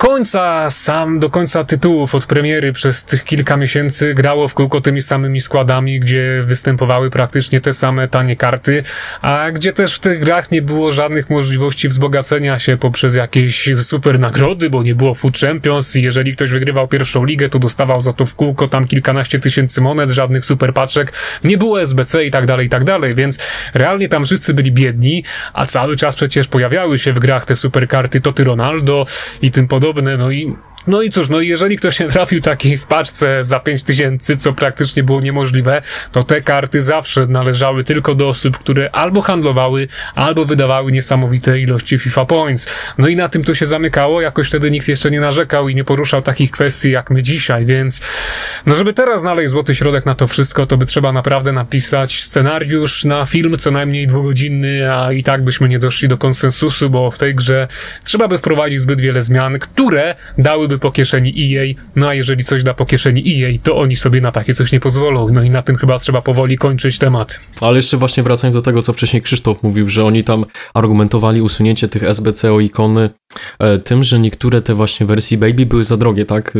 końca 0.00 0.70
sam, 0.70 1.18
do 1.18 1.30
końca 1.30 1.64
tytułów 1.64 2.14
od 2.14 2.26
premiery 2.26 2.72
przez 2.72 3.04
tych 3.04 3.24
kilka 3.24 3.56
miesięcy 3.56 4.14
grało 4.14 4.48
w 4.48 4.54
kółko 4.54 4.80
tymi 4.80 5.02
samymi 5.02 5.40
składami, 5.40 6.00
gdzie 6.00 6.42
występowały 6.46 7.10
praktycznie 7.10 7.60
te 7.60 7.72
same 7.72 8.08
tanie 8.08 8.36
karty, 8.36 8.82
a 9.22 9.50
gdzie 9.50 9.72
też 9.72 9.94
w 9.94 9.98
tych 9.98 10.20
grach 10.20 10.50
nie 10.50 10.62
było 10.62 10.90
żadnych 10.90 11.30
możliwości 11.30 11.88
wzbogacenia 11.88 12.58
się 12.58 12.76
poprzez 12.76 13.14
jakieś 13.14 13.68
super 13.76 14.20
nagrody, 14.20 14.70
bo 14.70 14.82
nie 14.82 14.94
było 14.94 15.14
Food 15.14 15.38
Champions. 15.38 15.96
I 15.96 16.02
jeżeli 16.02 16.32
ktoś 16.32 16.50
wygrywał 16.50 16.88
pierwszą 16.88 17.24
ligę, 17.24 17.48
to 17.48 17.58
dostawał 17.58 18.00
za 18.00 18.12
to 18.12 18.26
w 18.26 18.34
kółko 18.34 18.68
tam 18.68 18.86
kilkanaście 18.86 19.38
tysięcy 19.38 19.80
monet, 19.80 20.10
żadnych 20.10 20.44
super 20.44 20.74
paczek, 20.74 21.12
nie 21.44 21.58
było 21.58 21.82
SBC 21.82 22.24
i 22.24 22.30
tak 22.30 22.46
dalej, 22.46 22.66
i 22.66 22.70
tak 22.70 22.84
dalej, 22.84 23.14
więc 23.14 23.38
realnie 23.74 24.08
tam 24.08 24.24
wszyscy 24.24 24.54
byli 24.54 24.72
biedni, 24.72 25.24
a 25.52 25.66
cały 25.66 25.96
czas 25.96 26.16
przecież 26.16 26.46
pojawiały 26.46 26.98
się 26.98 27.12
w 27.12 27.18
grach 27.18 27.46
te 27.46 27.56
super 27.56 27.88
karty 27.88 28.20
Toty 28.20 28.44
Ronaldo 28.44 29.06
i 29.42 29.50
tym 29.50 29.68
podobne 29.68 29.89
podobne, 29.90 30.16
no 30.16 30.30
i 30.30 30.56
no 30.86 31.02
i 31.02 31.10
cóż, 31.10 31.28
no 31.28 31.40
jeżeli 31.40 31.76
ktoś 31.76 32.00
nie 32.00 32.08
trafił 32.08 32.40
takiej 32.40 32.76
w 32.76 32.86
paczce 32.86 33.44
za 33.44 33.60
5000, 33.60 34.36
co 34.36 34.52
praktycznie 34.52 35.02
było 35.02 35.20
niemożliwe, 35.20 35.82
to 36.12 36.22
te 36.22 36.40
karty 36.40 36.82
zawsze 36.82 37.26
należały 37.26 37.84
tylko 37.84 38.14
do 38.14 38.28
osób, 38.28 38.58
które 38.58 38.90
albo 38.90 39.20
handlowały, 39.20 39.86
albo 40.14 40.44
wydawały 40.44 40.92
niesamowite 40.92 41.58
ilości 41.58 41.98
FIFA 41.98 42.24
Points. 42.24 42.94
No 42.98 43.08
i 43.08 43.16
na 43.16 43.28
tym 43.28 43.44
to 43.44 43.54
się 43.54 43.66
zamykało, 43.66 44.20
jakoś 44.20 44.48
wtedy 44.48 44.70
nikt 44.70 44.88
jeszcze 44.88 45.10
nie 45.10 45.20
narzekał 45.20 45.68
i 45.68 45.74
nie 45.74 45.84
poruszał 45.84 46.22
takich 46.22 46.50
kwestii 46.50 46.90
jak 46.90 47.10
my 47.10 47.22
dzisiaj, 47.22 47.66
więc 47.66 48.00
no 48.66 48.74
żeby 48.74 48.92
teraz 48.92 49.20
znaleźć 49.20 49.50
złoty 49.50 49.74
środek 49.74 50.06
na 50.06 50.14
to 50.14 50.26
wszystko, 50.26 50.66
to 50.66 50.76
by 50.76 50.86
trzeba 50.86 51.12
naprawdę 51.12 51.52
napisać 51.52 52.22
scenariusz 52.22 53.04
na 53.04 53.26
film 53.26 53.56
co 53.58 53.70
najmniej 53.70 54.06
dwugodzinny, 54.06 54.94
a 54.94 55.12
i 55.12 55.22
tak 55.22 55.44
byśmy 55.44 55.68
nie 55.68 55.78
doszli 55.78 56.08
do 56.08 56.18
konsensusu, 56.18 56.90
bo 56.90 57.10
w 57.10 57.18
tej 57.18 57.34
grze 57.34 57.68
trzeba 58.04 58.28
by 58.28 58.38
wprowadzić 58.38 58.80
zbyt 58.80 59.00
wiele 59.00 59.22
zmian, 59.22 59.58
które 59.58 60.14
dały 60.38 60.68
dałyby 60.70 60.82
po 60.82 60.90
kieszeni 60.90 61.56
EA, 61.56 61.74
no 61.96 62.08
a 62.08 62.14
jeżeli 62.14 62.44
coś 62.44 62.62
da 62.62 62.74
po 62.74 62.86
kieszeni 62.86 63.42
EA, 63.44 63.58
to 63.62 63.76
oni 63.76 63.96
sobie 63.96 64.20
na 64.20 64.30
takie 64.30 64.54
coś 64.54 64.72
nie 64.72 64.80
pozwolą. 64.80 65.28
No 65.32 65.42
i 65.42 65.50
na 65.50 65.62
tym 65.62 65.76
chyba 65.76 65.98
trzeba 65.98 66.22
powoli 66.22 66.58
kończyć 66.58 66.98
temat. 66.98 67.40
Ale 67.60 67.76
jeszcze 67.76 67.96
właśnie 67.96 68.22
wracając 68.22 68.54
do 68.54 68.62
tego, 68.62 68.82
co 68.82 68.92
wcześniej 68.92 69.22
Krzysztof 69.22 69.62
mówił, 69.62 69.88
że 69.88 70.04
oni 70.04 70.24
tam 70.24 70.44
argumentowali 70.74 71.42
usunięcie 71.42 71.88
tych 71.88 72.02
SBC 72.02 72.52
o 72.52 72.60
ikony 72.60 73.10
e, 73.58 73.78
tym, 73.78 74.04
że 74.04 74.18
niektóre 74.18 74.62
te 74.62 74.74
właśnie 74.74 75.06
wersji 75.06 75.38
Baby 75.38 75.66
były 75.66 75.84
za 75.84 75.96
drogie, 75.96 76.26
tak? 76.26 76.58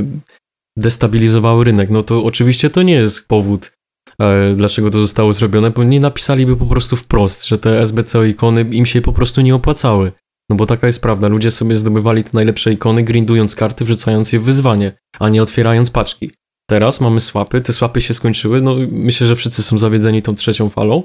Destabilizowały 0.77 1.65
rynek. 1.65 1.91
No 1.91 2.03
to 2.03 2.25
oczywiście 2.25 2.71
to 2.71 2.83
nie 2.83 2.95
jest 2.95 3.29
powód, 3.29 3.73
e, 4.21 4.55
dlaczego 4.55 4.91
to 4.91 4.99
zostało 4.99 5.33
zrobione, 5.33 5.71
bo 5.71 5.85
nie 5.85 6.01
napisaliby 6.01 6.57
po 6.57 6.67
prostu 6.67 6.97
wprost, 6.97 7.47
że 7.47 7.59
te 7.59 7.81
SBC 7.81 8.19
o 8.19 8.25
ikony 8.25 8.63
im 8.63 8.87
się 8.87 9.03
po 9.03 9.13
prostu 9.13 9.41
nie 9.41 9.55
opłacały. 9.55 10.13
No 10.51 10.57
bo 10.57 10.67
taka 10.67 10.87
jest 10.87 11.03
prawda, 11.03 11.29
ludzie 11.29 11.51
sobie 11.51 11.77
zdobywali 11.77 12.25
te 12.25 12.31
najlepsze 12.33 12.73
ikony, 12.73 13.03
grindując 13.03 13.57
karty, 13.57 13.85
wrzucając 13.85 14.33
je 14.33 14.41
w 14.41 14.43
wyzwanie, 14.43 14.93
a 15.19 15.29
nie 15.29 15.43
otwierając 15.43 15.91
paczki. 15.91 16.31
Teraz 16.71 17.01
mamy 17.01 17.21
swapy, 17.21 17.61
te 17.61 17.73
swapy 17.73 18.01
się 18.01 18.15
skończyły, 18.15 18.61
no 18.61 18.77
myślę, 18.91 19.27
że 19.27 19.37
wszyscy 19.37 19.63
są 19.63 19.79
zawiedzeni 19.79 20.23
tą 20.23 20.35
trzecią 20.35 20.69
falą, 20.69 21.03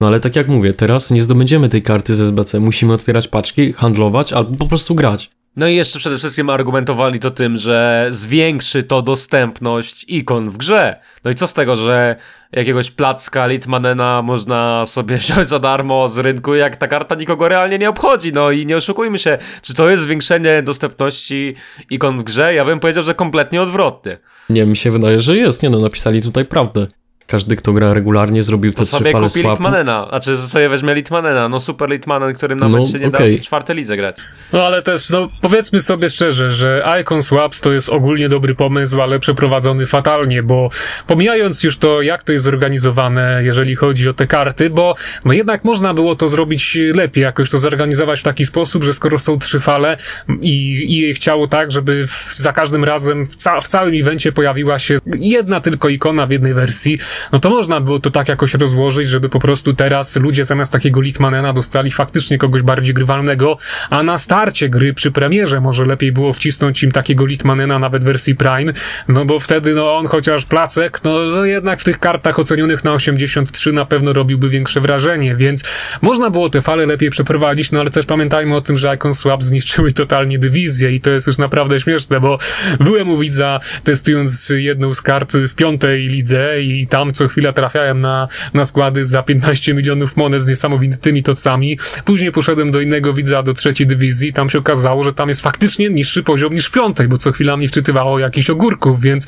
no 0.00 0.06
ale 0.06 0.20
tak 0.20 0.36
jak 0.36 0.48
mówię, 0.48 0.74
teraz 0.74 1.10
nie 1.10 1.22
zdobędziemy 1.22 1.68
tej 1.68 1.82
karty 1.82 2.14
z 2.14 2.20
SBC, 2.20 2.60
musimy 2.60 2.92
otwierać 2.92 3.28
paczki, 3.28 3.72
handlować 3.72 4.32
albo 4.32 4.56
po 4.56 4.66
prostu 4.66 4.94
grać. 4.94 5.30
No 5.56 5.68
i 5.68 5.74
jeszcze 5.74 5.98
przede 5.98 6.18
wszystkim 6.18 6.50
argumentowali 6.50 7.20
to 7.20 7.30
tym, 7.30 7.56
że 7.56 8.06
zwiększy 8.10 8.82
to 8.82 9.02
dostępność 9.02 10.04
ikon 10.08 10.50
w 10.50 10.56
grze. 10.56 11.00
No 11.24 11.30
i 11.30 11.34
co 11.34 11.46
z 11.46 11.52
tego, 11.52 11.76
że 11.76 12.16
jakiegoś 12.52 12.90
placka 12.90 13.46
Litmanena 13.46 14.22
można 14.22 14.86
sobie 14.86 15.16
wziąć 15.24 15.48
za 15.48 15.58
darmo 15.58 16.08
z 16.08 16.18
rynku, 16.18 16.54
jak 16.54 16.76
ta 16.76 16.88
karta 16.88 17.14
nikogo 17.14 17.48
realnie 17.48 17.78
nie 17.78 17.88
obchodzi. 17.88 18.32
No 18.32 18.50
i 18.50 18.66
nie 18.66 18.76
oszukujmy 18.76 19.18
się, 19.18 19.38
czy 19.62 19.74
to 19.74 19.90
jest 19.90 20.02
zwiększenie 20.02 20.62
dostępności 20.62 21.54
ikon 21.90 22.18
w 22.18 22.24
grze? 22.24 22.54
Ja 22.54 22.64
bym 22.64 22.80
powiedział, 22.80 23.04
że 23.04 23.14
kompletnie 23.14 23.62
odwrotnie. 23.62 24.18
Nie, 24.50 24.66
mi 24.66 24.76
się 24.76 24.90
wydaje, 24.90 25.20
że 25.20 25.36
jest. 25.36 25.62
Nie 25.62 25.70
no, 25.70 25.78
napisali 25.78 26.22
tutaj 26.22 26.44
prawdę. 26.44 26.86
Każdy, 27.26 27.56
kto 27.56 27.72
gra 27.72 27.94
regularnie, 27.94 28.42
zrobił 28.42 28.72
te 28.72 28.76
to 28.78 28.84
trzy 28.84 28.96
fale 28.96 29.12
kupi 29.12 29.30
swapu. 29.30 29.48
Litmanena, 29.50 30.08
a 30.10 30.20
czy 30.20 30.36
sobie 30.36 30.68
weźmie 30.68 30.94
Litmanena, 30.94 31.48
no 31.48 31.60
super 31.60 31.90
Litmanen, 31.90 32.34
którym 32.34 32.58
nawet 32.58 32.80
no, 32.80 32.86
się 32.86 32.98
nie 32.98 33.08
okay. 33.08 33.32
da 33.32 33.38
w 33.38 33.40
czwartej 33.40 33.76
lidze 33.76 33.96
grać. 33.96 34.16
No 34.52 34.62
ale 34.62 34.82
też, 34.82 35.10
no 35.10 35.28
powiedzmy 35.40 35.80
sobie 35.80 36.10
szczerze, 36.10 36.50
że 36.50 36.84
Icon 37.00 37.22
Swaps 37.22 37.60
to 37.60 37.72
jest 37.72 37.88
ogólnie 37.88 38.28
dobry 38.28 38.54
pomysł, 38.54 39.02
ale 39.02 39.18
przeprowadzony 39.18 39.86
fatalnie, 39.86 40.42
bo 40.42 40.68
pomijając 41.06 41.64
już 41.64 41.78
to, 41.78 42.02
jak 42.02 42.22
to 42.22 42.32
jest 42.32 42.44
zorganizowane, 42.44 43.40
jeżeli 43.44 43.76
chodzi 43.76 44.08
o 44.08 44.14
te 44.14 44.26
karty, 44.26 44.70
bo 44.70 44.94
no 45.24 45.32
jednak 45.32 45.64
można 45.64 45.94
było 45.94 46.16
to 46.16 46.28
zrobić 46.28 46.78
lepiej, 46.94 47.22
jakoś 47.22 47.50
to 47.50 47.58
zorganizować 47.58 48.20
w 48.20 48.22
taki 48.22 48.46
sposób, 48.46 48.84
że 48.84 48.94
skoro 48.94 49.18
są 49.18 49.38
trzy 49.38 49.60
fale 49.60 49.96
i, 50.40 50.86
i 50.88 51.14
chciało 51.14 51.46
tak, 51.46 51.70
żeby 51.70 52.06
w, 52.06 52.34
za 52.36 52.52
każdym 52.52 52.84
razem 52.84 53.26
w, 53.26 53.36
ca 53.36 53.60
w 53.60 53.68
całym 53.68 54.00
evencie 54.00 54.32
pojawiła 54.32 54.78
się 54.78 54.96
jedna 55.18 55.60
tylko 55.60 55.88
ikona 55.88 56.26
w 56.26 56.30
jednej 56.30 56.54
wersji, 56.54 56.98
no 57.32 57.40
to 57.40 57.50
można 57.50 57.80
było 57.80 58.00
to 58.00 58.10
tak 58.10 58.28
jakoś 58.28 58.54
rozłożyć, 58.54 59.08
żeby 59.08 59.28
po 59.28 59.38
prostu 59.38 59.74
teraz 59.74 60.16
ludzie 60.16 60.44
zamiast 60.44 60.72
takiego 60.72 61.00
Litmanena 61.00 61.52
dostali 61.52 61.90
faktycznie 61.90 62.38
kogoś 62.38 62.62
bardziej 62.62 62.94
grywalnego, 62.94 63.58
a 63.90 64.02
na 64.02 64.18
starcie 64.18 64.68
gry 64.68 64.94
przy 64.94 65.10
premierze 65.10 65.60
może 65.60 65.84
lepiej 65.84 66.12
było 66.12 66.32
wcisnąć 66.32 66.82
im 66.82 66.92
takiego 66.92 67.26
Litmanena 67.26 67.78
nawet 67.78 68.02
w 68.02 68.06
wersji 68.06 68.34
Prime, 68.34 68.72
no 69.08 69.24
bo 69.24 69.38
wtedy 69.38 69.74
no 69.74 69.96
on 69.96 70.06
chociaż 70.06 70.44
placek, 70.44 71.04
no, 71.04 71.10
no 71.24 71.44
jednak 71.44 71.80
w 71.80 71.84
tych 71.84 71.98
kartach 71.98 72.38
ocenionych 72.38 72.84
na 72.84 72.92
83 72.92 73.72
na 73.72 73.84
pewno 73.84 74.12
robiłby 74.12 74.48
większe 74.48 74.80
wrażenie, 74.80 75.36
więc 75.36 75.64
można 76.02 76.30
było 76.30 76.48
te 76.48 76.62
fale 76.62 76.86
lepiej 76.86 77.10
przeprowadzić, 77.10 77.72
no 77.72 77.80
ale 77.80 77.90
też 77.90 78.06
pamiętajmy 78.06 78.56
o 78.56 78.60
tym, 78.60 78.76
że 78.76 78.94
Icon 78.94 79.14
Swap 79.14 79.42
zniszczyły 79.42 79.92
totalnie 79.92 80.38
dywizję 80.38 80.92
i 80.92 81.00
to 81.00 81.10
jest 81.10 81.26
już 81.26 81.38
naprawdę 81.38 81.80
śmieszne, 81.80 82.20
bo 82.20 82.38
byłem 82.80 83.10
u 83.10 83.18
widza 83.18 83.60
testując 83.84 84.52
jedną 84.56 84.94
z 84.94 85.02
kart 85.02 85.32
w 85.32 85.54
piątej 85.54 86.08
lidze 86.08 86.62
i 86.62 86.86
tam 86.86 87.03
co 87.12 87.28
chwila 87.28 87.52
trafiałem 87.52 88.00
na, 88.00 88.28
na 88.54 88.64
składy 88.64 89.04
za 89.04 89.22
15 89.22 89.74
milionów 89.74 90.16
monet 90.16 90.42
z 90.42 90.46
niesamowitymi 90.46 91.22
tocami. 91.22 91.78
Później 92.04 92.32
poszedłem 92.32 92.70
do 92.70 92.80
innego 92.80 93.12
widza, 93.12 93.42
do 93.42 93.54
trzeciej 93.54 93.86
dywizji. 93.86 94.32
Tam 94.32 94.50
się 94.50 94.58
okazało, 94.58 95.02
że 95.02 95.12
tam 95.12 95.28
jest 95.28 95.40
faktycznie 95.40 95.90
niższy 95.90 96.22
poziom 96.22 96.54
niż 96.54 96.66
w 96.66 96.70
piątej, 96.70 97.08
bo 97.08 97.18
co 97.18 97.32
chwila 97.32 97.56
mi 97.56 97.68
wczytywało 97.68 98.18
jakichś 98.18 98.50
ogórków, 98.50 99.00
więc 99.00 99.26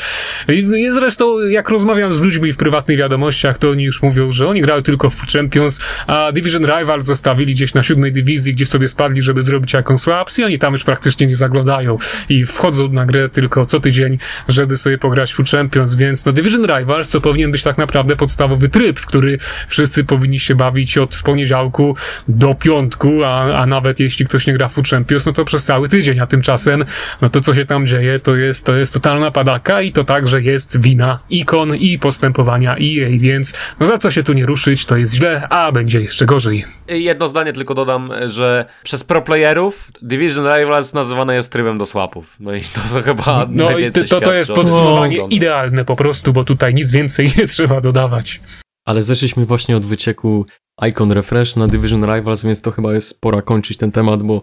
i 0.48 0.90
zresztą 0.92 1.38
jak 1.38 1.68
rozmawiam 1.68 2.14
z 2.14 2.20
ludźmi 2.20 2.52
w 2.52 2.56
prywatnych 2.56 2.98
wiadomościach, 2.98 3.58
to 3.58 3.70
oni 3.70 3.84
już 3.84 4.02
mówią, 4.02 4.32
że 4.32 4.48
oni 4.48 4.60
grają 4.60 4.82
tylko 4.82 5.10
w 5.10 5.26
Champions, 5.26 5.80
a 6.06 6.32
Division 6.32 6.62
Rivals 6.62 7.04
zostawili 7.04 7.54
gdzieś 7.54 7.74
na 7.74 7.82
siódmej 7.82 8.12
dywizji, 8.12 8.54
gdzie 8.54 8.66
sobie 8.66 8.88
spadli, 8.88 9.22
żeby 9.22 9.42
zrobić 9.42 9.72
jakąś 9.72 10.00
swaps 10.00 10.38
i 10.38 10.44
oni 10.44 10.58
tam 10.58 10.72
już 10.72 10.84
praktycznie 10.84 11.26
nie 11.26 11.36
zaglądają 11.36 11.98
i 12.28 12.46
wchodzą 12.46 12.88
na 12.88 13.06
grę 13.06 13.28
tylko 13.28 13.66
co 13.66 13.80
tydzień, 13.80 14.18
żeby 14.48 14.76
sobie 14.76 14.98
pograć 14.98 15.32
w 15.32 15.44
Champions, 15.44 15.94
więc 15.94 16.26
no 16.26 16.32
Division 16.32 16.66
Rivals, 16.78 17.08
co 17.08 17.20
powinien 17.20 17.50
być 17.50 17.62
tak 17.66 17.78
naprawdę 17.78 18.16
podstawowy 18.16 18.68
tryb, 18.68 19.00
w 19.00 19.06
który 19.06 19.38
wszyscy 19.68 20.04
powinni 20.04 20.38
się 20.38 20.54
bawić 20.54 20.98
od 20.98 21.22
poniedziałku 21.24 21.96
do 22.28 22.54
piątku, 22.54 23.24
a, 23.24 23.54
a 23.54 23.66
nawet 23.66 24.00
jeśli 24.00 24.26
ktoś 24.26 24.46
nie 24.46 24.52
gra 24.52 24.68
w 24.68 24.82
Champions, 24.90 25.26
no 25.26 25.32
to 25.32 25.44
przez 25.44 25.64
cały 25.64 25.88
tydzień, 25.88 26.20
a 26.20 26.26
tymczasem, 26.26 26.84
no 27.20 27.30
to 27.30 27.40
co 27.40 27.54
się 27.54 27.64
tam 27.64 27.86
dzieje, 27.86 28.20
to 28.20 28.36
jest, 28.36 28.66
to 28.66 28.76
jest 28.76 28.92
totalna 28.92 29.30
padaka 29.30 29.82
i 29.82 29.92
to 29.92 30.04
także 30.04 30.42
jest 30.42 30.80
wina 30.80 31.18
ikon 31.30 31.76
i 31.76 31.98
postępowania 31.98 32.70
EA, 32.70 33.08
więc 33.18 33.54
no 33.80 33.86
za 33.86 33.98
co 33.98 34.10
się 34.10 34.22
tu 34.22 34.32
nie 34.32 34.46
ruszyć, 34.46 34.84
to 34.84 34.96
jest 34.96 35.14
źle, 35.14 35.48
a 35.48 35.72
będzie 35.72 36.00
jeszcze 36.00 36.26
gorzej. 36.26 36.64
Jedno 36.88 37.28
zdanie 37.28 37.52
tylko 37.52 37.74
dodam, 37.74 38.12
że 38.26 38.64
przez 38.82 39.04
proplayerów 39.04 39.90
Division 40.02 40.46
Rivals 40.56 40.94
nazywane 40.94 41.34
jest 41.34 41.52
trybem 41.52 41.78
do 41.78 41.86
swapów. 41.86 42.36
No 42.40 42.54
i 42.54 42.60
to, 42.60 42.80
to 42.94 43.02
chyba 43.02 43.46
No 43.50 43.78
i 43.78 43.92
to, 43.92 44.04
to, 44.04 44.20
to 44.20 44.34
jest 44.34 44.52
podsumowanie 44.52 45.18
idealne 45.30 45.84
po 45.84 45.96
prostu, 45.96 46.32
bo 46.32 46.44
tutaj 46.44 46.74
nic 46.74 46.90
więcej 46.90 47.30
nie 47.38 47.46
trzeba 47.56 47.80
dodawać. 47.80 48.40
Ale 48.86 49.02
zeszliśmy 49.02 49.46
właśnie 49.46 49.76
od 49.76 49.86
wycieku 49.86 50.46
Icon 50.88 51.12
Refresh 51.12 51.56
na 51.56 51.68
Division 51.68 52.00
Rivals, 52.14 52.44
więc 52.44 52.62
to 52.62 52.70
chyba 52.70 52.94
jest 52.94 53.20
pora 53.20 53.42
kończyć 53.42 53.76
ten 53.78 53.92
temat, 53.92 54.22
bo 54.22 54.42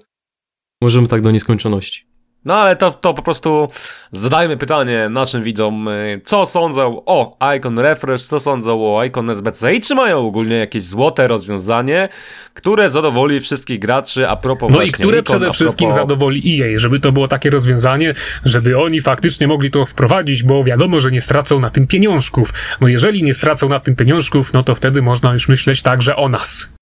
możemy 0.81 1.07
tak 1.07 1.21
do 1.21 1.31
nieskończoności. 1.31 2.12
No 2.45 2.55
ale 2.55 2.75
to, 2.75 2.91
to 2.91 3.13
po 3.13 3.21
prostu 3.21 3.67
zadajmy 4.11 4.57
pytanie 4.57 5.09
naszym 5.09 5.43
widzom, 5.43 5.87
y, 5.87 6.21
co 6.25 6.45
sądzą 6.45 7.01
o 7.05 7.37
Icon 7.57 7.79
Refresh, 7.79 8.23
co 8.23 8.39
sądzą 8.39 8.95
o 8.95 9.03
Icon 9.03 9.29
SBC 9.29 9.73
i 9.73 9.81
czy 9.81 9.95
mają 9.95 10.27
ogólnie 10.27 10.55
jakieś 10.55 10.83
złote 10.83 11.27
rozwiązanie, 11.27 12.09
które 12.53 12.89
zadowoli 12.89 13.39
wszystkich 13.39 13.79
graczy, 13.79 14.29
a 14.29 14.35
propos 14.35 14.71
No 14.71 14.81
i 14.81 14.91
które 14.91 15.19
Icon, 15.19 15.23
przede 15.23 15.53
wszystkim 15.53 15.89
propos... 15.89 16.01
zadowoli 16.01 16.61
EA, 16.61 16.79
żeby 16.79 16.99
to 16.99 17.11
było 17.11 17.27
takie 17.27 17.49
rozwiązanie, 17.49 18.13
żeby 18.45 18.79
oni 18.79 19.01
faktycznie 19.01 19.47
mogli 19.47 19.71
to 19.71 19.85
wprowadzić, 19.85 20.43
bo 20.43 20.63
wiadomo, 20.63 20.99
że 20.99 21.11
nie 21.11 21.21
stracą 21.21 21.59
na 21.59 21.69
tym 21.69 21.87
pieniążków. 21.87 22.53
No 22.81 22.87
jeżeli 22.87 23.23
nie 23.23 23.33
stracą 23.33 23.69
na 23.69 23.79
tym 23.79 23.95
pieniążków, 23.95 24.53
no 24.53 24.63
to 24.63 24.75
wtedy 24.75 25.01
można 25.01 25.33
już 25.33 25.47
myśleć 25.47 25.81
także 25.81 26.15
o 26.15 26.29
nas. 26.29 26.73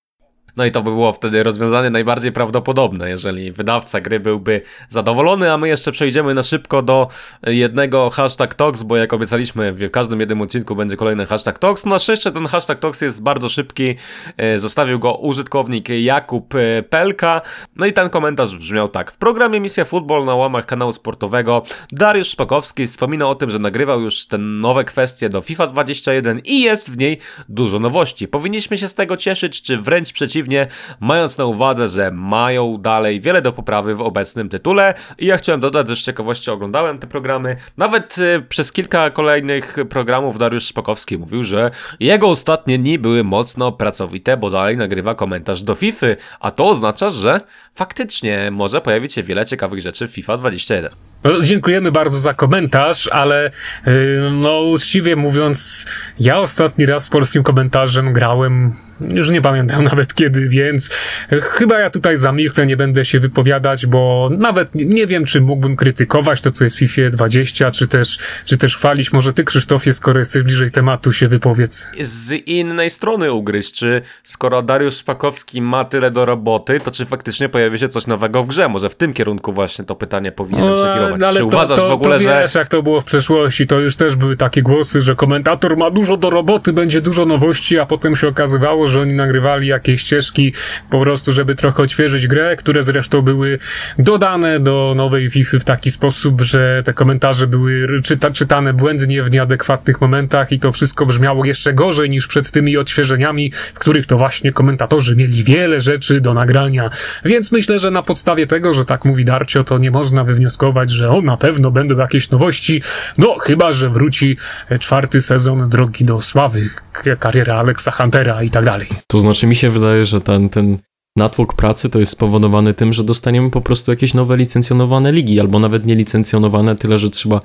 No 0.56 0.64
i 0.64 0.70
to 0.70 0.82
by 0.82 0.90
było 0.90 1.12
wtedy 1.12 1.42
rozwiązanie 1.42 1.90
najbardziej 1.90 2.32
prawdopodobne, 2.32 3.10
jeżeli 3.10 3.52
wydawca 3.52 4.00
gry 4.00 4.20
byłby 4.20 4.62
zadowolony, 4.88 5.52
a 5.52 5.58
my 5.58 5.68
jeszcze 5.68 5.92
przejdziemy 5.92 6.34
na 6.34 6.42
szybko 6.42 6.82
do 6.82 7.08
jednego 7.46 8.10
hashtag 8.10 8.54
Talks, 8.54 8.82
bo 8.82 8.96
jak 8.96 9.12
obiecaliśmy, 9.12 9.72
w 9.72 9.90
każdym 9.90 10.20
jednym 10.20 10.40
odcinku 10.40 10.76
będzie 10.76 10.96
kolejny 10.96 11.26
hashtag 11.26 11.58
Talks. 11.58 11.84
No 11.84 11.90
na 11.90 11.98
szczęście 11.98 12.32
ten 12.32 12.46
hashtag 12.46 12.78
Talks 12.78 13.00
jest 13.00 13.22
bardzo 13.22 13.48
szybki, 13.48 13.94
e, 14.36 14.58
zostawił 14.58 14.98
go 14.98 15.14
użytkownik 15.14 15.88
Jakub 15.88 16.54
e, 16.54 16.82
Pelka, 16.82 17.40
no 17.76 17.86
i 17.86 17.92
ten 17.92 18.10
komentarz 18.10 18.56
brzmiał 18.56 18.88
tak. 18.88 19.10
W 19.10 19.16
programie 19.16 19.60
Misja 19.60 19.84
Futbol 19.84 20.24
na 20.24 20.34
łamach 20.34 20.66
kanału 20.66 20.92
sportowego 20.92 21.62
Dariusz 21.92 22.28
Szpakowski 22.28 22.86
wspomina 22.86 23.28
o 23.28 23.34
tym, 23.34 23.50
że 23.50 23.58
nagrywał 23.58 24.00
już 24.00 24.26
te 24.26 24.38
nowe 24.38 24.84
kwestie 24.84 25.28
do 25.28 25.40
FIFA 25.40 25.66
21 25.66 26.40
i 26.44 26.60
jest 26.60 26.90
w 26.90 26.96
niej 26.96 27.18
dużo 27.48 27.78
nowości. 27.78 28.28
Powinniśmy 28.28 28.78
się 28.78 28.88
z 28.88 28.94
tego 28.94 29.16
cieszyć, 29.16 29.62
czy 29.62 29.78
wręcz 29.78 30.12
przeciwnie 30.12 30.41
przeciwnie, 30.42 30.66
mając 31.00 31.38
na 31.38 31.44
uwadze, 31.44 31.88
że 31.88 32.10
mają 32.10 32.78
dalej 32.78 33.20
wiele 33.20 33.42
do 33.42 33.52
poprawy 33.52 33.94
w 33.94 34.00
obecnym 34.00 34.48
tytule. 34.48 34.94
I 35.18 35.26
ja 35.26 35.36
chciałem 35.36 35.60
dodać, 35.60 35.88
że 35.88 35.96
z 35.96 35.98
ciekawości 35.98 36.50
oglądałem 36.50 36.98
te 36.98 37.06
programy. 37.06 37.56
Nawet 37.76 38.18
y, 38.18 38.42
przez 38.48 38.72
kilka 38.72 39.10
kolejnych 39.10 39.76
programów 39.90 40.38
Dariusz 40.38 40.64
Szpakowski 40.64 41.18
mówił, 41.18 41.42
że 41.42 41.70
jego 42.00 42.28
ostatnie 42.28 42.78
dni 42.78 42.98
były 42.98 43.24
mocno 43.24 43.72
pracowite, 43.72 44.36
bo 44.36 44.50
dalej 44.50 44.76
nagrywa 44.76 45.14
komentarz 45.14 45.62
do 45.62 45.74
FIFA, 45.74 46.06
a 46.40 46.50
to 46.50 46.68
oznacza, 46.68 47.10
że 47.10 47.40
faktycznie 47.74 48.50
może 48.50 48.80
pojawić 48.80 49.12
się 49.12 49.22
wiele 49.22 49.46
ciekawych 49.46 49.80
rzeczy 49.80 50.08
w 50.08 50.10
FIFA 50.10 50.36
21. 50.36 51.11
No, 51.24 51.40
dziękujemy 51.40 51.92
bardzo 51.92 52.18
za 52.18 52.34
komentarz, 52.34 53.08
ale 53.12 53.50
yy, 53.86 53.92
no 54.32 54.60
uczciwie 54.60 55.16
mówiąc, 55.16 55.86
ja 56.20 56.38
ostatni 56.38 56.86
raz 56.86 57.04
z 57.04 57.10
polskim 57.10 57.42
komentarzem 57.42 58.12
grałem 58.12 58.74
już 59.10 59.30
nie 59.30 59.42
pamiętam 59.42 59.84
nawet 59.92 60.14
kiedy, 60.14 60.48
więc 60.48 60.90
chyba 61.30 61.78
ja 61.78 61.90
tutaj 61.90 62.16
zamilknę, 62.16 62.66
nie 62.66 62.76
będę 62.76 63.04
się 63.04 63.20
wypowiadać, 63.20 63.86
bo 63.86 64.30
nawet 64.38 64.74
nie 64.74 65.06
wiem, 65.06 65.24
czy 65.24 65.40
mógłbym 65.40 65.76
krytykować 65.76 66.40
to, 66.40 66.50
co 66.50 66.64
jest 66.64 66.76
w 66.76 66.78
FIFA 66.78 67.02
20, 67.10 67.70
czy 67.70 67.88
też, 67.88 68.18
czy 68.44 68.58
też 68.58 68.76
chwalić. 68.76 69.12
Może 69.12 69.32
ty, 69.32 69.44
Krzysztofie, 69.44 69.92
skoro 69.92 70.18
jesteś 70.18 70.42
bliżej 70.42 70.70
tematu, 70.70 71.12
się 71.12 71.28
wypowiedz. 71.28 71.90
Z 72.00 72.32
innej 72.32 72.90
strony 72.90 73.32
ugryźć, 73.32 73.74
czy 73.74 74.02
skoro 74.24 74.62
Dariusz 74.62 74.96
Szpakowski 74.96 75.62
ma 75.62 75.84
tyle 75.84 76.10
do 76.10 76.24
roboty, 76.24 76.80
to 76.80 76.90
czy 76.90 77.06
faktycznie 77.06 77.48
pojawi 77.48 77.78
się 77.78 77.88
coś 77.88 78.06
nowego 78.06 78.42
w 78.42 78.48
grze? 78.48 78.68
Może 78.68 78.88
w 78.88 78.94
tym 78.94 79.12
kierunku 79.12 79.52
właśnie 79.52 79.84
to 79.84 79.96
pytanie 79.96 80.32
powinienem 80.32 80.74
przekierować. 80.74 81.11
No, 81.18 81.26
ale 81.26 81.40
czy 81.40 81.40
to, 81.40 81.46
uważasz 81.46 81.76
to, 81.76 81.88
w 81.88 81.92
ogóle, 81.92 82.18
to 82.18 82.24
wiesz, 82.24 82.52
że... 82.52 82.58
jak 82.58 82.68
to 82.68 82.82
było 82.82 83.00
w 83.00 83.04
przeszłości, 83.04 83.66
to 83.66 83.80
już 83.80 83.96
też 83.96 84.16
były 84.16 84.36
takie 84.36 84.62
głosy, 84.62 85.00
że 85.00 85.14
komentator 85.14 85.76
ma 85.76 85.90
dużo 85.90 86.16
do 86.16 86.30
roboty, 86.30 86.72
będzie 86.72 87.00
dużo 87.00 87.26
nowości, 87.26 87.78
a 87.78 87.86
potem 87.86 88.16
się 88.16 88.28
okazywało, 88.28 88.86
że 88.86 89.00
oni 89.00 89.14
nagrywali 89.14 89.68
jakieś 89.68 90.00
ścieżki 90.00 90.54
po 90.90 91.00
prostu, 91.00 91.32
żeby 91.32 91.54
trochę 91.54 91.82
odświeżyć 91.82 92.26
grę, 92.26 92.56
które 92.56 92.82
zresztą 92.82 93.22
były 93.22 93.58
dodane 93.98 94.60
do 94.60 94.94
nowej 94.96 95.30
FIFA 95.30 95.58
w 95.58 95.64
taki 95.64 95.90
sposób, 95.90 96.40
że 96.40 96.82
te 96.84 96.92
komentarze 96.92 97.46
były 97.46 98.02
czyta, 98.02 98.30
czytane 98.30 98.72
błędnie 98.74 99.22
w 99.22 99.30
nieadekwatnych 99.30 100.00
momentach 100.00 100.52
i 100.52 100.58
to 100.58 100.72
wszystko 100.72 101.06
brzmiało 101.06 101.44
jeszcze 101.44 101.72
gorzej 101.72 102.10
niż 102.10 102.26
przed 102.26 102.50
tymi 102.50 102.76
odświeżeniami, 102.76 103.52
w 103.74 103.78
których 103.78 104.06
to 104.06 104.18
właśnie 104.18 104.52
komentatorzy 104.52 105.16
mieli 105.16 105.42
wiele 105.42 105.80
rzeczy 105.80 106.20
do 106.20 106.34
nagrania. 106.34 106.90
Więc 107.24 107.52
myślę, 107.52 107.78
że 107.78 107.90
na 107.90 108.02
podstawie 108.02 108.46
tego, 108.46 108.74
że 108.74 108.84
tak 108.84 109.04
mówi 109.04 109.24
Darcio, 109.24 109.64
to 109.64 109.78
nie 109.78 109.90
można 109.90 110.24
wywnioskować, 110.24 110.90
że 110.90 111.01
o, 111.10 111.22
na 111.22 111.36
pewno 111.36 111.70
będą 111.70 111.96
jakieś 111.96 112.30
nowości, 112.30 112.82
no 113.18 113.34
chyba, 113.38 113.72
że 113.72 113.90
wróci 113.90 114.36
czwarty 114.80 115.20
sezon 115.20 115.68
Drogi 115.68 116.04
do 116.04 116.22
Sławy, 116.22 116.70
kariera 117.18 117.56
Alexa 117.56 117.90
Huntera 117.90 118.42
i 118.42 118.50
tak 118.50 118.64
dalej. 118.64 118.88
To 119.06 119.20
znaczy 119.20 119.46
mi 119.46 119.56
się 119.56 119.70
wydaje, 119.70 120.04
że 120.04 120.20
ten, 120.20 120.48
ten 120.48 120.78
natłok 121.16 121.54
pracy 121.54 121.90
to 121.90 122.00
jest 122.00 122.12
spowodowany 122.12 122.74
tym, 122.74 122.92
że 122.92 123.04
dostaniemy 123.04 123.50
po 123.50 123.60
prostu 123.60 123.90
jakieś 123.90 124.14
nowe 124.14 124.36
licencjonowane 124.36 125.12
ligi, 125.12 125.40
albo 125.40 125.58
nawet 125.58 125.86
nie 125.86 125.94
licencjonowane, 125.94 126.76
tyle 126.76 126.98
że 126.98 127.10
trzeba 127.10 127.40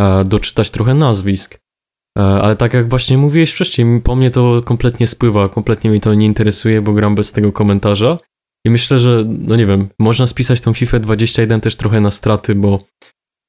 e, 0.00 0.24
doczytać 0.24 0.70
trochę 0.70 0.94
nazwisk. 0.94 1.58
E, 2.18 2.22
ale 2.22 2.56
tak 2.56 2.74
jak 2.74 2.88
właśnie 2.88 3.18
mówiłeś 3.18 3.52
wcześniej, 3.52 4.00
po 4.00 4.16
mnie 4.16 4.30
to 4.30 4.62
kompletnie 4.64 5.06
spływa, 5.06 5.48
kompletnie 5.48 5.90
mi 5.90 6.00
to 6.00 6.14
nie 6.14 6.26
interesuje, 6.26 6.82
bo 6.82 6.92
gram 6.92 7.14
bez 7.14 7.32
tego 7.32 7.52
komentarza. 7.52 8.16
I 8.66 8.70
myślę, 8.70 8.98
że, 8.98 9.24
no 9.28 9.56
nie 9.56 9.66
wiem, 9.66 9.88
można 9.98 10.26
spisać 10.26 10.60
tą 10.60 10.74
FIFA 10.74 10.98
21 10.98 11.60
też 11.60 11.76
trochę 11.76 12.00
na 12.00 12.10
straty, 12.10 12.54
bo 12.54 12.78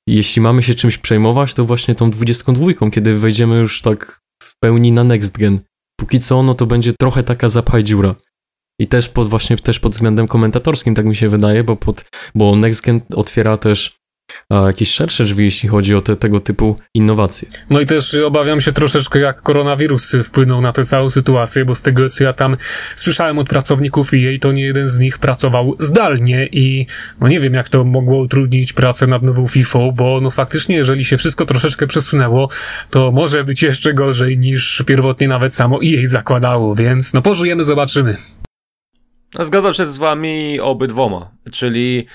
jeśli 0.07 0.41
mamy 0.41 0.63
się 0.63 0.75
czymś 0.75 0.97
przejmować, 0.97 1.53
to 1.53 1.65
właśnie 1.65 1.95
tą 1.95 2.11
22, 2.11 2.89
kiedy 2.91 3.17
wejdziemy 3.17 3.55
już 3.55 3.81
tak 3.81 4.21
w 4.43 4.53
pełni 4.59 4.91
na 4.91 5.03
next 5.03 5.37
gen. 5.37 5.59
Póki 5.99 6.19
co, 6.19 6.43
no 6.43 6.55
to 6.55 6.65
będzie 6.65 6.93
trochę 6.93 7.23
taka 7.23 7.49
zapaj 7.49 7.83
dziura. 7.83 8.15
I 8.79 8.87
też 8.87 9.09
pod 9.09 9.29
właśnie 9.29 9.57
też 9.57 9.79
pod 9.79 9.91
względem 9.91 10.27
komentatorskim, 10.27 10.95
tak 10.95 11.05
mi 11.05 11.15
się 11.15 11.29
wydaje, 11.29 11.63
bo, 11.63 11.75
pod, 11.75 12.05
bo 12.35 12.55
Next 12.55 12.81
Gen 12.81 13.01
otwiera 13.13 13.57
też 13.57 13.97
jakieś 14.49 14.91
szersze 14.91 15.23
drzwi, 15.23 15.43
jeśli 15.43 15.69
chodzi 15.69 15.95
o 15.95 16.01
te, 16.01 16.15
tego 16.15 16.39
typu 16.39 16.77
innowacje. 16.93 17.47
No 17.69 17.79
i 17.79 17.85
też 17.85 18.13
obawiam 18.13 18.61
się 18.61 18.71
troszeczkę, 18.71 19.19
jak 19.19 19.41
koronawirus 19.41 20.15
wpłynął 20.23 20.61
na 20.61 20.71
tę 20.71 20.85
całą 20.85 21.09
sytuację, 21.09 21.65
bo 21.65 21.75
z 21.75 21.81
tego, 21.81 22.09
co 22.09 22.23
ja 22.23 22.33
tam 22.33 22.57
słyszałem 22.95 23.39
od 23.39 23.49
pracowników 23.49 24.13
EA, 24.13 24.39
to 24.41 24.51
nie 24.51 24.63
jeden 24.63 24.89
z 24.89 24.99
nich 24.99 25.19
pracował 25.19 25.75
zdalnie 25.79 26.47
i 26.51 26.85
no 27.21 27.27
nie 27.27 27.39
wiem, 27.39 27.53
jak 27.53 27.69
to 27.69 27.83
mogło 27.83 28.19
utrudnić 28.19 28.73
pracę 28.73 29.07
nad 29.07 29.23
nową 29.23 29.47
FIFA, 29.47 29.79
bo 29.93 30.19
no 30.21 30.31
faktycznie, 30.31 30.75
jeżeli 30.75 31.05
się 31.05 31.17
wszystko 31.17 31.45
troszeczkę 31.45 31.87
przesunęło, 31.87 32.49
to 32.89 33.11
może 33.11 33.43
być 33.43 33.63
jeszcze 33.63 33.93
gorzej 33.93 34.37
niż 34.37 34.83
pierwotnie 34.87 35.27
nawet 35.27 35.55
samo 35.55 35.79
EA 35.83 36.07
zakładało, 36.07 36.75
więc 36.75 37.13
no 37.13 37.21
pożyjemy, 37.21 37.63
zobaczymy. 37.63 38.17
Zgadzam 39.39 39.73
się 39.73 39.85
z 39.85 39.97
wami 39.97 40.59
obydwoma, 40.59 41.31
czyli 41.51 42.07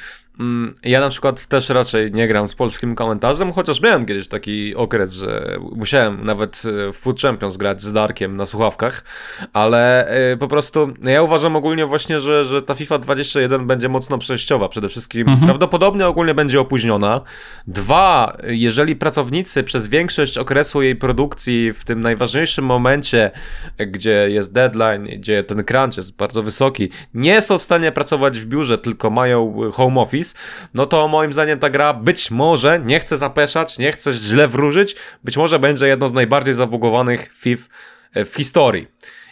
ja 0.85 1.01
na 1.01 1.09
przykład 1.09 1.47
też 1.47 1.69
raczej 1.69 2.13
nie 2.13 2.29
gram 2.29 2.49
z 2.49 2.55
polskim 2.55 2.95
komentarzem, 2.95 3.53
chociaż 3.53 3.81
miałem 3.81 4.07
kiedyś 4.07 4.29
taki 4.29 4.75
okres, 4.75 5.13
że 5.13 5.59
musiałem 5.73 6.25
nawet 6.25 6.63
e, 6.89 6.93
w 6.93 6.97
Food 6.97 7.21
Champions 7.21 7.57
grać 7.57 7.83
z 7.83 7.93
Darkiem 7.93 8.37
na 8.37 8.47
słuchawkach, 8.47 9.05
ale 9.53 10.09
e, 10.09 10.37
po 10.37 10.49
prostu 10.49 10.93
ja 11.03 11.23
uważam 11.23 11.57
ogólnie 11.57 11.87
właśnie, 11.87 12.21
że, 12.21 12.45
że 12.45 12.63
ta 12.63 12.75
FIFA 12.75 12.99
21 12.99 13.67
będzie 13.67 13.89
mocno 13.89 14.19
przejściowa. 14.19 14.69
Przede 14.69 14.89
wszystkim 14.89 15.29
mhm. 15.29 15.47
prawdopodobnie 15.47 16.07
ogólnie 16.07 16.35
będzie 16.35 16.61
opóźniona. 16.61 17.21
Dwa, 17.67 18.37
jeżeli 18.47 18.97
pracownicy 18.97 19.65
przez 19.65 19.89
większość 19.89 20.39
okresu 20.39 20.83
jej 20.83 20.97
produkcji 20.97 21.73
w 21.73 21.85
tym 21.85 22.01
najważniejszym 22.01 22.65
momencie, 22.65 23.31
gdzie 23.79 24.31
jest 24.31 24.53
deadline, 24.53 25.05
gdzie 25.05 25.45
ten 25.45 25.65
crunch 25.65 25.97
jest 25.97 26.17
bardzo 26.17 26.43
wysoki, 26.43 26.91
nie 27.15 27.43
są 27.43 27.59
w 27.59 27.63
stanie 27.63 27.93
pracować 27.93 28.39
w 28.39 28.47
biurze, 28.47 28.79
tylko 28.79 29.11
mają 29.11 29.71
home 29.73 30.01
office, 30.01 30.30
no 30.75 30.87
to 30.87 31.09
moim 31.09 31.33
zdaniem 31.33 31.59
ta 31.59 31.71
gra 31.71 31.95
być 31.95 32.31
może, 32.31 32.81
nie 32.85 33.01
chcę 33.01 33.17
zapeszać, 33.17 33.79
nie 33.79 33.93
chcę 33.93 34.13
źle 34.13 34.49
wróżyć, 34.49 34.97
być 35.25 35.37
może 35.37 35.59
będzie 35.59 35.87
jedną 35.87 36.09
z 36.09 36.13
najbardziej 36.13 36.55
zabugowanych 36.55 37.31
FIF 37.35 37.69
e, 38.15 38.25
w 38.25 38.35
historii. 38.35 38.89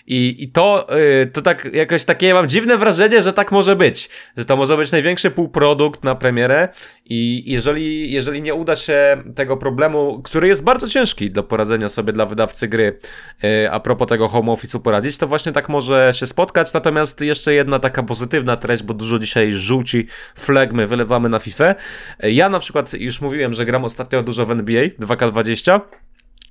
I, 0.09 0.45
i 0.45 0.49
to, 0.49 0.87
yy, 0.91 1.27
to 1.27 1.43
tak 1.43 1.69
jakoś 1.73 2.05
takie, 2.05 2.35
mam 2.35 2.49
dziwne 2.49 2.79
wrażenie, 2.79 3.23
że 3.23 3.33
tak 3.33 3.53
może 3.53 3.77
być. 3.77 4.11
Że 4.37 4.45
to 4.45 4.57
może 4.57 4.77
być 4.77 4.93
największy 4.93 5.31
półprodukt 5.31 6.05
na 6.05 6.15
premierę 6.15 6.69
i 7.05 7.43
jeżeli, 7.47 8.13
jeżeli 8.13 8.43
nie 8.43 8.55
uda 8.55 8.77
się 8.77 9.23
tego 9.35 9.57
problemu, 9.57 10.23
który 10.23 10.49
jest 10.49 10.65
bardzo 10.65 10.89
ciężki 10.89 11.31
do 11.31 11.43
poradzenia 11.43 11.89
sobie 11.89 12.13
dla 12.13 12.27
wydawcy 12.27 12.69
gry, 12.69 12.99
yy, 13.43 13.71
a 13.71 13.81
propos 13.81 14.09
tego 14.09 14.29
home 14.29 14.53
office'u 14.53 14.81
poradzić, 14.81 15.19
to 15.19 15.27
właśnie 15.27 15.53
tak 15.53 15.69
może 15.69 16.13
się 16.15 16.27
spotkać. 16.27 16.73
Natomiast 16.73 17.21
jeszcze 17.21 17.55
jedna 17.55 17.79
taka 17.79 18.03
pozytywna 18.03 18.57
treść, 18.57 18.83
bo 18.83 18.95
dużo 18.95 19.19
dzisiaj 19.19 19.53
żółci 19.53 20.07
flegmy 20.35 20.87
wylewamy 20.87 21.29
na 21.29 21.39
FIFA. 21.39 21.75
Ja 22.23 22.49
na 22.49 22.59
przykład 22.59 22.93
już 22.93 23.21
mówiłem, 23.21 23.55
że 23.55 23.65
gram 23.65 23.85
ostatnio 23.85 24.23
dużo 24.23 24.47
w 24.47 24.51
NBA 24.51 24.85
2K20 25.01 25.81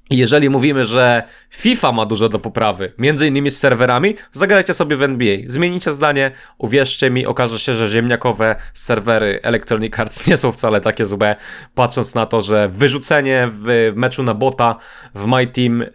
jeżeli 0.10 0.50
mówimy, 0.50 0.86
że 0.86 1.24
FIFA 1.50 1.92
ma 1.92 2.06
dużo 2.06 2.30
do 2.30 2.40
poprawy, 2.40 2.94
między 2.98 3.28
innymi 3.28 3.52
z 3.52 3.58
serwerami, 3.58 4.16
zagrajcie 4.32 4.74
sobie 4.74 4.96
w 4.96 5.04
NBA. 5.04 5.38
Zmienicie 5.48 5.92
zdanie, 5.92 6.32
uwierzcie 6.58 7.10
mi, 7.10 7.26
okaże 7.26 7.60
się, 7.60 7.76
że 7.76 7.88
ziemniakowe 7.88 8.56
serwery 8.74 9.40
Electronic 9.44 10.00
Arts 10.00 10.28
nie 10.28 10.38
są 10.38 10.52
wcale 10.52 10.82
takie 10.82 11.06
złe, 11.06 11.36
patrząc 11.76 12.16
na 12.16 12.26
to, 12.26 12.42
że 12.42 12.70
wyrzucenie 12.70 13.50
w 13.52 13.92
meczu 13.96 14.24
na 14.24 14.34
bota 14.34 14.76
w 15.16 15.26
My 15.26 15.48
Team 15.48 15.80
yy, 15.80 15.88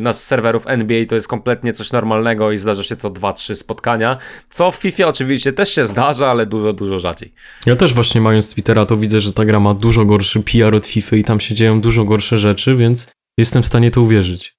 na 0.00 0.12
serwerów 0.12 0.64
NBA 0.66 1.04
to 1.04 1.14
jest 1.14 1.28
kompletnie 1.28 1.72
coś 1.72 1.92
normalnego 1.92 2.52
i 2.52 2.58
zdarza 2.58 2.82
się 2.82 2.96
co 2.96 3.10
2-3 3.10 3.54
spotkania, 3.54 4.16
co 4.50 4.70
w 4.70 4.76
FIFA 4.76 5.06
oczywiście 5.06 5.52
też 5.52 5.74
się 5.74 5.86
zdarza, 5.86 6.30
ale 6.30 6.46
dużo, 6.46 6.72
dużo 6.72 6.98
rzadziej. 6.98 7.34
Ja 7.66 7.76
też 7.76 7.94
właśnie 7.94 8.20
mając 8.20 8.50
Twittera 8.50 8.86
to 8.86 8.96
widzę, 8.96 9.20
że 9.20 9.32
ta 9.32 9.44
gra 9.44 9.60
ma 9.60 9.74
dużo 9.74 10.04
gorszy 10.04 10.40
PR 10.40 10.74
od 10.74 10.86
FIFA 10.86 11.16
i 11.16 11.24
tam 11.24 11.40
się 11.40 11.54
dzieją 11.54 11.80
dużo 11.80 12.04
gorsze 12.04 12.38
rzeczy, 12.38 12.76
więc 12.76 13.14
Jestem 13.38 13.62
w 13.62 13.66
stanie 13.66 13.90
to 13.90 14.02
uwierzyć. 14.02 14.56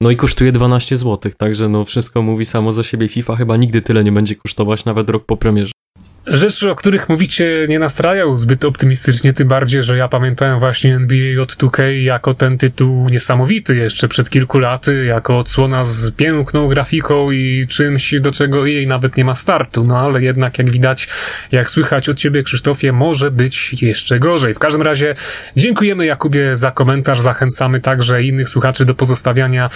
No 0.00 0.10
i 0.10 0.16
kosztuje 0.16 0.52
12 0.52 0.96
zł, 0.96 1.32
także 1.38 1.68
no 1.68 1.84
wszystko 1.84 2.22
mówi 2.22 2.44
samo 2.44 2.72
za 2.72 2.82
siebie. 2.82 3.08
FIFA 3.08 3.36
chyba 3.36 3.56
nigdy 3.56 3.82
tyle 3.82 4.04
nie 4.04 4.12
będzie 4.12 4.36
kosztować, 4.36 4.84
nawet 4.84 5.10
rok 5.10 5.26
po 5.26 5.36
premierze. 5.36 5.72
Rzeczy, 6.26 6.70
o 6.70 6.76
których 6.76 7.08
mówicie, 7.08 7.66
nie 7.68 7.78
nastrajają 7.78 8.36
zbyt 8.36 8.64
optymistycznie, 8.64 9.32
tym 9.32 9.48
bardziej, 9.48 9.82
że 9.82 9.96
ja 9.96 10.08
pamiętałem 10.08 10.58
właśnie 10.58 10.94
NBA 10.94 11.42
od 11.42 11.52
2K 11.52 11.82
jako 11.82 12.34
ten 12.34 12.58
tytuł 12.58 13.08
niesamowity 13.08 13.76
jeszcze 13.76 14.08
przed 14.08 14.30
kilku 14.30 14.58
laty, 14.58 15.04
jako 15.04 15.38
odsłona 15.38 15.84
z 15.84 16.10
piękną 16.10 16.68
grafiką 16.68 17.30
i 17.30 17.66
czymś, 17.68 18.20
do 18.20 18.32
czego 18.32 18.66
jej 18.66 18.86
nawet 18.86 19.16
nie 19.16 19.24
ma 19.24 19.34
startu. 19.34 19.84
No 19.84 19.98
ale 19.98 20.22
jednak, 20.22 20.58
jak 20.58 20.70
widać, 20.70 21.08
jak 21.52 21.70
słychać 21.70 22.08
od 22.08 22.16
ciebie, 22.16 22.42
Krzysztofie, 22.42 22.92
może 22.92 23.30
być 23.30 23.82
jeszcze 23.82 24.18
gorzej. 24.18 24.54
W 24.54 24.58
każdym 24.58 24.82
razie 24.82 25.14
dziękujemy 25.56 26.06
Jakubie 26.06 26.56
za 26.56 26.70
komentarz, 26.70 27.20
zachęcamy 27.20 27.80
także 27.80 28.22
innych 28.22 28.48
słuchaczy 28.48 28.84
do 28.84 28.94
pozostawiania 28.94 29.70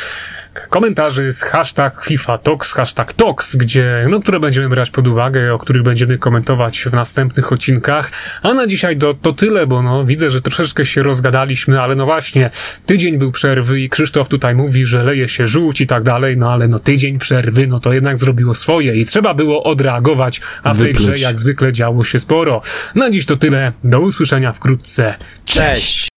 komentarzy 0.68 1.32
z 1.32 1.42
hashtag 1.42 2.05
FIFA 2.05 2.38
Talks, 2.38 2.72
hashtag 2.72 3.12
Talks, 3.12 3.57
gdzie, 3.57 4.07
no, 4.11 4.20
które 4.20 4.40
będziemy 4.40 4.68
brać 4.68 4.90
pod 4.90 5.09
uwagę, 5.09 5.55
o 5.55 5.59
których 5.59 5.82
będziemy 5.82 6.18
komentować 6.18 6.38
komentować 6.39 6.84
w 6.84 6.93
następnych 6.93 7.53
odcinkach. 7.53 8.11
A 8.43 8.55
na 8.55 8.66
dzisiaj 8.66 8.97
to, 8.97 9.14
to 9.14 9.32
tyle, 9.32 9.66
bo 9.66 9.82
no, 9.82 10.05
widzę, 10.05 10.30
że 10.30 10.43
troszeczkę 10.43 10.84
się 10.84 11.03
rozgadaliśmy, 11.03 11.80
ale 11.80 11.95
no 11.95 12.07
właśnie, 12.07 12.51
tydzień 12.86 13.18
był 13.18 13.32
przerwy 13.32 13.80
i 13.80 13.89
Krzysztof 13.89 14.28
tutaj 14.28 14.55
mówi, 14.55 14.86
że 14.86 15.05
leje 15.05 15.28
się 15.28 15.47
żółć 15.47 15.80
i 15.80 15.86
tak 15.86 16.03
dalej, 16.03 16.36
no 16.36 16.53
ale 16.53 16.68
no 16.68 16.78
tydzień 16.78 17.18
przerwy, 17.18 17.66
no 17.66 17.80
to 17.80 17.93
jednak 17.93 18.18
zrobiło 18.18 18.55
swoje 18.55 18.97
i 18.97 19.05
trzeba 19.05 19.34
było 19.34 19.64
odreagować, 19.64 20.41
a 20.62 20.74
w 20.74 20.78
tej 20.78 20.93
grze 20.93 21.18
jak 21.18 21.41
zwykle 21.41 21.72
działo 21.72 22.05
się 22.05 22.18
sporo. 22.18 22.62
Na 22.95 23.11
dziś 23.11 23.26
to 23.26 23.36
tyle, 23.36 23.72
do 23.84 24.01
usłyszenia 24.01 24.53
wkrótce. 24.53 25.14
Cześć! 25.45 26.09